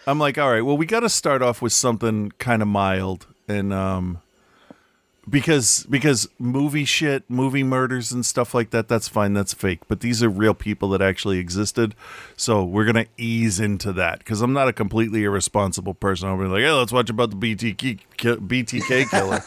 I'm 0.06 0.20
like, 0.20 0.38
all 0.38 0.50
right. 0.50 0.62
Well, 0.62 0.78
we 0.78 0.86
got 0.86 1.02
to 1.02 1.10
start 1.10 1.42
off 1.42 1.62
with 1.62 1.74
something 1.74 2.32
kind 2.38 2.62
of 2.62 2.68
mild, 2.68 3.28
and 3.48 3.72
um, 3.72 4.22
because 5.30 5.86
because 5.90 6.28
movie 6.38 6.84
shit, 6.84 7.30
movie 7.30 7.64
murders 7.64 8.12
and 8.12 8.26
stuff 8.26 8.54
like 8.54 8.72
that, 8.72 8.90
that's 8.90 9.08
fine. 9.08 9.34
That's 9.34 9.54
fake. 9.54 9.80
But 9.88 10.02
these 10.02 10.22
are 10.22 10.30
real 10.30 10.54
people 10.54 10.90
that 10.90 11.02
actually 11.02 11.40
existed. 11.40 11.96
So 12.36 12.64
we're 12.64 12.86
gonna 12.86 13.06
ease 13.18 13.60
into 13.60 13.94
that 13.94 14.20
because 14.20 14.42
I'm 14.42 14.52
not 14.52 14.68
a 14.68 14.74
completely 14.74 15.24
irresponsible 15.24 15.94
person. 15.94 16.28
I'll 16.28 16.38
be 16.38 16.46
like, 16.46 16.62
hey, 16.62 16.72
let's 16.72 16.92
watch 16.92 17.10
about 17.10 17.30
the 17.30 17.38
BTK 17.38 18.00
BTK 18.18 19.10
killer, 19.10 19.42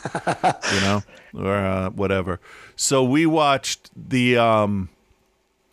you 0.74 0.80
know, 0.80 1.02
or 1.48 1.54
uh, 1.54 1.90
whatever. 1.90 2.40
So 2.76 3.04
we 3.04 3.26
watched 3.26 3.90
the 3.94 4.38
um 4.38 4.88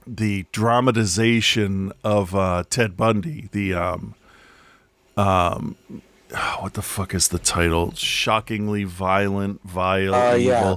the 0.05 0.45
dramatization 0.51 1.93
of 2.03 2.35
uh, 2.35 2.63
Ted 2.69 2.97
Bundy, 2.97 3.47
the 3.53 3.73
um, 3.73 4.15
um, 5.17 5.75
what 6.59 6.73
the 6.73 6.81
fuck 6.81 7.13
is 7.13 7.27
the 7.29 7.39
title? 7.39 7.93
Shockingly 7.95 8.83
violent, 8.83 9.61
vile, 9.63 10.13
Uh, 10.15 10.35
evil, 10.35 10.41
yeah. 10.45 10.75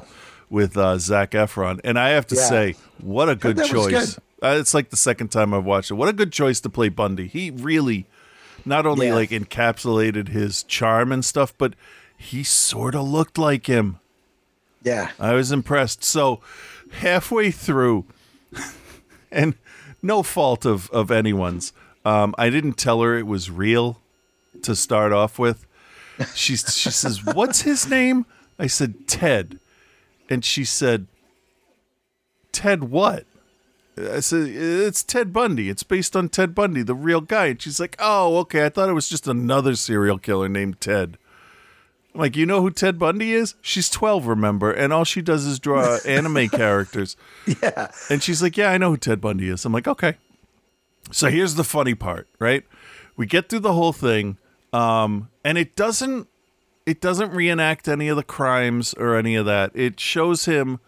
with 0.50 0.76
uh, 0.76 0.98
Zac 0.98 1.32
Efron, 1.32 1.80
and 1.84 1.98
I 1.98 2.10
have 2.10 2.26
to 2.28 2.34
Yeah. 2.36 2.48
say, 2.48 2.74
what 3.00 3.28
a 3.28 3.34
good 3.34 3.62
choice. 3.64 4.14
good. 4.14 4.22
Uh, 4.42 4.56
it's 4.60 4.74
like 4.74 4.90
the 4.90 4.96
second 4.96 5.28
time 5.28 5.54
I've 5.54 5.64
watched 5.64 5.90
it. 5.90 5.94
What 5.94 6.08
a 6.08 6.12
good 6.12 6.30
choice 6.32 6.60
to 6.60 6.68
play 6.68 6.88
Bundy. 6.90 7.26
He 7.26 7.50
really 7.50 8.06
not 8.66 8.84
only 8.86 9.06
Yeah. 9.08 9.14
like 9.14 9.30
encapsulated 9.30 10.28
his 10.28 10.62
charm 10.64 11.10
and 11.12 11.24
stuff, 11.24 11.54
but 11.56 11.74
he 12.18 12.42
sort 12.44 12.94
of 12.94 13.08
looked 13.08 13.38
like 13.38 13.66
him. 13.66 13.98
Yeah. 14.82 15.10
I 15.18 15.32
was 15.32 15.52
impressed. 15.52 16.04
So 16.04 16.40
halfway 17.00 17.50
through, 17.50 18.04
and 19.32 19.54
no 20.02 20.22
fault 20.22 20.64
of 20.66 20.90
of 20.90 21.10
anyone's, 21.10 21.72
um, 22.04 22.34
I 22.38 22.50
didn't 22.50 22.74
tell 22.74 23.00
her 23.02 23.16
it 23.18 23.26
was 23.26 23.50
real 23.50 24.00
to 24.66 24.76
start 24.76 25.12
off 25.12 25.38
with. 25.38 25.66
She 26.34 26.56
she 26.56 26.90
says, 26.90 27.24
"What's 27.24 27.62
his 27.62 27.88
name?" 27.88 28.26
I 28.58 28.66
said, 28.66 29.06
"Ted," 29.06 29.58
and 30.30 30.44
she 30.44 30.64
said, 30.64 31.06
"Ted 32.52 32.84
what?" 32.84 33.26
I 33.98 34.20
said, 34.20 34.48
"It's 34.48 35.02
Ted 35.02 35.32
Bundy. 35.32 35.68
It's 35.68 35.82
based 35.82 36.16
on 36.16 36.28
Ted 36.28 36.54
Bundy, 36.54 36.82
the 36.82 36.94
real 36.94 37.20
guy." 37.20 37.46
And 37.46 37.60
she's 37.60 37.80
like, 37.80 37.96
"Oh, 37.98 38.38
okay. 38.38 38.64
I 38.64 38.68
thought 38.68 38.88
it 38.88 38.94
was 38.94 39.08
just 39.08 39.26
another 39.26 39.74
serial 39.74 40.18
killer 40.18 40.48
named 40.48 40.80
Ted." 40.80 41.18
I'm 42.16 42.20
like, 42.20 42.34
you 42.34 42.46
know 42.46 42.62
who 42.62 42.70
Ted 42.70 42.98
Bundy 42.98 43.34
is? 43.34 43.56
She's 43.60 43.90
12, 43.90 44.26
remember? 44.26 44.72
And 44.72 44.90
all 44.90 45.04
she 45.04 45.20
does 45.20 45.44
is 45.44 45.58
draw 45.58 45.98
anime 46.06 46.48
characters. 46.48 47.14
Yeah. 47.62 47.90
And 48.08 48.22
she's 48.22 48.42
like, 48.42 48.56
yeah, 48.56 48.70
I 48.70 48.78
know 48.78 48.92
who 48.92 48.96
Ted 48.96 49.20
Bundy 49.20 49.50
is. 49.50 49.66
I'm 49.66 49.72
like, 49.74 49.86
okay. 49.86 50.16
So 51.12 51.28
here's 51.28 51.56
the 51.56 51.62
funny 51.62 51.94
part, 51.94 52.26
right? 52.38 52.64
We 53.18 53.26
get 53.26 53.50
through 53.50 53.60
the 53.60 53.74
whole 53.74 53.92
thing, 53.92 54.38
um, 54.76 55.28
and 55.44 55.56
it 55.58 55.76
doesn't 55.76 56.28
it 56.84 57.00
doesn't 57.00 57.32
reenact 57.32 57.88
any 57.88 58.08
of 58.08 58.16
the 58.16 58.22
crimes 58.22 58.94
or 58.94 59.16
any 59.16 59.34
of 59.34 59.44
that. 59.46 59.72
It 59.74 59.98
shows 59.98 60.44
him 60.44 60.78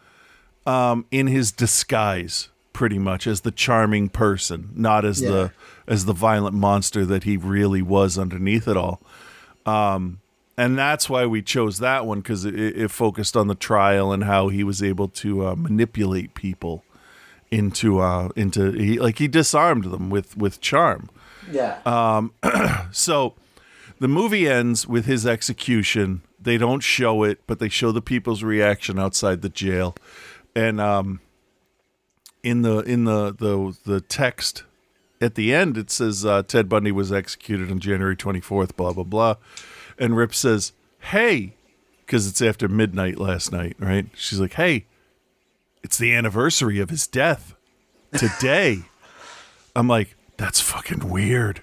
um, 0.66 1.06
in 1.10 1.26
his 1.26 1.50
disguise, 1.50 2.50
pretty 2.72 2.98
much 2.98 3.26
as 3.26 3.40
the 3.40 3.50
charming 3.50 4.08
person, 4.08 4.70
not 4.76 5.04
as 5.04 5.20
Yeah. 5.20 5.28
the 5.30 5.52
as 5.88 6.04
the 6.04 6.12
violent 6.12 6.54
monster 6.54 7.04
that 7.06 7.24
he 7.24 7.36
really 7.36 7.82
was 7.82 8.18
underneath 8.18 8.68
it 8.68 8.76
all. 8.76 9.00
Um, 9.66 10.20
and 10.56 10.76
that's 10.78 11.08
why 11.08 11.24
we 11.26 11.40
chose 11.42 11.78
that 11.78 12.04
one 12.06 12.18
because 12.20 12.44
it, 12.44 12.54
it 12.54 12.90
focused 12.90 13.36
on 13.36 13.46
the 13.48 13.54
trial 13.54 14.12
and 14.12 14.24
how 14.24 14.48
he 14.48 14.62
was 14.64 14.82
able 14.82 15.08
to 15.08 15.46
uh, 15.46 15.54
manipulate 15.56 16.34
people 16.34 16.84
into 17.50 17.98
uh 17.98 18.28
into 18.36 18.72
he 18.72 18.98
like 18.98 19.18
he 19.18 19.26
disarmed 19.26 19.84
them 19.84 20.10
with 20.10 20.36
with 20.36 20.60
charm 20.60 21.08
Yeah. 21.50 21.78
Um, 21.86 22.32
so 22.92 23.34
the 24.00 24.08
movie 24.08 24.48
ends 24.48 24.86
with 24.86 25.06
his 25.06 25.26
execution. 25.26 26.22
They 26.40 26.58
don't 26.58 26.80
show 26.80 27.22
it 27.22 27.40
but 27.46 27.58
they 27.58 27.68
show 27.68 27.92
the 27.92 28.02
people's 28.02 28.42
reaction 28.42 28.98
outside 28.98 29.42
the 29.42 29.48
jail. 29.48 29.96
And 30.54 30.80
um 30.80 31.20
in 32.42 32.62
the 32.62 32.78
in 32.80 33.04
the 33.04 33.34
the 33.34 33.76
the 33.84 34.00
text 34.00 34.64
at 35.20 35.34
the 35.34 35.52
end 35.52 35.76
it 35.76 35.90
says 35.90 36.24
uh, 36.24 36.42
Ted 36.42 36.68
Bundy 36.68 36.92
was 36.92 37.12
executed 37.12 37.70
on 37.70 37.80
January 37.80 38.16
24th 38.16 38.76
blah 38.76 38.92
blah 38.92 39.04
blah. 39.04 39.34
And 39.98 40.16
Rip 40.16 40.34
says 40.34 40.72
hey 41.00 41.54
because 42.06 42.26
it's 42.26 42.40
after 42.40 42.68
midnight 42.68 43.18
last 43.18 43.52
night 43.52 43.76
right? 43.78 44.06
She's 44.14 44.40
like 44.40 44.54
hey 44.54 44.86
it's 45.82 45.98
the 45.98 46.14
anniversary 46.14 46.80
of 46.80 46.90
his 46.90 47.06
death 47.06 47.54
today. 48.16 48.82
I'm 49.76 49.88
like 49.88 50.16
that's 50.36 50.60
fucking 50.60 51.08
weird 51.08 51.62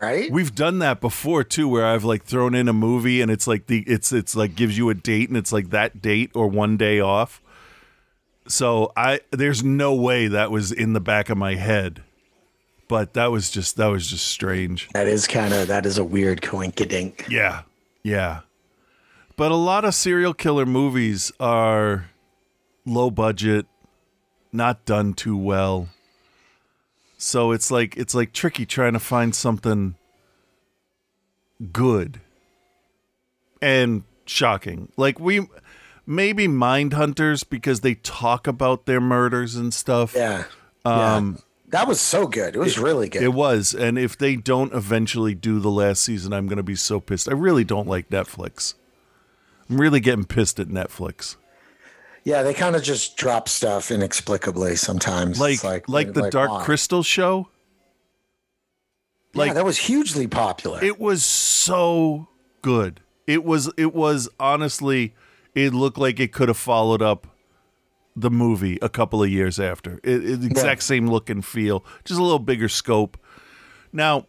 right? 0.00 0.30
We've 0.30 0.54
done 0.54 0.78
that 0.80 1.00
before 1.00 1.44
too, 1.44 1.68
where 1.68 1.86
I've 1.86 2.04
like 2.04 2.24
thrown 2.24 2.54
in 2.54 2.68
a 2.68 2.72
movie 2.72 3.20
and 3.20 3.30
it's 3.30 3.46
like 3.46 3.66
the 3.66 3.84
it's 3.86 4.12
it's 4.12 4.36
like 4.36 4.54
gives 4.54 4.76
you 4.78 4.88
a 4.90 4.94
date 4.94 5.28
and 5.28 5.36
it's 5.36 5.52
like 5.52 5.70
that 5.70 6.00
date 6.00 6.30
or 6.34 6.48
one 6.48 6.76
day 6.76 7.00
off. 7.00 7.42
So 8.46 8.92
I 8.96 9.20
there's 9.30 9.62
no 9.62 9.94
way 9.94 10.28
that 10.28 10.50
was 10.50 10.72
in 10.72 10.92
the 10.92 11.00
back 11.00 11.28
of 11.28 11.36
my 11.36 11.54
head, 11.56 12.02
but 12.88 13.14
that 13.14 13.26
was 13.30 13.50
just 13.50 13.76
that 13.76 13.88
was 13.88 14.06
just 14.08 14.26
strange. 14.26 14.88
that 14.94 15.06
is 15.06 15.26
kind 15.26 15.52
of 15.52 15.68
that 15.68 15.84
is 15.84 15.98
a 15.98 16.04
weird 16.04 16.40
coinkydink. 16.40 17.28
Yeah, 17.28 17.62
yeah. 18.02 18.40
But 19.36 19.52
a 19.52 19.56
lot 19.56 19.84
of 19.84 19.94
serial 19.94 20.34
killer 20.34 20.66
movies 20.66 21.30
are 21.38 22.10
low 22.84 23.10
budget, 23.10 23.66
not 24.52 24.84
done 24.84 25.14
too 25.14 25.36
well. 25.36 25.88
So 27.18 27.50
it's 27.50 27.70
like 27.70 27.96
it's 27.96 28.14
like 28.14 28.32
tricky 28.32 28.64
trying 28.64 28.92
to 28.94 29.00
find 29.00 29.34
something 29.34 29.96
good 31.72 32.20
and 33.60 34.04
shocking. 34.24 34.92
Like 34.96 35.18
we 35.18 35.46
maybe 36.06 36.46
Mindhunters 36.46 37.44
because 37.48 37.80
they 37.80 37.94
talk 37.96 38.46
about 38.46 38.86
their 38.86 39.00
murders 39.00 39.56
and 39.56 39.74
stuff. 39.74 40.14
Yeah. 40.14 40.44
Um, 40.84 41.40
that 41.68 41.86
was 41.88 42.00
so 42.00 42.26
good. 42.26 42.54
It 42.54 42.58
was 42.58 42.78
really 42.78 43.08
good. 43.08 43.22
It 43.22 43.34
was, 43.34 43.74
and 43.74 43.98
if 43.98 44.16
they 44.16 44.36
don't 44.36 44.72
eventually 44.72 45.34
do 45.34 45.58
the 45.58 45.70
last 45.70 46.02
season, 46.02 46.32
I'm 46.32 46.46
going 46.46 46.56
to 46.56 46.62
be 46.62 46.76
so 46.76 47.00
pissed. 47.00 47.28
I 47.28 47.34
really 47.34 47.64
don't 47.64 47.88
like 47.88 48.08
Netflix. 48.08 48.74
I'm 49.68 49.78
really 49.78 50.00
getting 50.00 50.24
pissed 50.24 50.58
at 50.58 50.68
Netflix. 50.68 51.36
Yeah, 52.28 52.42
they 52.42 52.52
kind 52.52 52.76
of 52.76 52.82
just 52.82 53.16
drop 53.16 53.48
stuff 53.48 53.90
inexplicably 53.90 54.76
sometimes. 54.76 55.40
Like 55.40 55.64
It's 55.64 55.88
like, 55.88 56.12
the 56.12 56.28
Dark 56.28 56.50
why? 56.50 56.64
Crystal 56.64 57.02
show. 57.02 57.48
yeah, 59.32 59.40
like- 59.40 59.54
that 59.54 59.64
was 59.64 59.78
hugely 59.78 60.26
popular. 60.26 60.84
It 60.84 61.00
was 61.00 61.24
so 61.24 62.28
good. 62.60 63.00
It 63.26 63.44
was 63.44 63.72
it 63.78 63.94
was 63.94 64.28
honestly 64.38 65.14
it 65.54 65.72
looked 65.72 65.96
like 65.96 66.20
it 66.20 66.32
could 66.32 66.48
have 66.48 66.58
followed 66.58 67.00
up 67.00 67.26
the 68.14 68.30
movie 68.30 68.78
a 68.82 68.90
couple 68.90 69.22
of 69.22 69.30
years 69.30 69.58
after. 69.58 69.98
It, 70.04 70.24
it- 70.28 70.40
the 70.42 70.48
exact 70.48 70.82
same 70.82 71.06
look 71.08 71.30
and 71.30 71.42
feel, 71.42 71.82
just 72.04 72.20
a 72.20 72.22
little 72.22 72.38
bigger 72.38 72.68
scope. 72.68 73.16
Now, 73.90 74.26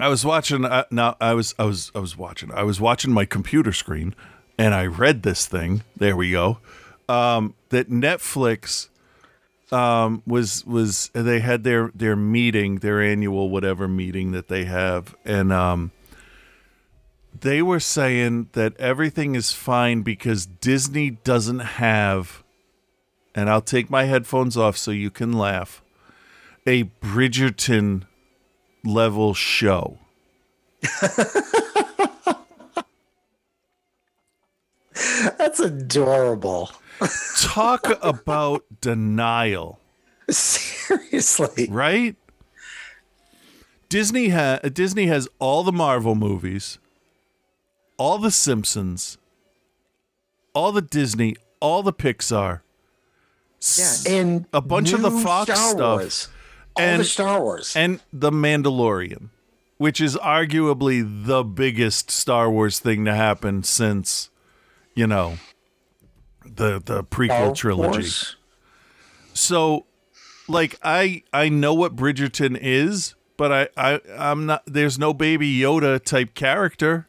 I 0.00 0.08
was 0.08 0.24
watching. 0.24 0.64
Uh, 0.64 0.84
now 0.90 1.16
I 1.20 1.34
was 1.34 1.54
I 1.56 1.66
was 1.66 1.92
I 1.94 2.00
was 2.00 2.16
watching. 2.18 2.52
I 2.52 2.64
was 2.64 2.80
watching 2.80 3.12
my 3.12 3.26
computer 3.26 3.72
screen, 3.72 4.12
and 4.58 4.74
I 4.74 4.86
read 4.86 5.22
this 5.22 5.46
thing. 5.46 5.84
There 5.96 6.16
we 6.16 6.32
go. 6.32 6.58
Um, 7.08 7.54
that 7.68 7.88
Netflix 7.88 8.88
um, 9.72 10.22
was 10.26 10.64
was 10.64 11.10
they 11.12 11.40
had 11.40 11.64
their 11.64 11.90
their 11.94 12.16
meeting, 12.16 12.76
their 12.76 13.00
annual 13.00 13.50
whatever 13.50 13.88
meeting 13.88 14.32
that 14.32 14.48
they 14.48 14.64
have, 14.64 15.14
and 15.24 15.52
um, 15.52 15.92
they 17.40 17.62
were 17.62 17.80
saying 17.80 18.48
that 18.52 18.76
everything 18.78 19.34
is 19.34 19.52
fine 19.52 20.02
because 20.02 20.46
Disney 20.46 21.10
doesn't 21.10 21.60
have, 21.60 22.42
and 23.34 23.50
I'll 23.50 23.60
take 23.60 23.90
my 23.90 24.04
headphones 24.04 24.56
off 24.56 24.76
so 24.76 24.90
you 24.90 25.10
can 25.10 25.32
laugh, 25.32 25.82
a 26.66 26.84
Bridgerton 26.84 28.04
level 28.84 29.34
show. 29.34 29.98
That's 35.38 35.60
adorable. 35.60 36.70
Talk 37.40 37.86
about 38.02 38.64
denial, 38.80 39.78
Seriously. 40.30 41.68
right? 41.70 42.16
Disney 43.88 44.28
ha- 44.30 44.58
Disney 44.72 45.06
has 45.06 45.28
all 45.38 45.62
the 45.62 45.72
Marvel 45.72 46.14
movies, 46.14 46.78
all 47.98 48.18
the 48.18 48.30
Simpsons, 48.30 49.18
all 50.54 50.72
the 50.72 50.82
Disney, 50.82 51.36
all 51.60 51.82
the 51.82 51.92
Pixar. 51.92 52.60
Yeah, 53.76 53.94
and 54.08 54.46
a 54.52 54.60
bunch 54.60 54.92
of 54.92 55.02
the 55.02 55.10
Fox 55.10 55.50
Star 55.52 55.70
stuff. 55.70 56.00
Wars. 56.00 56.28
All 56.76 56.84
And- 56.84 57.00
the 57.00 57.04
Star 57.04 57.40
Wars. 57.40 57.74
and 57.76 58.00
The 58.12 58.30
Mandalorian, 58.30 59.30
which 59.78 60.00
is 60.00 60.16
arguably 60.16 61.02
the 61.26 61.42
biggest 61.42 62.10
Star 62.10 62.50
Wars 62.50 62.78
thing 62.80 63.04
to 63.06 63.14
happen 63.14 63.62
since, 63.62 64.30
you 64.94 65.06
know, 65.06 65.38
the 66.54 66.82
the 66.84 67.04
prequel 67.04 67.54
trilogy. 67.54 68.10
So, 69.34 69.86
like, 70.48 70.78
I 70.82 71.22
I 71.32 71.48
know 71.48 71.74
what 71.74 71.96
Bridgerton 71.96 72.58
is, 72.60 73.14
but 73.36 73.52
I 73.52 73.68
I 73.76 74.00
I'm 74.16 74.46
not. 74.46 74.62
There's 74.66 74.98
no 74.98 75.12
Baby 75.12 75.58
Yoda 75.58 76.02
type 76.02 76.34
character 76.34 77.06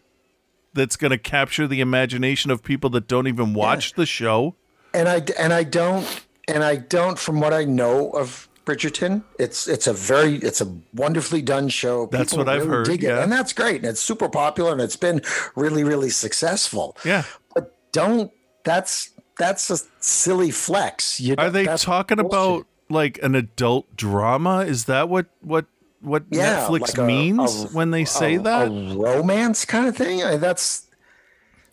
that's 0.73 0.95
gonna 0.95 1.17
capture 1.17 1.67
the 1.67 1.81
imagination 1.81 2.51
of 2.51 2.63
people 2.63 2.89
that 2.91 3.07
don't 3.07 3.27
even 3.27 3.53
watch 3.53 3.93
the 3.93 4.05
show. 4.05 4.55
and 4.93 5.07
I 5.07 5.23
and 5.39 5.53
I 5.53 5.63
don't 5.63 6.25
and 6.47 6.63
I 6.63 6.75
don't 6.75 7.17
from 7.17 7.39
what 7.39 7.53
I 7.53 7.63
know 7.65 8.09
of 8.11 8.47
Bridgerton, 8.65 9.23
it's 9.39 9.67
it's 9.67 9.87
a 9.87 9.93
very 9.93 10.35
it's 10.35 10.59
a 10.59 10.67
wonderfully 10.93 11.41
done 11.41 11.69
show. 11.69 12.07
That's 12.07 12.33
what 12.33 12.49
I've 12.49 12.65
heard, 12.65 12.85
Dig 12.85 13.05
it, 13.05 13.11
and 13.11 13.31
that's 13.31 13.53
great, 13.53 13.77
and 13.77 13.85
it's 13.85 14.01
super 14.01 14.27
popular, 14.27 14.73
and 14.73 14.81
it's 14.81 14.97
been 14.97 15.21
really 15.55 15.85
really 15.85 16.09
successful. 16.09 16.97
Yeah. 17.05 17.23
but 17.55 17.73
don't 17.93 18.31
that's 18.65 19.11
that's 19.39 19.69
a 19.69 19.77
silly 19.99 20.51
flex. 20.51 21.19
You 21.19 21.35
Are 21.37 21.49
they 21.49 21.65
talking 21.65 22.17
bullshit. 22.17 22.31
about 22.31 22.67
like 22.89 23.19
an 23.21 23.35
adult 23.35 23.95
drama? 23.95 24.59
Is 24.59 24.85
that 24.85 25.09
what 25.09 25.27
what 25.41 25.65
what 26.01 26.23
Yeah, 26.29 26.67
Netflix 26.67 26.81
like 26.81 26.97
a- 26.97 27.03
means 27.05 27.63
a- 27.63 27.67
when 27.67 27.91
they 27.91 28.05
say 28.05 28.35
a, 28.35 28.41
that? 28.41 28.67
a 28.67 28.95
romance 28.97 29.65
kind 29.65 29.87
of 29.87 29.95
thing? 29.97 30.23
I- 30.23 30.37
That's 30.37 30.87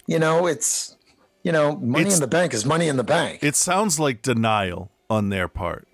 you 0.06 0.18
know 0.18 0.46
it's 0.46 0.96
you 1.42 1.52
know 1.52 1.76
money 1.76 2.02
It's- 2.02 2.14
in 2.16 2.20
the 2.20 2.26
bank 2.26 2.52
is 2.54 2.64
money 2.64 2.88
in 2.88 2.96
the 2.96 3.04
bank. 3.04 3.40
it 3.42 3.56
sounds 3.56 3.98
like 4.00 4.22
denial 4.22 4.90
on 5.10 5.28
their 5.28 5.48
part, 5.48 5.86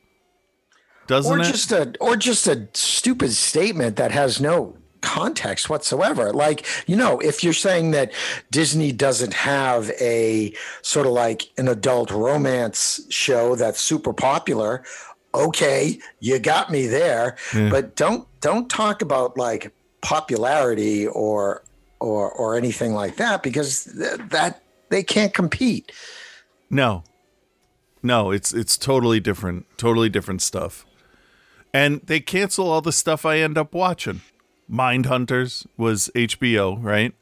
doesn't 1.07 1.31
or 1.33 1.41
it? 1.41 1.45
just 1.45 1.73
a 1.73 1.93
or 2.01 2.17
just 2.17 2.47
a 2.47 2.69
stupid 2.73 3.33
statement 3.33 3.97
that 3.97 4.13
has 4.13 4.41
no 4.41 4.77
context 5.01 5.69
whatsoever 5.71 6.33
like 6.33 6.67
you 6.87 6.97
know 6.97 7.19
if 7.21 7.43
you're 7.43 7.53
saying 7.53 7.91
that 7.91 8.13
disney 8.51 8.93
doesn't 8.93 9.33
have 9.35 9.91
a 10.01 10.53
sort 10.83 11.07
of 11.07 11.13
like 11.13 11.49
an 11.59 11.69
adult 11.69 12.11
romance 12.11 13.01
show 13.11 13.55
that's 13.55 13.81
super 13.81 14.13
popular 14.13 14.83
okay 15.35 15.99
you 16.21 16.39
got 16.39 16.71
me 16.71 16.87
there 16.87 17.37
but 17.71 17.97
don't 17.97 18.27
don't 18.41 18.69
talk 18.69 19.03
about 19.03 19.37
like 19.37 19.73
popularity 20.03 21.07
or 21.07 21.63
or 22.01 22.31
or 22.33 22.57
anything 22.57 22.95
like 22.95 23.17
that 23.17 23.43
because 23.43 23.85
th- 23.85 24.21
that 24.31 24.63
they 24.89 25.03
can't 25.03 25.35
compete 25.35 25.93
No. 26.71 27.03
No, 28.03 28.31
it's 28.31 28.55
it's 28.55 28.79
totally 28.79 29.21
different, 29.21 29.67
totally 29.77 30.09
different 30.09 30.41
stuff. 30.41 30.87
And 31.75 32.01
they 32.07 32.19
cancel 32.21 32.71
all 32.71 32.81
the 32.81 32.93
stuff 32.93 33.27
I 33.27 33.39
end 33.39 33.59
up 33.59 33.75
watching. 33.75 34.23
Mindhunters 34.71 35.67
was 35.77 36.11
HBO, 36.15 36.83
right? 36.83 37.15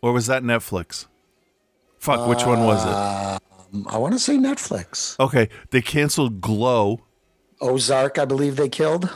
Or 0.00 0.12
was 0.12 0.26
that 0.26 0.42
Netflix? 0.42 1.06
Fuck, 1.98 2.28
which 2.28 2.44
one 2.44 2.64
was 2.64 2.84
it? 2.84 2.92
Um, 2.92 3.86
i 3.88 3.98
want 3.98 4.12
to 4.12 4.20
say 4.20 4.36
netflix 4.36 5.18
Okay, 5.18 5.48
they 5.70 5.80
canceled 5.82 6.40
Glow. 6.40 7.00
ozark 7.60 8.18
i 8.18 8.24
believe 8.24 8.54
they 8.54 8.68
killed 8.68 9.10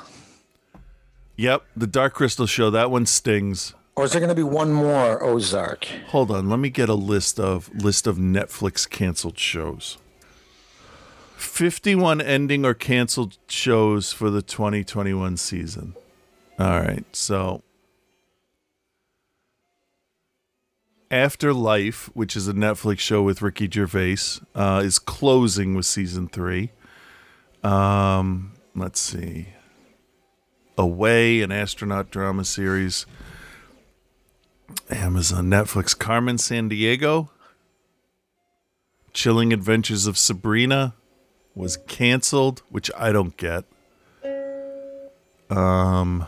Yep, 1.37 1.63
the 1.77 1.87
Dark 1.87 2.15
Crystal 2.15 2.47
show, 2.47 2.69
that 2.71 2.91
one 2.91 3.07
stings. 3.07 3.73
Or 3.95 4.03
is 4.05 4.11
there 4.11 4.21
going 4.21 4.29
to 4.29 4.35
be 4.35 4.43
one 4.43 4.73
more 4.73 5.23
Ozark? 5.23 5.85
Hold 6.09 6.33
on, 6.33 6.49
let 6.49 6.59
me 6.59 6.69
get 6.69 6.89
a 6.89 6.95
list 6.95 7.39
of 7.39 7.71
list 7.73 8.09
of 8.09 8.17
Netflix 8.17 8.91
canceled 8.91 9.39
shows. 9.39 9.99
51 11.37 12.21
ending 12.21 12.65
or 12.65 12.75
canceled 12.75 13.39
shows 13.47 14.13
for 14.13 14.31
the 14.31 14.43
2021 14.43 15.37
season. 15.37 15.95
All 16.59 16.81
right, 16.81 17.05
so 17.13 17.63
Afterlife, 21.11 22.11
which 22.15 22.37
is 22.37 22.49
a 22.49 22.53
Netflix 22.53 22.99
show 22.99 23.23
with 23.23 23.41
Ricky 23.41 23.71
Gervais, 23.71 24.41
uh, 24.57 24.83
is 24.85 24.99
closing 24.99 25.75
with 25.75 25.87
season 25.87 26.29
three. 26.29 26.73
Um, 27.63 28.55
let's 28.75 28.99
see. 28.99 29.49
Away, 30.77 31.43
an 31.43 31.51
astronaut 31.53 32.11
drama 32.11 32.45
series. 32.45 33.07
Amazon, 34.91 35.47
Netflix, 35.47 35.97
Carmen 35.97 36.37
Sandiego. 36.37 37.31
Chilling 39.13 39.53
Adventures 39.53 40.07
of 40.07 40.19
Sabrina 40.19 40.95
was 41.55 41.77
canceled, 41.77 42.63
which 42.69 42.91
I 42.97 43.13
don't 43.13 43.37
get. 43.37 43.65
Um 45.51 46.27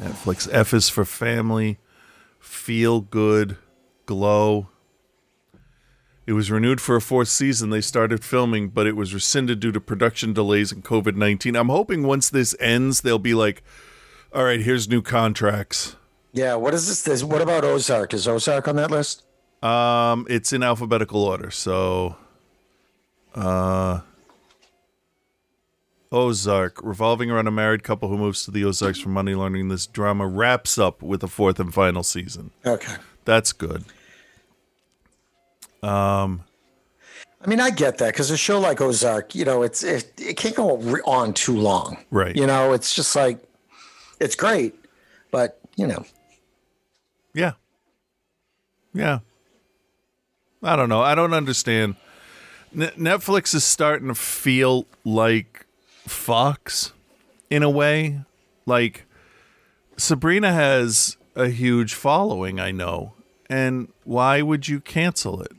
Netflix 0.00 0.48
F 0.52 0.74
is 0.74 0.88
for 0.88 1.04
family, 1.04 1.78
feel 2.38 3.00
good, 3.00 3.56
glow. 4.06 4.68
It 6.26 6.32
was 6.32 6.50
renewed 6.50 6.80
for 6.80 6.96
a 6.96 7.00
fourth 7.00 7.28
season. 7.28 7.70
They 7.70 7.82
started 7.82 8.24
filming, 8.24 8.70
but 8.70 8.86
it 8.86 8.96
was 8.96 9.12
rescinded 9.12 9.60
due 9.60 9.72
to 9.72 9.80
production 9.80 10.32
delays 10.32 10.72
and 10.72 10.82
COVID 10.82 11.16
19. 11.16 11.54
I'm 11.54 11.68
hoping 11.68 12.02
once 12.02 12.30
this 12.30 12.56
ends, 12.58 13.02
they'll 13.02 13.18
be 13.18 13.34
like, 13.34 13.62
all 14.32 14.44
right, 14.44 14.60
here's 14.60 14.88
new 14.88 15.02
contracts. 15.02 15.96
Yeah. 16.32 16.54
What 16.56 16.74
is 16.74 16.88
this? 16.88 17.02
this 17.02 17.22
what 17.22 17.42
about 17.42 17.64
Ozark? 17.64 18.14
Is 18.14 18.26
Ozark 18.26 18.66
on 18.66 18.76
that 18.76 18.90
list? 18.90 19.22
Um, 19.62 20.26
it's 20.28 20.52
in 20.52 20.62
alphabetical 20.62 21.22
order. 21.22 21.50
So, 21.50 22.16
uh, 23.34 24.00
Ozark, 26.14 26.80
revolving 26.82 27.30
around 27.30 27.48
a 27.48 27.50
married 27.50 27.82
couple 27.82 28.08
who 28.08 28.16
moves 28.16 28.44
to 28.44 28.50
the 28.52 28.64
Ozarks 28.64 29.00
for 29.00 29.08
money 29.08 29.34
laundering. 29.34 29.68
This 29.68 29.86
drama 29.86 30.26
wraps 30.26 30.78
up 30.78 31.02
with 31.02 31.22
a 31.24 31.28
fourth 31.28 31.58
and 31.58 31.74
final 31.74 32.04
season. 32.04 32.52
Okay. 32.64 32.94
That's 33.24 33.52
good. 33.52 33.84
Um, 35.82 36.44
I 37.44 37.48
mean, 37.48 37.60
I 37.60 37.70
get 37.70 37.98
that 37.98 38.14
because 38.14 38.30
a 38.30 38.36
show 38.36 38.58
like 38.60 38.80
Ozark, 38.80 39.34
you 39.34 39.44
know, 39.44 39.62
it's 39.62 39.82
it, 39.82 40.12
it 40.18 40.36
can't 40.36 40.54
go 40.56 40.78
on 41.04 41.34
too 41.34 41.56
long. 41.56 41.98
Right. 42.10 42.34
You 42.34 42.46
know, 42.46 42.72
it's 42.72 42.94
just 42.94 43.14
like 43.16 43.38
it's 44.20 44.36
great, 44.36 44.74
but 45.30 45.60
you 45.76 45.86
know, 45.86 46.04
Yeah. 47.34 47.52
Yeah. 48.94 49.18
I 50.62 50.76
don't 50.76 50.88
know. 50.88 51.02
I 51.02 51.14
don't 51.14 51.34
understand. 51.34 51.96
N- 52.74 52.92
Netflix 52.96 53.54
is 53.54 53.64
starting 53.64 54.08
to 54.08 54.14
feel 54.14 54.86
like 55.04 55.53
Fox 56.06 56.92
in 57.50 57.62
a 57.62 57.70
way. 57.70 58.20
Like 58.66 59.06
Sabrina 59.96 60.52
has 60.52 61.16
a 61.34 61.48
huge 61.48 61.94
following, 61.94 62.60
I 62.60 62.70
know. 62.70 63.12
And 63.50 63.88
why 64.04 64.42
would 64.42 64.68
you 64.68 64.80
cancel 64.80 65.40
it? 65.42 65.52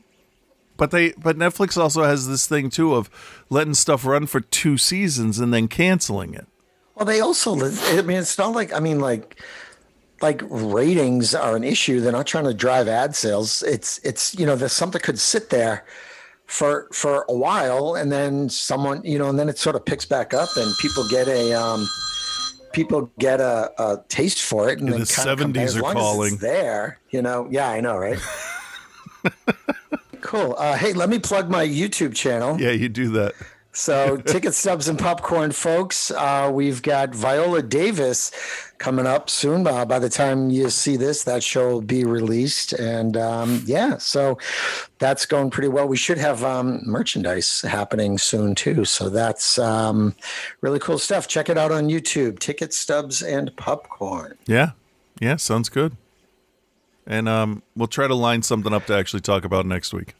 But 0.76 0.90
they 0.90 1.12
but 1.12 1.38
Netflix 1.38 1.76
also 1.76 2.02
has 2.02 2.28
this 2.28 2.46
thing 2.46 2.68
too 2.68 2.94
of 2.94 3.08
letting 3.48 3.74
stuff 3.74 4.04
run 4.04 4.26
for 4.26 4.40
two 4.40 4.76
seasons 4.76 5.38
and 5.38 5.54
then 5.54 5.68
canceling 5.68 6.34
it. 6.34 6.46
Well, 6.96 7.04
they 7.04 7.20
also, 7.20 7.54
I 7.54 8.02
mean, 8.02 8.16
it's 8.16 8.38
not 8.38 8.54
like, 8.54 8.72
I 8.72 8.80
mean, 8.80 9.00
like, 9.00 9.38
like 10.22 10.40
ratings 10.48 11.34
are 11.34 11.54
an 11.54 11.62
issue. 11.62 12.00
They're 12.00 12.10
not 12.10 12.26
trying 12.26 12.44
to 12.44 12.54
drive 12.54 12.88
ad 12.88 13.14
sales. 13.14 13.62
It's, 13.62 13.98
it's, 13.98 14.34
you 14.34 14.46
know, 14.46 14.56
there's 14.56 14.72
something 14.72 15.02
could 15.02 15.18
sit 15.18 15.50
there 15.50 15.84
for, 16.46 16.88
for 16.92 17.24
a 17.28 17.34
while 17.36 17.94
and 17.96 18.10
then 18.10 18.48
someone, 18.48 19.02
you 19.04 19.18
know, 19.18 19.28
and 19.28 19.38
then 19.38 19.48
it 19.48 19.58
sort 19.58 19.76
of 19.76 19.84
picks 19.84 20.04
back 20.04 20.32
up 20.34 20.48
and 20.56 20.72
people 20.80 21.06
get 21.08 21.26
a, 21.28 21.52
um, 21.52 21.86
people 22.72 23.10
get 23.18 23.40
a, 23.40 23.70
a 23.82 24.04
taste 24.08 24.42
for 24.42 24.68
it 24.68 24.78
and 24.78 24.88
Yeah, 24.88 24.92
then 24.98 25.00
the 25.00 25.06
kinda 25.36 25.60
70s 25.60 25.64
As 25.64 25.76
are 25.76 25.80
long 25.82 25.96
as 25.96 26.02
it's 26.02 26.02
calling. 26.12 26.36
there, 26.36 26.98
you 27.10 27.22
know, 27.22 27.48
yeah, 27.50 27.68
I 27.70 27.80
know. 27.80 27.96
Right. 27.98 28.18
cool. 30.20 30.54
Uh, 30.58 30.76
Hey, 30.76 30.92
let 30.92 31.08
me 31.08 31.18
plug 31.18 31.48
my 31.50 31.66
YouTube 31.66 32.14
channel. 32.14 32.60
Yeah, 32.60 32.70
you 32.70 32.88
do 32.88 33.10
that. 33.10 33.34
So, 33.76 34.16
ticket 34.16 34.54
stubs 34.54 34.88
and 34.88 34.98
popcorn, 34.98 35.52
folks. 35.52 36.10
Uh, 36.10 36.50
we've 36.50 36.80
got 36.80 37.14
Viola 37.14 37.60
Davis 37.60 38.30
coming 38.78 39.06
up 39.06 39.28
soon. 39.28 39.66
Uh, 39.66 39.84
by 39.84 39.98
the 39.98 40.08
time 40.08 40.48
you 40.48 40.70
see 40.70 40.96
this, 40.96 41.24
that 41.24 41.44
show 41.44 41.72
will 41.72 41.82
be 41.82 42.02
released. 42.04 42.72
And 42.72 43.18
um, 43.18 43.62
yeah, 43.66 43.98
so 43.98 44.38
that's 44.98 45.26
going 45.26 45.50
pretty 45.50 45.68
well. 45.68 45.86
We 45.86 45.98
should 45.98 46.16
have 46.16 46.42
um, 46.42 46.80
merchandise 46.86 47.60
happening 47.60 48.16
soon, 48.16 48.54
too. 48.54 48.86
So, 48.86 49.10
that's 49.10 49.58
um, 49.58 50.16
really 50.62 50.78
cool 50.78 50.98
stuff. 50.98 51.28
Check 51.28 51.50
it 51.50 51.58
out 51.58 51.70
on 51.70 51.88
YouTube 51.88 52.38
Ticket 52.38 52.72
stubs 52.72 53.22
and 53.22 53.54
popcorn. 53.56 54.38
Yeah. 54.46 54.70
Yeah, 55.20 55.36
sounds 55.36 55.68
good. 55.68 55.98
And 57.06 57.28
um 57.28 57.62
we'll 57.76 57.88
try 57.88 58.08
to 58.08 58.14
line 58.14 58.42
something 58.42 58.72
up 58.72 58.86
to 58.86 58.94
actually 58.94 59.20
talk 59.20 59.44
about 59.44 59.64
next 59.64 59.92
week. 59.92 60.14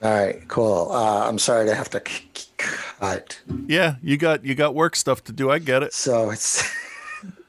All 0.00 0.12
right, 0.12 0.46
cool. 0.46 0.92
Uh, 0.92 1.28
I'm 1.28 1.38
sorry 1.38 1.66
to 1.66 1.74
have 1.74 1.90
to 1.90 2.00
cut. 2.56 3.40
Yeah, 3.66 3.96
you 4.02 4.16
got 4.16 4.44
you 4.44 4.54
got 4.54 4.74
work 4.74 4.94
stuff 4.94 5.24
to 5.24 5.32
do. 5.32 5.50
I 5.50 5.58
get 5.58 5.82
it. 5.82 5.92
So, 5.92 6.30
it's 6.30 6.64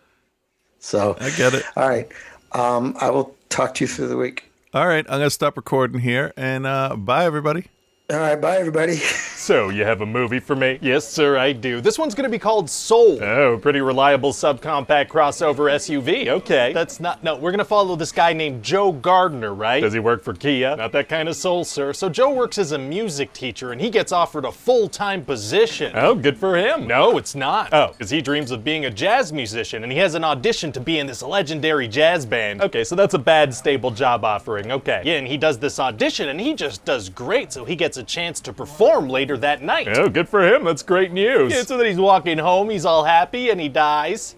so 0.80 1.16
I 1.20 1.30
get 1.32 1.54
it. 1.54 1.64
All 1.76 1.88
right. 1.88 2.10
Um, 2.54 2.96
I 3.00 3.12
will 3.12 3.36
talk 3.50 3.76
to 3.76 3.84
you 3.84 3.88
through 3.88 4.08
the 4.08 4.18
week. 4.18 4.52
All 4.74 4.88
right, 4.88 5.06
I'm 5.08 5.20
gonna 5.20 5.30
stop 5.30 5.58
recording 5.58 6.00
here 6.00 6.34
and 6.38 6.66
uh 6.66 6.96
bye 6.96 7.26
everybody. 7.26 7.68
All 8.12 8.18
right. 8.18 8.40
Bye, 8.42 8.58
everybody. 8.58 9.00
So, 9.40 9.70
you 9.70 9.84
have 9.84 10.02
a 10.02 10.06
movie 10.06 10.40
for 10.40 10.56
me? 10.56 10.78
Yes, 10.80 11.08
sir, 11.08 11.38
I 11.38 11.54
do. 11.54 11.82
This 11.82 11.98
one's 11.98 12.14
gonna 12.14 12.30
be 12.30 12.38
called 12.38 12.70
Soul. 12.70 13.24
Oh, 13.24 13.58
pretty 13.58 13.80
reliable 13.80 14.32
subcompact 14.32 15.08
crossover 15.08 15.72
SUV. 15.74 16.28
Okay. 16.28 16.72
That's 16.72 17.00
not. 17.00 17.24
No, 17.24 17.38
we're 17.38 17.50
gonna 17.50 17.64
follow 17.66 17.96
this 17.96 18.12
guy 18.12 18.34
named 18.34 18.62
Joe 18.62 18.92
Gardner, 18.92 19.54
right? 19.56 19.80
Does 19.80 19.94
he 19.94 20.00
work 20.00 20.24
for 20.24 20.34
Kia? 20.34 20.76
Not 20.76 20.92
that 20.92 21.10
kind 21.10 21.28
of 21.30 21.36
soul, 21.36 21.64
sir. 21.64 21.94
So, 21.94 22.10
Joe 22.10 22.32
works 22.32 22.60
as 22.60 22.74
a 22.74 22.78
music 22.78 23.32
teacher 23.34 23.72
and 23.72 23.80
he 23.82 23.90
gets 23.90 24.12
offered 24.12 24.44
a 24.46 24.52
full 24.52 24.88
time 24.90 25.24
position. 25.26 25.94
Oh, 25.96 26.14
good 26.14 26.38
for 26.38 26.56
him. 26.58 26.86
No, 26.86 27.18
it's 27.18 27.34
not. 27.34 27.74
Oh, 27.74 27.88
because 27.94 28.12
he 28.12 28.22
dreams 28.22 28.52
of 28.52 28.64
being 28.64 28.86
a 28.86 28.92
jazz 28.92 29.34
musician 29.34 29.82
and 29.84 29.92
he 29.92 29.98
has 29.98 30.14
an 30.14 30.24
audition 30.26 30.72
to 30.74 30.82
be 30.82 31.00
in 31.00 31.08
this 31.08 31.24
legendary 31.24 31.88
jazz 31.88 32.24
band. 32.26 32.62
Okay, 32.62 32.84
so 32.84 32.94
that's 32.94 33.16
a 33.16 33.20
bad, 33.20 33.52
stable 33.54 33.90
job 33.90 34.26
offering. 34.26 34.70
Okay. 34.74 35.02
Yeah, 35.06 35.14
and 35.14 35.28
he 35.28 35.38
does 35.38 35.58
this 35.58 35.80
audition 35.80 36.28
and 36.30 36.40
he 36.42 36.54
just 36.54 36.84
does 36.86 37.10
great, 37.10 37.52
so 37.54 37.64
he 37.66 37.76
gets 37.76 37.98
a 38.00 38.04
chance 38.04 38.42
to 38.42 38.54
perform 38.54 39.08
later 39.08 39.38
that 39.38 39.62
night. 39.62 39.88
Oh, 39.90 40.10
good 40.10 40.28
for 40.28 40.42
him. 40.42 40.64
That's 40.64 40.84
great 40.84 41.12
news. 41.12 41.54
Yeah, 41.54 41.64
so 41.64 41.78
then 41.78 41.86
he's 41.86 42.00
walking 42.00 42.38
home, 42.38 42.70
he's 42.70 42.86
all 42.86 43.04
happy, 43.04 43.50
and 43.50 43.60
he 43.62 43.70
dies. 43.70 44.36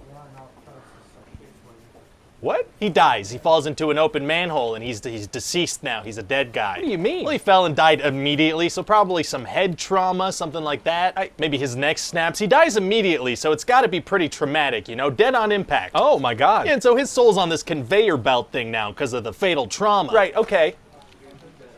What? 2.42 2.68
He 2.80 2.90
dies. 2.90 3.30
He 3.30 3.38
falls 3.38 3.68
into 3.68 3.92
an 3.92 4.00
open 4.00 4.26
manhole 4.26 4.74
and 4.74 4.84
he's 4.84 5.04
he's 5.06 5.28
deceased 5.28 5.84
now. 5.84 6.02
He's 6.02 6.18
a 6.18 6.24
dead 6.24 6.52
guy. 6.52 6.78
What 6.78 6.86
do 6.86 6.92
you 6.92 6.98
mean? 6.98 7.24
Well, 7.24 7.34
he 7.34 7.38
fell 7.38 7.68
and 7.68 7.76
died 7.76 8.02
immediately, 8.02 8.68
so 8.68 8.82
probably 8.82 9.22
some 9.22 9.46
head 9.46 9.78
trauma, 9.78 10.32
something 10.32 10.64
like 10.64 10.84
that. 10.86 11.14
I, 11.16 11.30
maybe 11.38 11.60
his 11.60 11.76
neck 11.76 12.00
snaps. 12.00 12.40
He 12.40 12.48
dies 12.48 12.78
immediately, 12.78 13.36
so 13.36 13.52
it's 13.52 13.64
got 13.64 13.82
to 13.82 13.88
be 13.88 14.02
pretty 14.02 14.28
traumatic, 14.28 14.90
you 14.90 14.96
know, 14.96 15.12
dead 15.12 15.36
on 15.36 15.52
impact. 15.52 15.92
Oh 15.94 16.18
my 16.18 16.34
god. 16.34 16.66
Yeah, 16.66 16.74
and 16.74 16.82
so 16.82 16.96
his 16.96 17.12
soul's 17.12 17.38
on 17.38 17.48
this 17.48 17.62
conveyor 17.62 18.18
belt 18.18 18.52
thing 18.52 18.72
now 18.72 18.90
because 18.90 19.14
of 19.14 19.24
the 19.24 19.34
fatal 19.34 19.68
trauma. 19.68 20.12
Right, 20.12 20.36
okay. 20.36 20.76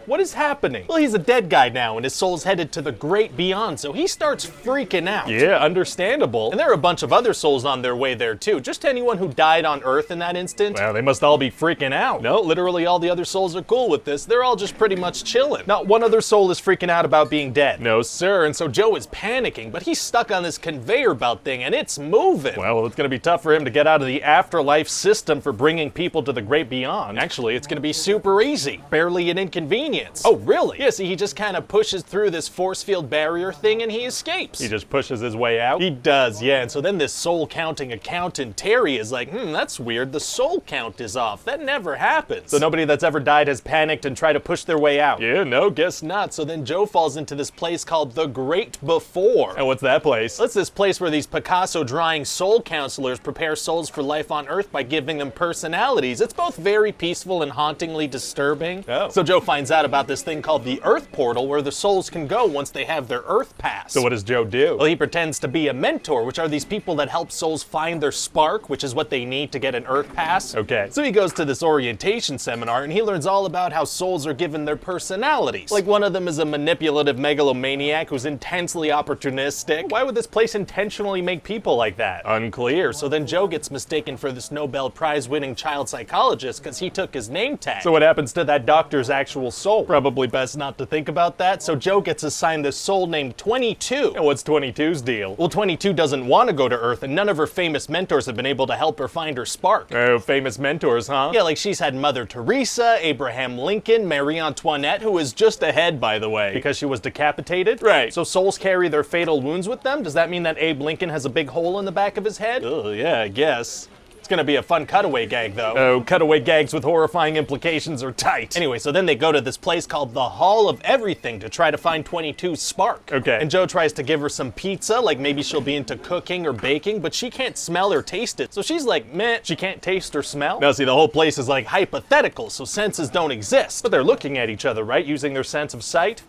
What 0.05 0.19
is 0.19 0.33
happening? 0.33 0.85
Well, 0.87 0.97
he's 0.97 1.13
a 1.13 1.19
dead 1.19 1.49
guy 1.49 1.69
now, 1.69 1.95
and 1.95 2.03
his 2.03 2.13
soul's 2.13 2.43
headed 2.43 2.71
to 2.73 2.81
the 2.81 2.91
great 2.91 3.37
beyond, 3.37 3.79
so 3.79 3.93
he 3.93 4.05
starts 4.05 4.45
freaking 4.45 5.07
out. 5.07 5.29
Yeah, 5.29 5.57
understandable. 5.57 6.51
And 6.51 6.59
there 6.59 6.69
are 6.69 6.73
a 6.73 6.77
bunch 6.77 7.03
of 7.03 7.13
other 7.13 7.33
souls 7.33 7.63
on 7.63 7.81
their 7.81 7.95
way 7.95 8.13
there, 8.13 8.35
too. 8.35 8.59
Just 8.59 8.83
anyone 8.83 9.17
who 9.17 9.29
died 9.29 9.63
on 9.63 9.81
Earth 9.83 10.11
in 10.11 10.19
that 10.19 10.35
instant. 10.35 10.75
Well, 10.77 10.91
they 10.91 11.01
must 11.01 11.23
all 11.23 11.37
be 11.37 11.49
freaking 11.49 11.93
out. 11.93 12.21
No, 12.21 12.41
literally 12.41 12.85
all 12.85 12.99
the 12.99 13.09
other 13.09 13.23
souls 13.23 13.55
are 13.55 13.61
cool 13.61 13.89
with 13.89 14.03
this. 14.03 14.25
They're 14.25 14.43
all 14.43 14.57
just 14.57 14.77
pretty 14.77 14.97
much 14.97 15.23
chilling. 15.23 15.63
Not 15.67 15.87
one 15.87 16.03
other 16.03 16.19
soul 16.19 16.51
is 16.51 16.59
freaking 16.59 16.89
out 16.89 17.05
about 17.05 17.29
being 17.29 17.53
dead. 17.53 17.79
No, 17.79 18.01
sir. 18.01 18.45
And 18.45 18.53
so 18.53 18.67
Joe 18.67 18.95
is 18.97 19.07
panicking, 19.07 19.71
but 19.71 19.83
he's 19.83 20.01
stuck 20.01 20.31
on 20.31 20.43
this 20.43 20.57
conveyor 20.57 21.13
belt 21.13 21.43
thing, 21.43 21.63
and 21.63 21.73
it's 21.73 21.97
moving. 21.97 22.55
Well, 22.57 22.85
it's 22.85 22.95
gonna 22.95 23.07
be 23.07 23.19
tough 23.19 23.41
for 23.41 23.53
him 23.53 23.63
to 23.63 23.71
get 23.71 23.87
out 23.87 24.01
of 24.01 24.07
the 24.07 24.21
afterlife 24.21 24.89
system 24.89 25.39
for 25.39 25.53
bringing 25.53 25.89
people 25.89 26.21
to 26.23 26.33
the 26.33 26.41
great 26.41 26.69
beyond. 26.69 27.17
Actually, 27.19 27.55
it's 27.55 27.67
gonna 27.67 27.79
be 27.79 27.93
super 27.93 28.41
easy. 28.41 28.81
Barely 28.89 29.29
an 29.29 29.37
inconvenience. 29.37 29.92
Oh, 30.25 30.37
really? 30.37 30.79
Yeah, 30.79 30.89
see, 30.89 31.05
he 31.05 31.15
just 31.15 31.35
kind 31.35 31.55
of 31.55 31.67
pushes 31.67 32.03
through 32.03 32.31
this 32.31 32.47
force 32.47 32.83
field 32.83 33.09
barrier 33.09 33.51
thing 33.51 33.81
and 33.81 33.91
he 33.91 34.05
escapes. 34.05 34.59
He 34.59 34.67
just 34.67 34.89
pushes 34.89 35.19
his 35.19 35.35
way 35.35 35.59
out? 35.59 35.81
He 35.81 35.89
does, 35.89 36.41
yeah. 36.41 36.61
And 36.61 36.71
so 36.71 36.81
then 36.81 36.97
this 36.97 37.13
soul 37.13 37.47
counting 37.47 37.91
accountant, 37.93 38.57
Terry, 38.57 38.97
is 38.97 39.11
like, 39.11 39.29
hmm, 39.29 39.51
that's 39.51 39.79
weird. 39.79 40.11
The 40.11 40.19
soul 40.19 40.61
count 40.61 41.01
is 41.01 41.15
off. 41.15 41.43
That 41.45 41.61
never 41.61 41.95
happens. 41.95 42.51
So 42.51 42.57
nobody 42.57 42.85
that's 42.85 43.03
ever 43.03 43.19
died 43.19 43.47
has 43.47 43.61
panicked 43.61 44.05
and 44.05 44.15
tried 44.15 44.33
to 44.33 44.39
push 44.39 44.63
their 44.63 44.79
way 44.79 44.99
out? 44.99 45.21
Yeah, 45.21 45.43
no, 45.43 45.69
guess 45.69 46.03
not. 46.03 46.33
So 46.33 46.45
then 46.45 46.65
Joe 46.65 46.85
falls 46.85 47.17
into 47.17 47.35
this 47.35 47.51
place 47.51 47.83
called 47.83 48.13
the 48.13 48.25
Great 48.25 48.83
Before. 48.85 49.55
And 49.57 49.67
what's 49.67 49.81
that 49.81 50.03
place? 50.03 50.37
That's 50.37 50.53
this 50.53 50.69
place 50.69 50.99
where 50.99 51.09
these 51.09 51.27
Picasso 51.27 51.83
drawing 51.83 52.25
soul 52.25 52.61
counselors 52.61 53.19
prepare 53.19 53.55
souls 53.55 53.89
for 53.89 54.01
life 54.01 54.31
on 54.31 54.47
Earth 54.47 54.71
by 54.71 54.83
giving 54.83 55.17
them 55.17 55.31
personalities. 55.31 56.21
It's 56.21 56.33
both 56.33 56.55
very 56.57 56.91
peaceful 56.91 57.41
and 57.41 57.51
hauntingly 57.51 58.07
disturbing. 58.07 58.83
Oh. 58.87 59.09
So 59.09 59.23
Joe 59.23 59.39
finds 59.39 59.71
out 59.71 59.82
about 59.85 60.07
this 60.07 60.21
thing 60.21 60.41
called 60.41 60.63
the 60.63 60.81
Earth 60.83 61.11
Portal 61.11 61.47
where 61.47 61.61
the 61.61 61.71
souls 61.71 62.09
can 62.09 62.27
go 62.27 62.45
once 62.45 62.69
they 62.69 62.85
have 62.85 63.07
their 63.07 63.23
Earth 63.25 63.57
Pass. 63.57 63.93
So 63.93 64.01
what 64.01 64.09
does 64.09 64.23
Joe 64.23 64.45
do? 64.45 64.77
Well, 64.77 64.87
he 64.87 64.95
pretends 64.95 65.39
to 65.39 65.47
be 65.47 65.67
a 65.67 65.73
mentor, 65.73 66.23
which 66.23 66.39
are 66.39 66.47
these 66.47 66.65
people 66.65 66.95
that 66.95 67.09
help 67.09 67.31
souls 67.31 67.63
find 67.63 68.01
their 68.01 68.11
spark, 68.11 68.69
which 68.69 68.83
is 68.83 68.95
what 68.95 69.09
they 69.09 69.25
need 69.25 69.51
to 69.51 69.59
get 69.59 69.75
an 69.75 69.85
Earth 69.87 70.13
Pass. 70.13 70.55
Okay. 70.55 70.87
So 70.91 71.03
he 71.03 71.11
goes 71.11 71.33
to 71.33 71.45
this 71.45 71.61
orientation 71.61 72.37
seminar 72.37 72.83
and 72.83 72.93
he 72.93 73.01
learns 73.01 73.25
all 73.25 73.45
about 73.45 73.73
how 73.73 73.83
souls 73.83 74.25
are 74.25 74.33
given 74.33 74.65
their 74.65 74.77
personalities. 74.77 75.71
Like 75.71 75.85
one 75.85 76.03
of 76.03 76.13
them 76.13 76.27
is 76.27 76.39
a 76.39 76.45
manipulative 76.45 77.19
megalomaniac 77.19 78.09
who's 78.09 78.25
intensely 78.25 78.89
opportunistic. 78.89 79.89
Why 79.89 80.03
would 80.03 80.15
this 80.15 80.27
place 80.27 80.55
intentionally 80.55 81.21
make 81.21 81.43
people 81.43 81.75
like 81.75 81.97
that? 81.97 82.21
Unclear. 82.25 82.93
So 82.93 83.09
then 83.09 83.27
Joe 83.27 83.47
gets 83.47 83.69
mistaken 83.69 84.17
for 84.17 84.31
this 84.31 84.51
Nobel 84.51 84.89
Prize 84.89 85.27
winning 85.27 85.55
child 85.55 85.89
psychologist 85.89 86.61
because 86.61 86.79
he 86.79 86.89
took 86.89 87.13
his 87.13 87.29
name 87.29 87.57
tag. 87.57 87.83
So 87.83 87.91
what 87.91 88.01
happens 88.01 88.31
to 88.33 88.43
that 88.45 88.65
doctor's 88.65 89.09
actual 89.09 89.51
soul? 89.51 89.72
Probably 89.81 90.27
best 90.27 90.57
not 90.57 90.77
to 90.77 90.85
think 90.85 91.09
about 91.09 91.39
that. 91.39 91.63
So 91.63 91.75
Joe 91.75 92.01
gets 92.01 92.21
assigned 92.21 92.63
this 92.63 92.77
soul 92.77 93.07
named 93.07 93.37
22. 93.37 94.13
And 94.15 94.25
what's 94.25 94.43
22's 94.43 95.01
deal? 95.01 95.35
Well, 95.35 95.49
22 95.49 95.93
doesn't 95.93 96.27
want 96.27 96.49
to 96.49 96.53
go 96.53 96.69
to 96.69 96.77
Earth, 96.77 97.01
and 97.01 97.15
none 97.15 97.29
of 97.29 97.37
her 97.37 97.47
famous 97.47 97.89
mentors 97.89 98.27
have 98.27 98.35
been 98.35 98.45
able 98.45 98.67
to 98.67 98.75
help 98.75 98.99
her 98.99 99.07
find 99.07 99.37
her 99.37 99.45
spark. 99.45 99.91
Oh, 99.91 100.19
famous 100.19 100.59
mentors, 100.59 101.07
huh? 101.07 101.31
Yeah, 101.33 101.41
like 101.41 101.57
she's 101.57 101.79
had 101.79 101.95
Mother 101.95 102.25
Teresa, 102.25 102.97
Abraham 102.99 103.57
Lincoln, 103.57 104.07
Marie 104.07 104.39
Antoinette, 104.39 105.01
who 105.01 105.17
is 105.17 105.33
just 105.33 105.63
ahead, 105.63 105.99
by 105.99 106.19
the 106.19 106.29
way, 106.29 106.53
because 106.53 106.77
she 106.77 106.85
was 106.85 106.99
decapitated. 106.99 107.81
Right. 107.81 108.13
So 108.13 108.23
souls 108.23 108.57
carry 108.57 108.89
their 108.89 109.03
fatal 109.03 109.41
wounds 109.41 109.67
with 109.67 109.81
them. 109.81 110.03
Does 110.03 110.13
that 110.13 110.29
mean 110.29 110.43
that 110.43 110.57
Abe 110.59 110.81
Lincoln 110.81 111.09
has 111.09 111.25
a 111.25 111.29
big 111.29 111.49
hole 111.49 111.79
in 111.79 111.85
the 111.85 111.91
back 111.91 112.17
of 112.17 112.25
his 112.25 112.37
head? 112.37 112.63
Oh, 112.63 112.91
yeah, 112.91 113.21
I 113.21 113.29
guess. 113.29 113.87
It's 114.23 114.29
gonna 114.29 114.45
be 114.45 114.55
a 114.55 114.63
fun 114.63 114.85
cutaway 114.85 115.25
gag, 115.25 115.53
though. 115.53 115.73
Oh, 115.75 116.01
cutaway 116.01 116.39
gags 116.39 116.73
with 116.73 116.85
horrifying 116.85 117.35
implications 117.35 118.01
are 118.01 118.13
tight. 118.13 118.55
Anyway, 118.55 118.79
so 118.79 118.89
then 118.89 119.05
they 119.05 119.15
go 119.15 119.33
to 119.33 119.41
this 119.41 119.57
place 119.57 119.85
called 119.85 120.13
the 120.13 120.29
Hall 120.29 120.69
of 120.69 120.79
Everything 120.85 121.41
to 121.41 121.49
try 121.49 121.69
to 121.69 121.77
find 121.77 122.05
22 122.05 122.55
spark. 122.55 123.11
Okay. 123.11 123.37
And 123.41 123.51
Joe 123.51 123.65
tries 123.65 123.91
to 123.91 124.01
give 124.01 124.21
her 124.21 124.29
some 124.29 124.53
pizza, 124.53 124.97
like 124.97 125.19
maybe 125.19 125.43
she'll 125.43 125.59
be 125.59 125.75
into 125.75 125.97
cooking 125.97 126.47
or 126.47 126.53
baking, 126.53 127.01
but 127.01 127.13
she 127.13 127.29
can't 127.29 127.57
smell 127.57 127.91
or 127.91 128.01
taste 128.01 128.39
it. 128.39 128.53
So 128.53 128.61
she's 128.61 128.85
like, 128.85 129.13
meh, 129.13 129.39
she 129.43 129.57
can't 129.57 129.81
taste 129.81 130.15
or 130.15 130.23
smell. 130.23 130.57
Now, 130.61 130.71
see, 130.71 130.85
the 130.85 130.93
whole 130.93 131.09
place 131.09 131.37
is 131.37 131.49
like 131.49 131.65
hypothetical, 131.65 132.49
so 132.49 132.63
senses 132.63 133.09
don't 133.09 133.31
exist. 133.31 133.83
But 133.83 133.91
they're 133.91 134.05
looking 134.05 134.37
at 134.37 134.49
each 134.49 134.63
other, 134.63 134.85
right? 134.85 135.05
Using 135.05 135.33
their 135.33 135.43
sense 135.43 135.73
of 135.73 135.83
sight. 135.83 136.23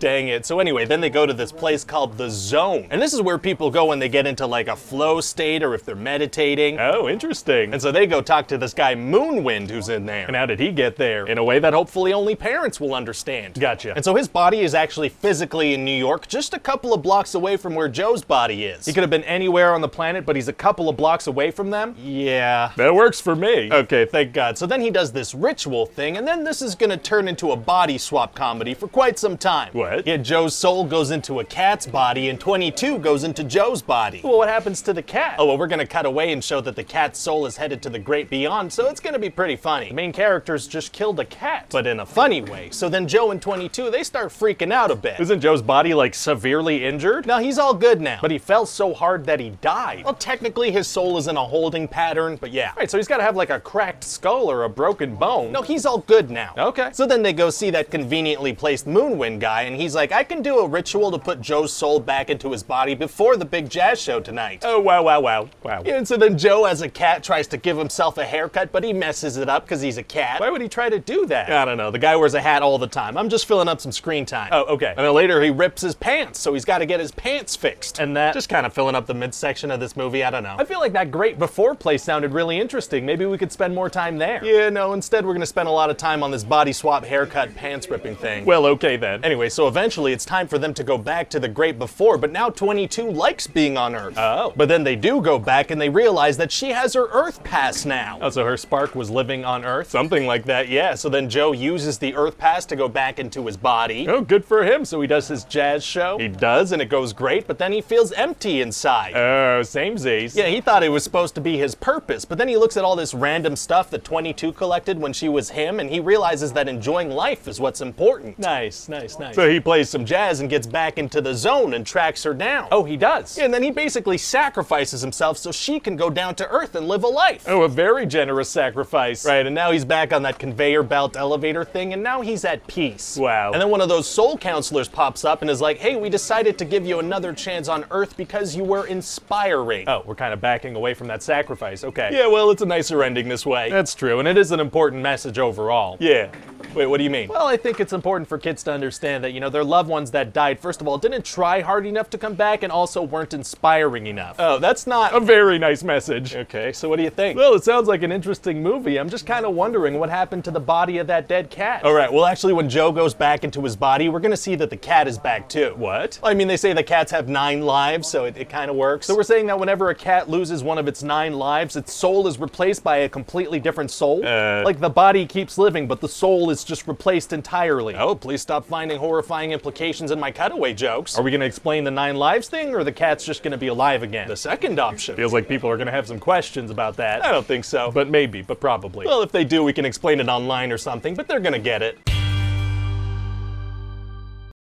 Dang 0.00 0.28
it. 0.28 0.46
So 0.46 0.60
anyway, 0.60 0.86
then 0.86 1.02
they 1.02 1.10
go 1.10 1.26
to 1.26 1.34
this 1.34 1.52
place 1.52 1.84
called 1.84 2.16
the 2.16 2.30
Zone. 2.30 2.88
And 2.90 3.02
this 3.02 3.12
is 3.12 3.20
where 3.20 3.36
people 3.36 3.70
go 3.70 3.84
when 3.84 3.98
they 3.98 4.08
get 4.08 4.26
into 4.26 4.46
like 4.46 4.66
a 4.66 4.74
flow 4.74 5.20
state 5.20 5.62
or 5.62 5.74
if 5.74 5.84
they're 5.84 5.94
meditating. 5.94 6.78
Oh, 6.80 7.06
interesting. 7.06 7.74
And 7.74 7.82
so 7.82 7.92
they 7.92 8.06
go 8.06 8.22
talk 8.22 8.48
to 8.48 8.56
this 8.56 8.72
guy 8.72 8.94
Moonwind 8.94 9.68
who's 9.68 9.90
in 9.90 10.06
there. 10.06 10.26
And 10.26 10.34
how 10.34 10.46
did 10.46 10.58
he 10.58 10.72
get 10.72 10.96
there? 10.96 11.26
In 11.26 11.36
a 11.36 11.44
way 11.44 11.58
that 11.58 11.74
hopefully 11.74 12.14
only 12.14 12.34
parents 12.34 12.80
will 12.80 12.94
understand. 12.94 13.60
Gotcha. 13.60 13.94
And 13.94 14.02
so 14.02 14.14
his 14.14 14.26
body 14.26 14.60
is 14.60 14.74
actually 14.74 15.10
physically 15.10 15.74
in 15.74 15.84
New 15.84 15.96
York, 15.96 16.26
just 16.28 16.54
a 16.54 16.58
couple 16.58 16.94
of 16.94 17.02
blocks 17.02 17.34
away 17.34 17.58
from 17.58 17.74
where 17.74 17.88
Joe's 17.88 18.24
body 18.24 18.64
is. 18.64 18.86
He 18.86 18.94
could 18.94 19.02
have 19.02 19.10
been 19.10 19.24
anywhere 19.24 19.74
on 19.74 19.82
the 19.82 19.88
planet, 19.88 20.24
but 20.24 20.34
he's 20.34 20.48
a 20.48 20.52
couple 20.54 20.88
of 20.88 20.96
blocks 20.96 21.26
away 21.26 21.50
from 21.50 21.68
them. 21.68 21.94
Yeah. 21.98 22.72
That 22.76 22.94
works 22.94 23.20
for 23.20 23.36
me. 23.36 23.70
Okay, 23.70 24.06
thank 24.06 24.32
God. 24.32 24.56
So 24.56 24.66
then 24.66 24.80
he 24.80 24.90
does 24.90 25.12
this 25.12 25.34
ritual 25.34 25.84
thing, 25.84 26.16
and 26.16 26.26
then 26.26 26.42
this 26.42 26.62
is 26.62 26.74
gonna 26.74 26.96
turn 26.96 27.28
into 27.28 27.52
a 27.52 27.56
body 27.56 27.98
swap 27.98 28.34
comedy 28.34 28.72
for 28.72 28.88
quite 28.88 29.18
some 29.18 29.36
time. 29.36 29.68
What? 29.72 29.89
Yeah, 30.04 30.16
Joe's 30.16 30.54
soul 30.54 30.84
goes 30.84 31.10
into 31.10 31.40
a 31.40 31.44
cat's 31.44 31.86
body, 31.86 32.28
and 32.28 32.38
22 32.38 32.98
goes 32.98 33.24
into 33.24 33.44
Joe's 33.44 33.82
body. 33.82 34.20
Well, 34.22 34.38
what 34.38 34.48
happens 34.48 34.82
to 34.82 34.92
the 34.92 35.02
cat? 35.02 35.36
Oh, 35.38 35.46
well, 35.46 35.58
we're 35.58 35.66
gonna 35.66 35.86
cut 35.86 36.06
away 36.06 36.32
and 36.32 36.42
show 36.42 36.60
that 36.60 36.76
the 36.76 36.84
cat's 36.84 37.18
soul 37.18 37.46
is 37.46 37.56
headed 37.56 37.82
to 37.82 37.90
the 37.90 37.98
great 37.98 38.30
beyond, 38.30 38.72
so 38.72 38.88
it's 38.88 39.00
gonna 39.00 39.18
be 39.18 39.30
pretty 39.30 39.56
funny. 39.56 39.88
The 39.88 39.94
main 39.94 40.12
characters 40.12 40.66
just 40.66 40.92
killed 40.92 41.18
a 41.20 41.24
cat, 41.24 41.66
but 41.70 41.86
in 41.86 42.00
a 42.00 42.06
funny 42.06 42.40
way. 42.40 42.68
So 42.70 42.88
then 42.88 43.08
Joe 43.08 43.30
and 43.30 43.40
22, 43.40 43.90
they 43.90 44.02
start 44.02 44.28
freaking 44.30 44.72
out 44.72 44.90
a 44.90 44.96
bit. 44.96 45.18
Isn't 45.18 45.40
Joe's 45.40 45.62
body 45.62 45.94
like 45.94 46.14
severely 46.14 46.84
injured? 46.84 47.26
No, 47.26 47.38
he's 47.38 47.58
all 47.58 47.74
good 47.74 48.00
now, 48.00 48.18
but 48.22 48.30
he 48.30 48.38
fell 48.38 48.66
so 48.66 48.94
hard 48.94 49.26
that 49.26 49.40
he 49.40 49.50
died. 49.60 50.04
Well, 50.04 50.14
technically 50.14 50.70
his 50.70 50.86
soul 50.86 51.18
is 51.18 51.26
in 51.26 51.36
a 51.36 51.44
holding 51.44 51.88
pattern, 51.88 52.36
but 52.40 52.52
yeah. 52.52 52.72
Right, 52.76 52.90
so 52.90 52.96
he's 52.96 53.08
gotta 53.08 53.22
have 53.22 53.36
like 53.36 53.50
a 53.50 53.60
cracked 53.60 54.04
skull 54.04 54.50
or 54.50 54.64
a 54.64 54.68
broken 54.68 55.16
bone. 55.16 55.52
No, 55.52 55.62
he's 55.62 55.86
all 55.86 55.98
good 55.98 56.30
now. 56.30 56.54
Okay. 56.56 56.90
So 56.92 57.06
then 57.06 57.22
they 57.22 57.32
go 57.32 57.50
see 57.50 57.70
that 57.70 57.90
conveniently 57.90 58.52
placed 58.52 58.86
Moonwind 58.86 59.40
guy, 59.40 59.62
and 59.62 59.79
he's 59.80 59.94
like, 59.94 60.12
I 60.12 60.24
can 60.24 60.42
do 60.42 60.58
a 60.60 60.68
ritual 60.68 61.10
to 61.10 61.18
put 61.18 61.40
Joe's 61.40 61.72
soul 61.72 62.00
back 62.00 62.30
into 62.30 62.52
his 62.52 62.62
body 62.62 62.94
before 62.94 63.36
the 63.36 63.44
big 63.44 63.68
jazz 63.68 64.00
show 64.00 64.20
tonight. 64.20 64.62
Oh, 64.64 64.80
wow, 64.80 65.02
wow, 65.02 65.20
wow, 65.20 65.48
wow. 65.62 65.82
And 65.82 66.06
so 66.06 66.16
then 66.16 66.36
Joe, 66.36 66.64
as 66.64 66.82
a 66.82 66.88
cat, 66.88 67.22
tries 67.22 67.46
to 67.48 67.56
give 67.56 67.76
himself 67.76 68.18
a 68.18 68.24
haircut, 68.24 68.72
but 68.72 68.84
he 68.84 68.92
messes 68.92 69.36
it 69.36 69.48
up 69.48 69.64
because 69.64 69.80
he's 69.80 69.96
a 69.96 70.02
cat. 70.02 70.40
Why 70.40 70.50
would 70.50 70.60
he 70.60 70.68
try 70.68 70.88
to 70.88 70.98
do 70.98 71.26
that? 71.26 71.50
I 71.50 71.64
don't 71.64 71.78
know. 71.78 71.90
The 71.90 71.98
guy 71.98 72.16
wears 72.16 72.34
a 72.34 72.40
hat 72.40 72.62
all 72.62 72.78
the 72.78 72.86
time. 72.86 73.16
I'm 73.16 73.28
just 73.28 73.46
filling 73.46 73.68
up 73.68 73.80
some 73.80 73.92
screen 73.92 74.26
time. 74.26 74.50
Oh, 74.52 74.64
okay. 74.64 74.94
And 74.96 74.98
then 74.98 75.12
later 75.14 75.40
he 75.42 75.50
rips 75.50 75.82
his 75.82 75.94
pants, 75.94 76.38
so 76.40 76.52
he's 76.54 76.64
got 76.64 76.78
to 76.78 76.86
get 76.86 77.00
his 77.00 77.12
pants 77.12 77.56
fixed. 77.56 77.98
And 77.98 78.16
that 78.16 78.34
just 78.34 78.48
kind 78.48 78.66
of 78.66 78.72
filling 78.72 78.94
up 78.94 79.06
the 79.06 79.14
midsection 79.14 79.70
of 79.70 79.80
this 79.80 79.96
movie. 79.96 80.24
I 80.24 80.30
don't 80.30 80.42
know. 80.42 80.56
I 80.58 80.64
feel 80.64 80.80
like 80.80 80.92
that 80.92 81.10
great 81.10 81.38
before 81.38 81.74
play 81.74 81.96
sounded 81.98 82.32
really 82.32 82.58
interesting. 82.58 83.06
Maybe 83.06 83.26
we 83.26 83.38
could 83.38 83.52
spend 83.52 83.74
more 83.74 83.88
time 83.88 84.18
there. 84.18 84.44
Yeah, 84.44 84.68
no, 84.68 84.92
instead 84.92 85.24
we're 85.24 85.32
going 85.32 85.40
to 85.40 85.46
spend 85.46 85.68
a 85.68 85.72
lot 85.72 85.90
of 85.90 85.96
time 85.96 86.22
on 86.22 86.30
this 86.30 86.44
body 86.44 86.72
swap 86.72 87.04
haircut 87.04 87.54
pants 87.54 87.88
ripping 87.88 88.16
thing. 88.16 88.44
Well, 88.44 88.66
okay 88.66 88.96
then. 88.96 89.24
Anyway, 89.24 89.48
so 89.48 89.69
eventually 89.70 90.12
it's 90.12 90.24
time 90.24 90.48
for 90.48 90.58
them 90.58 90.74
to 90.74 90.84
go 90.84 90.98
back 90.98 91.30
to 91.30 91.40
the 91.40 91.48
great 91.48 91.78
before, 91.78 92.18
but 92.18 92.30
now 92.30 92.50
22 92.50 93.10
likes 93.10 93.46
being 93.46 93.78
on 93.78 93.94
Earth. 93.94 94.18
Oh. 94.18 94.52
But 94.56 94.68
then 94.68 94.84
they 94.84 94.96
do 94.96 95.22
go 95.22 95.38
back 95.38 95.70
and 95.70 95.80
they 95.80 95.88
realize 95.88 96.36
that 96.36 96.50
she 96.50 96.70
has 96.70 96.94
her 96.94 97.06
Earth 97.06 97.42
pass 97.44 97.84
now. 97.84 98.18
Oh, 98.20 98.30
so 98.30 98.44
her 98.44 98.56
spark 98.56 98.94
was 98.94 99.08
living 99.08 99.44
on 99.44 99.64
Earth? 99.64 99.90
Something 99.90 100.26
like 100.26 100.44
that, 100.44 100.68
yeah. 100.68 100.94
So 100.94 101.08
then 101.08 101.30
Joe 101.30 101.52
uses 101.52 101.98
the 101.98 102.14
Earth 102.14 102.36
pass 102.36 102.66
to 102.66 102.76
go 102.76 102.88
back 102.88 103.18
into 103.18 103.46
his 103.46 103.56
body. 103.56 104.08
Oh, 104.08 104.20
good 104.20 104.44
for 104.44 104.64
him. 104.64 104.84
So 104.84 105.00
he 105.00 105.06
does 105.06 105.28
his 105.28 105.44
jazz 105.44 105.84
show. 105.84 106.18
He 106.18 106.28
does, 106.28 106.72
and 106.72 106.82
it 106.82 106.88
goes 106.88 107.12
great, 107.12 107.46
but 107.46 107.58
then 107.58 107.72
he 107.72 107.80
feels 107.80 108.10
empty 108.12 108.60
inside. 108.60 109.14
Oh, 109.14 109.62
same 109.62 109.96
Z's. 109.96 110.34
Yeah, 110.34 110.46
he 110.46 110.60
thought 110.60 110.82
it 110.82 110.88
was 110.88 111.04
supposed 111.04 111.36
to 111.36 111.40
be 111.40 111.56
his 111.56 111.76
purpose, 111.76 112.24
but 112.24 112.38
then 112.38 112.48
he 112.48 112.56
looks 112.56 112.76
at 112.76 112.84
all 112.84 112.96
this 112.96 113.14
random 113.14 113.54
stuff 113.54 113.90
that 113.90 114.02
22 114.02 114.52
collected 114.52 114.98
when 114.98 115.12
she 115.12 115.28
was 115.28 115.50
him, 115.50 115.78
and 115.78 115.88
he 115.88 116.00
realizes 116.00 116.52
that 116.52 116.68
enjoying 116.68 117.10
life 117.10 117.46
is 117.46 117.60
what's 117.60 117.80
important. 117.80 118.38
Nice, 118.38 118.88
nice, 118.88 119.18
nice. 119.18 119.34
So 119.34 119.48
he 119.48 119.59
plays 119.60 119.88
some 119.88 120.04
jazz 120.04 120.40
and 120.40 120.50
gets 120.50 120.66
back 120.66 120.98
into 120.98 121.20
the 121.20 121.34
zone 121.34 121.74
and 121.74 121.86
tracks 121.86 122.22
her 122.24 122.34
down. 122.34 122.68
Oh, 122.72 122.84
he 122.84 122.96
does? 122.96 123.38
Yeah, 123.38 123.44
and 123.44 123.54
then 123.54 123.62
he 123.62 123.70
basically 123.70 124.18
sacrifices 124.18 125.00
himself 125.00 125.38
so 125.38 125.52
she 125.52 125.78
can 125.78 125.96
go 125.96 126.10
down 126.10 126.34
to 126.36 126.48
Earth 126.48 126.74
and 126.74 126.88
live 126.88 127.04
a 127.04 127.08
life. 127.08 127.44
Oh, 127.46 127.62
a 127.62 127.68
very 127.68 128.06
generous 128.06 128.48
sacrifice. 128.48 129.24
Right, 129.26 129.44
and 129.46 129.54
now 129.54 129.70
he's 129.70 129.84
back 129.84 130.12
on 130.12 130.22
that 130.22 130.38
conveyor 130.38 130.82
belt 130.82 131.16
elevator 131.16 131.64
thing, 131.64 131.92
and 131.92 132.02
now 132.02 132.20
he's 132.20 132.44
at 132.44 132.66
peace. 132.66 133.16
Wow. 133.16 133.52
And 133.52 133.60
then 133.60 133.68
one 133.68 133.80
of 133.80 133.88
those 133.88 134.08
soul 134.08 134.38
counselors 134.38 134.88
pops 134.88 135.24
up 135.24 135.42
and 135.42 135.50
is 135.50 135.60
like, 135.60 135.78
hey, 135.78 135.96
we 135.96 136.08
decided 136.08 136.58
to 136.58 136.64
give 136.64 136.86
you 136.86 136.98
another 136.98 137.32
chance 137.32 137.68
on 137.68 137.84
Earth 137.90 138.16
because 138.16 138.56
you 138.56 138.64
were 138.64 138.86
inspiring. 138.86 139.88
Oh, 139.88 140.02
we're 140.06 140.14
kind 140.14 140.32
of 140.32 140.40
backing 140.40 140.74
away 140.74 140.94
from 140.94 141.06
that 141.08 141.22
sacrifice. 141.22 141.84
Okay. 141.84 142.10
Yeah, 142.12 142.26
well, 142.26 142.50
it's 142.50 142.62
a 142.62 142.66
nicer 142.66 143.02
ending 143.02 143.28
this 143.28 143.44
way. 143.44 143.70
That's 143.70 143.94
true, 143.94 144.18
and 144.18 144.26
it 144.26 144.38
is 144.38 144.52
an 144.52 144.60
important 144.60 145.02
message 145.02 145.38
overall. 145.38 145.96
Yeah. 146.00 146.30
Wait, 146.74 146.86
what 146.86 146.98
do 146.98 147.04
you 147.04 147.10
mean? 147.10 147.28
Well, 147.28 147.46
I 147.46 147.56
think 147.56 147.80
it's 147.80 147.92
important 147.92 148.28
for 148.28 148.38
kids 148.38 148.62
to 148.64 148.72
understand 148.72 149.24
that, 149.24 149.32
you 149.32 149.40
know, 149.40 149.49
their 149.50 149.64
loved 149.64 149.88
ones 149.88 150.10
that 150.12 150.32
died, 150.32 150.58
first 150.58 150.80
of 150.80 150.88
all, 150.88 150.98
didn't 150.98 151.24
try 151.24 151.60
hard 151.60 151.86
enough 151.86 152.10
to 152.10 152.18
come 152.18 152.34
back 152.34 152.62
and 152.62 152.72
also 152.72 153.02
weren't 153.02 153.34
inspiring 153.34 154.06
enough. 154.06 154.36
Oh, 154.38 154.58
that's 154.58 154.86
not 154.86 155.14
a 155.14 155.20
very 155.20 155.58
nice 155.58 155.82
message. 155.82 156.34
Okay, 156.34 156.72
so 156.72 156.88
what 156.88 156.96
do 156.96 157.02
you 157.02 157.10
think? 157.10 157.36
Well, 157.36 157.54
it 157.54 157.64
sounds 157.64 157.88
like 157.88 158.02
an 158.02 158.12
interesting 158.12 158.62
movie. 158.62 158.98
I'm 158.98 159.10
just 159.10 159.26
kind 159.26 159.44
of 159.44 159.54
wondering 159.54 159.98
what 159.98 160.10
happened 160.10 160.44
to 160.44 160.50
the 160.50 160.60
body 160.60 160.98
of 160.98 161.06
that 161.08 161.28
dead 161.28 161.50
cat. 161.50 161.84
All 161.84 161.92
right, 161.92 162.12
well, 162.12 162.24
actually, 162.24 162.52
when 162.52 162.68
Joe 162.68 162.92
goes 162.92 163.14
back 163.14 163.44
into 163.44 163.62
his 163.62 163.76
body, 163.76 164.08
we're 164.08 164.20
going 164.20 164.30
to 164.30 164.36
see 164.36 164.54
that 164.56 164.70
the 164.70 164.76
cat 164.76 165.08
is 165.08 165.18
back 165.18 165.48
too. 165.48 165.74
What? 165.76 166.18
I 166.22 166.34
mean, 166.34 166.48
they 166.48 166.56
say 166.56 166.72
the 166.72 166.82
cats 166.82 167.10
have 167.12 167.28
nine 167.28 167.62
lives, 167.62 168.08
so 168.08 168.24
it, 168.24 168.36
it 168.36 168.48
kind 168.48 168.70
of 168.70 168.76
works. 168.76 169.06
So 169.06 169.16
we're 169.16 169.22
saying 169.22 169.46
that 169.46 169.58
whenever 169.58 169.90
a 169.90 169.94
cat 169.94 170.28
loses 170.28 170.62
one 170.62 170.78
of 170.78 170.88
its 170.88 171.02
nine 171.02 171.34
lives, 171.34 171.76
its 171.76 171.92
soul 171.92 172.26
is 172.26 172.38
replaced 172.38 172.82
by 172.84 172.98
a 172.98 173.08
completely 173.08 173.60
different 173.60 173.90
soul. 173.90 174.24
Uh, 174.24 174.62
like 174.64 174.80
the 174.80 174.90
body 174.90 175.26
keeps 175.26 175.58
living, 175.58 175.86
but 175.86 176.00
the 176.00 176.08
soul 176.08 176.50
is 176.50 176.64
just 176.64 176.86
replaced 176.86 177.32
entirely. 177.32 177.94
Oh, 177.94 178.14
please 178.14 178.42
stop 178.42 178.64
finding 178.64 178.98
horrifying 179.30 179.52
implications 179.52 180.10
in 180.10 180.18
my 180.18 180.32
cutaway 180.32 180.74
jokes. 180.74 181.16
Are 181.16 181.22
we 181.22 181.30
going 181.30 181.40
to 181.40 181.46
explain 181.46 181.84
the 181.84 181.90
nine 181.92 182.16
lives 182.16 182.48
thing, 182.48 182.74
or 182.74 182.82
the 182.82 182.90
cat's 182.90 183.24
just 183.24 183.44
going 183.44 183.52
to 183.52 183.58
be 183.58 183.68
alive 183.68 184.02
again? 184.02 184.26
The 184.26 184.36
second 184.36 184.80
option. 184.80 185.14
Feels 185.14 185.32
like 185.32 185.46
people 185.46 185.70
are 185.70 185.76
going 185.76 185.86
to 185.86 185.92
have 185.92 186.08
some 186.08 186.18
questions 186.18 186.68
about 186.68 186.96
that. 186.96 187.24
I 187.24 187.30
don't 187.30 187.46
think 187.46 187.64
so, 187.64 187.92
but 187.92 188.10
maybe, 188.10 188.42
but 188.42 188.58
probably. 188.58 189.06
Well, 189.06 189.22
if 189.22 189.30
they 189.30 189.44
do, 189.44 189.62
we 189.62 189.72
can 189.72 189.84
explain 189.84 190.18
it 190.18 190.28
online 190.28 190.72
or 190.72 190.78
something, 190.78 191.14
but 191.14 191.28
they're 191.28 191.38
going 191.38 191.52
to 191.52 191.60
get 191.60 191.80
it. 191.80 192.19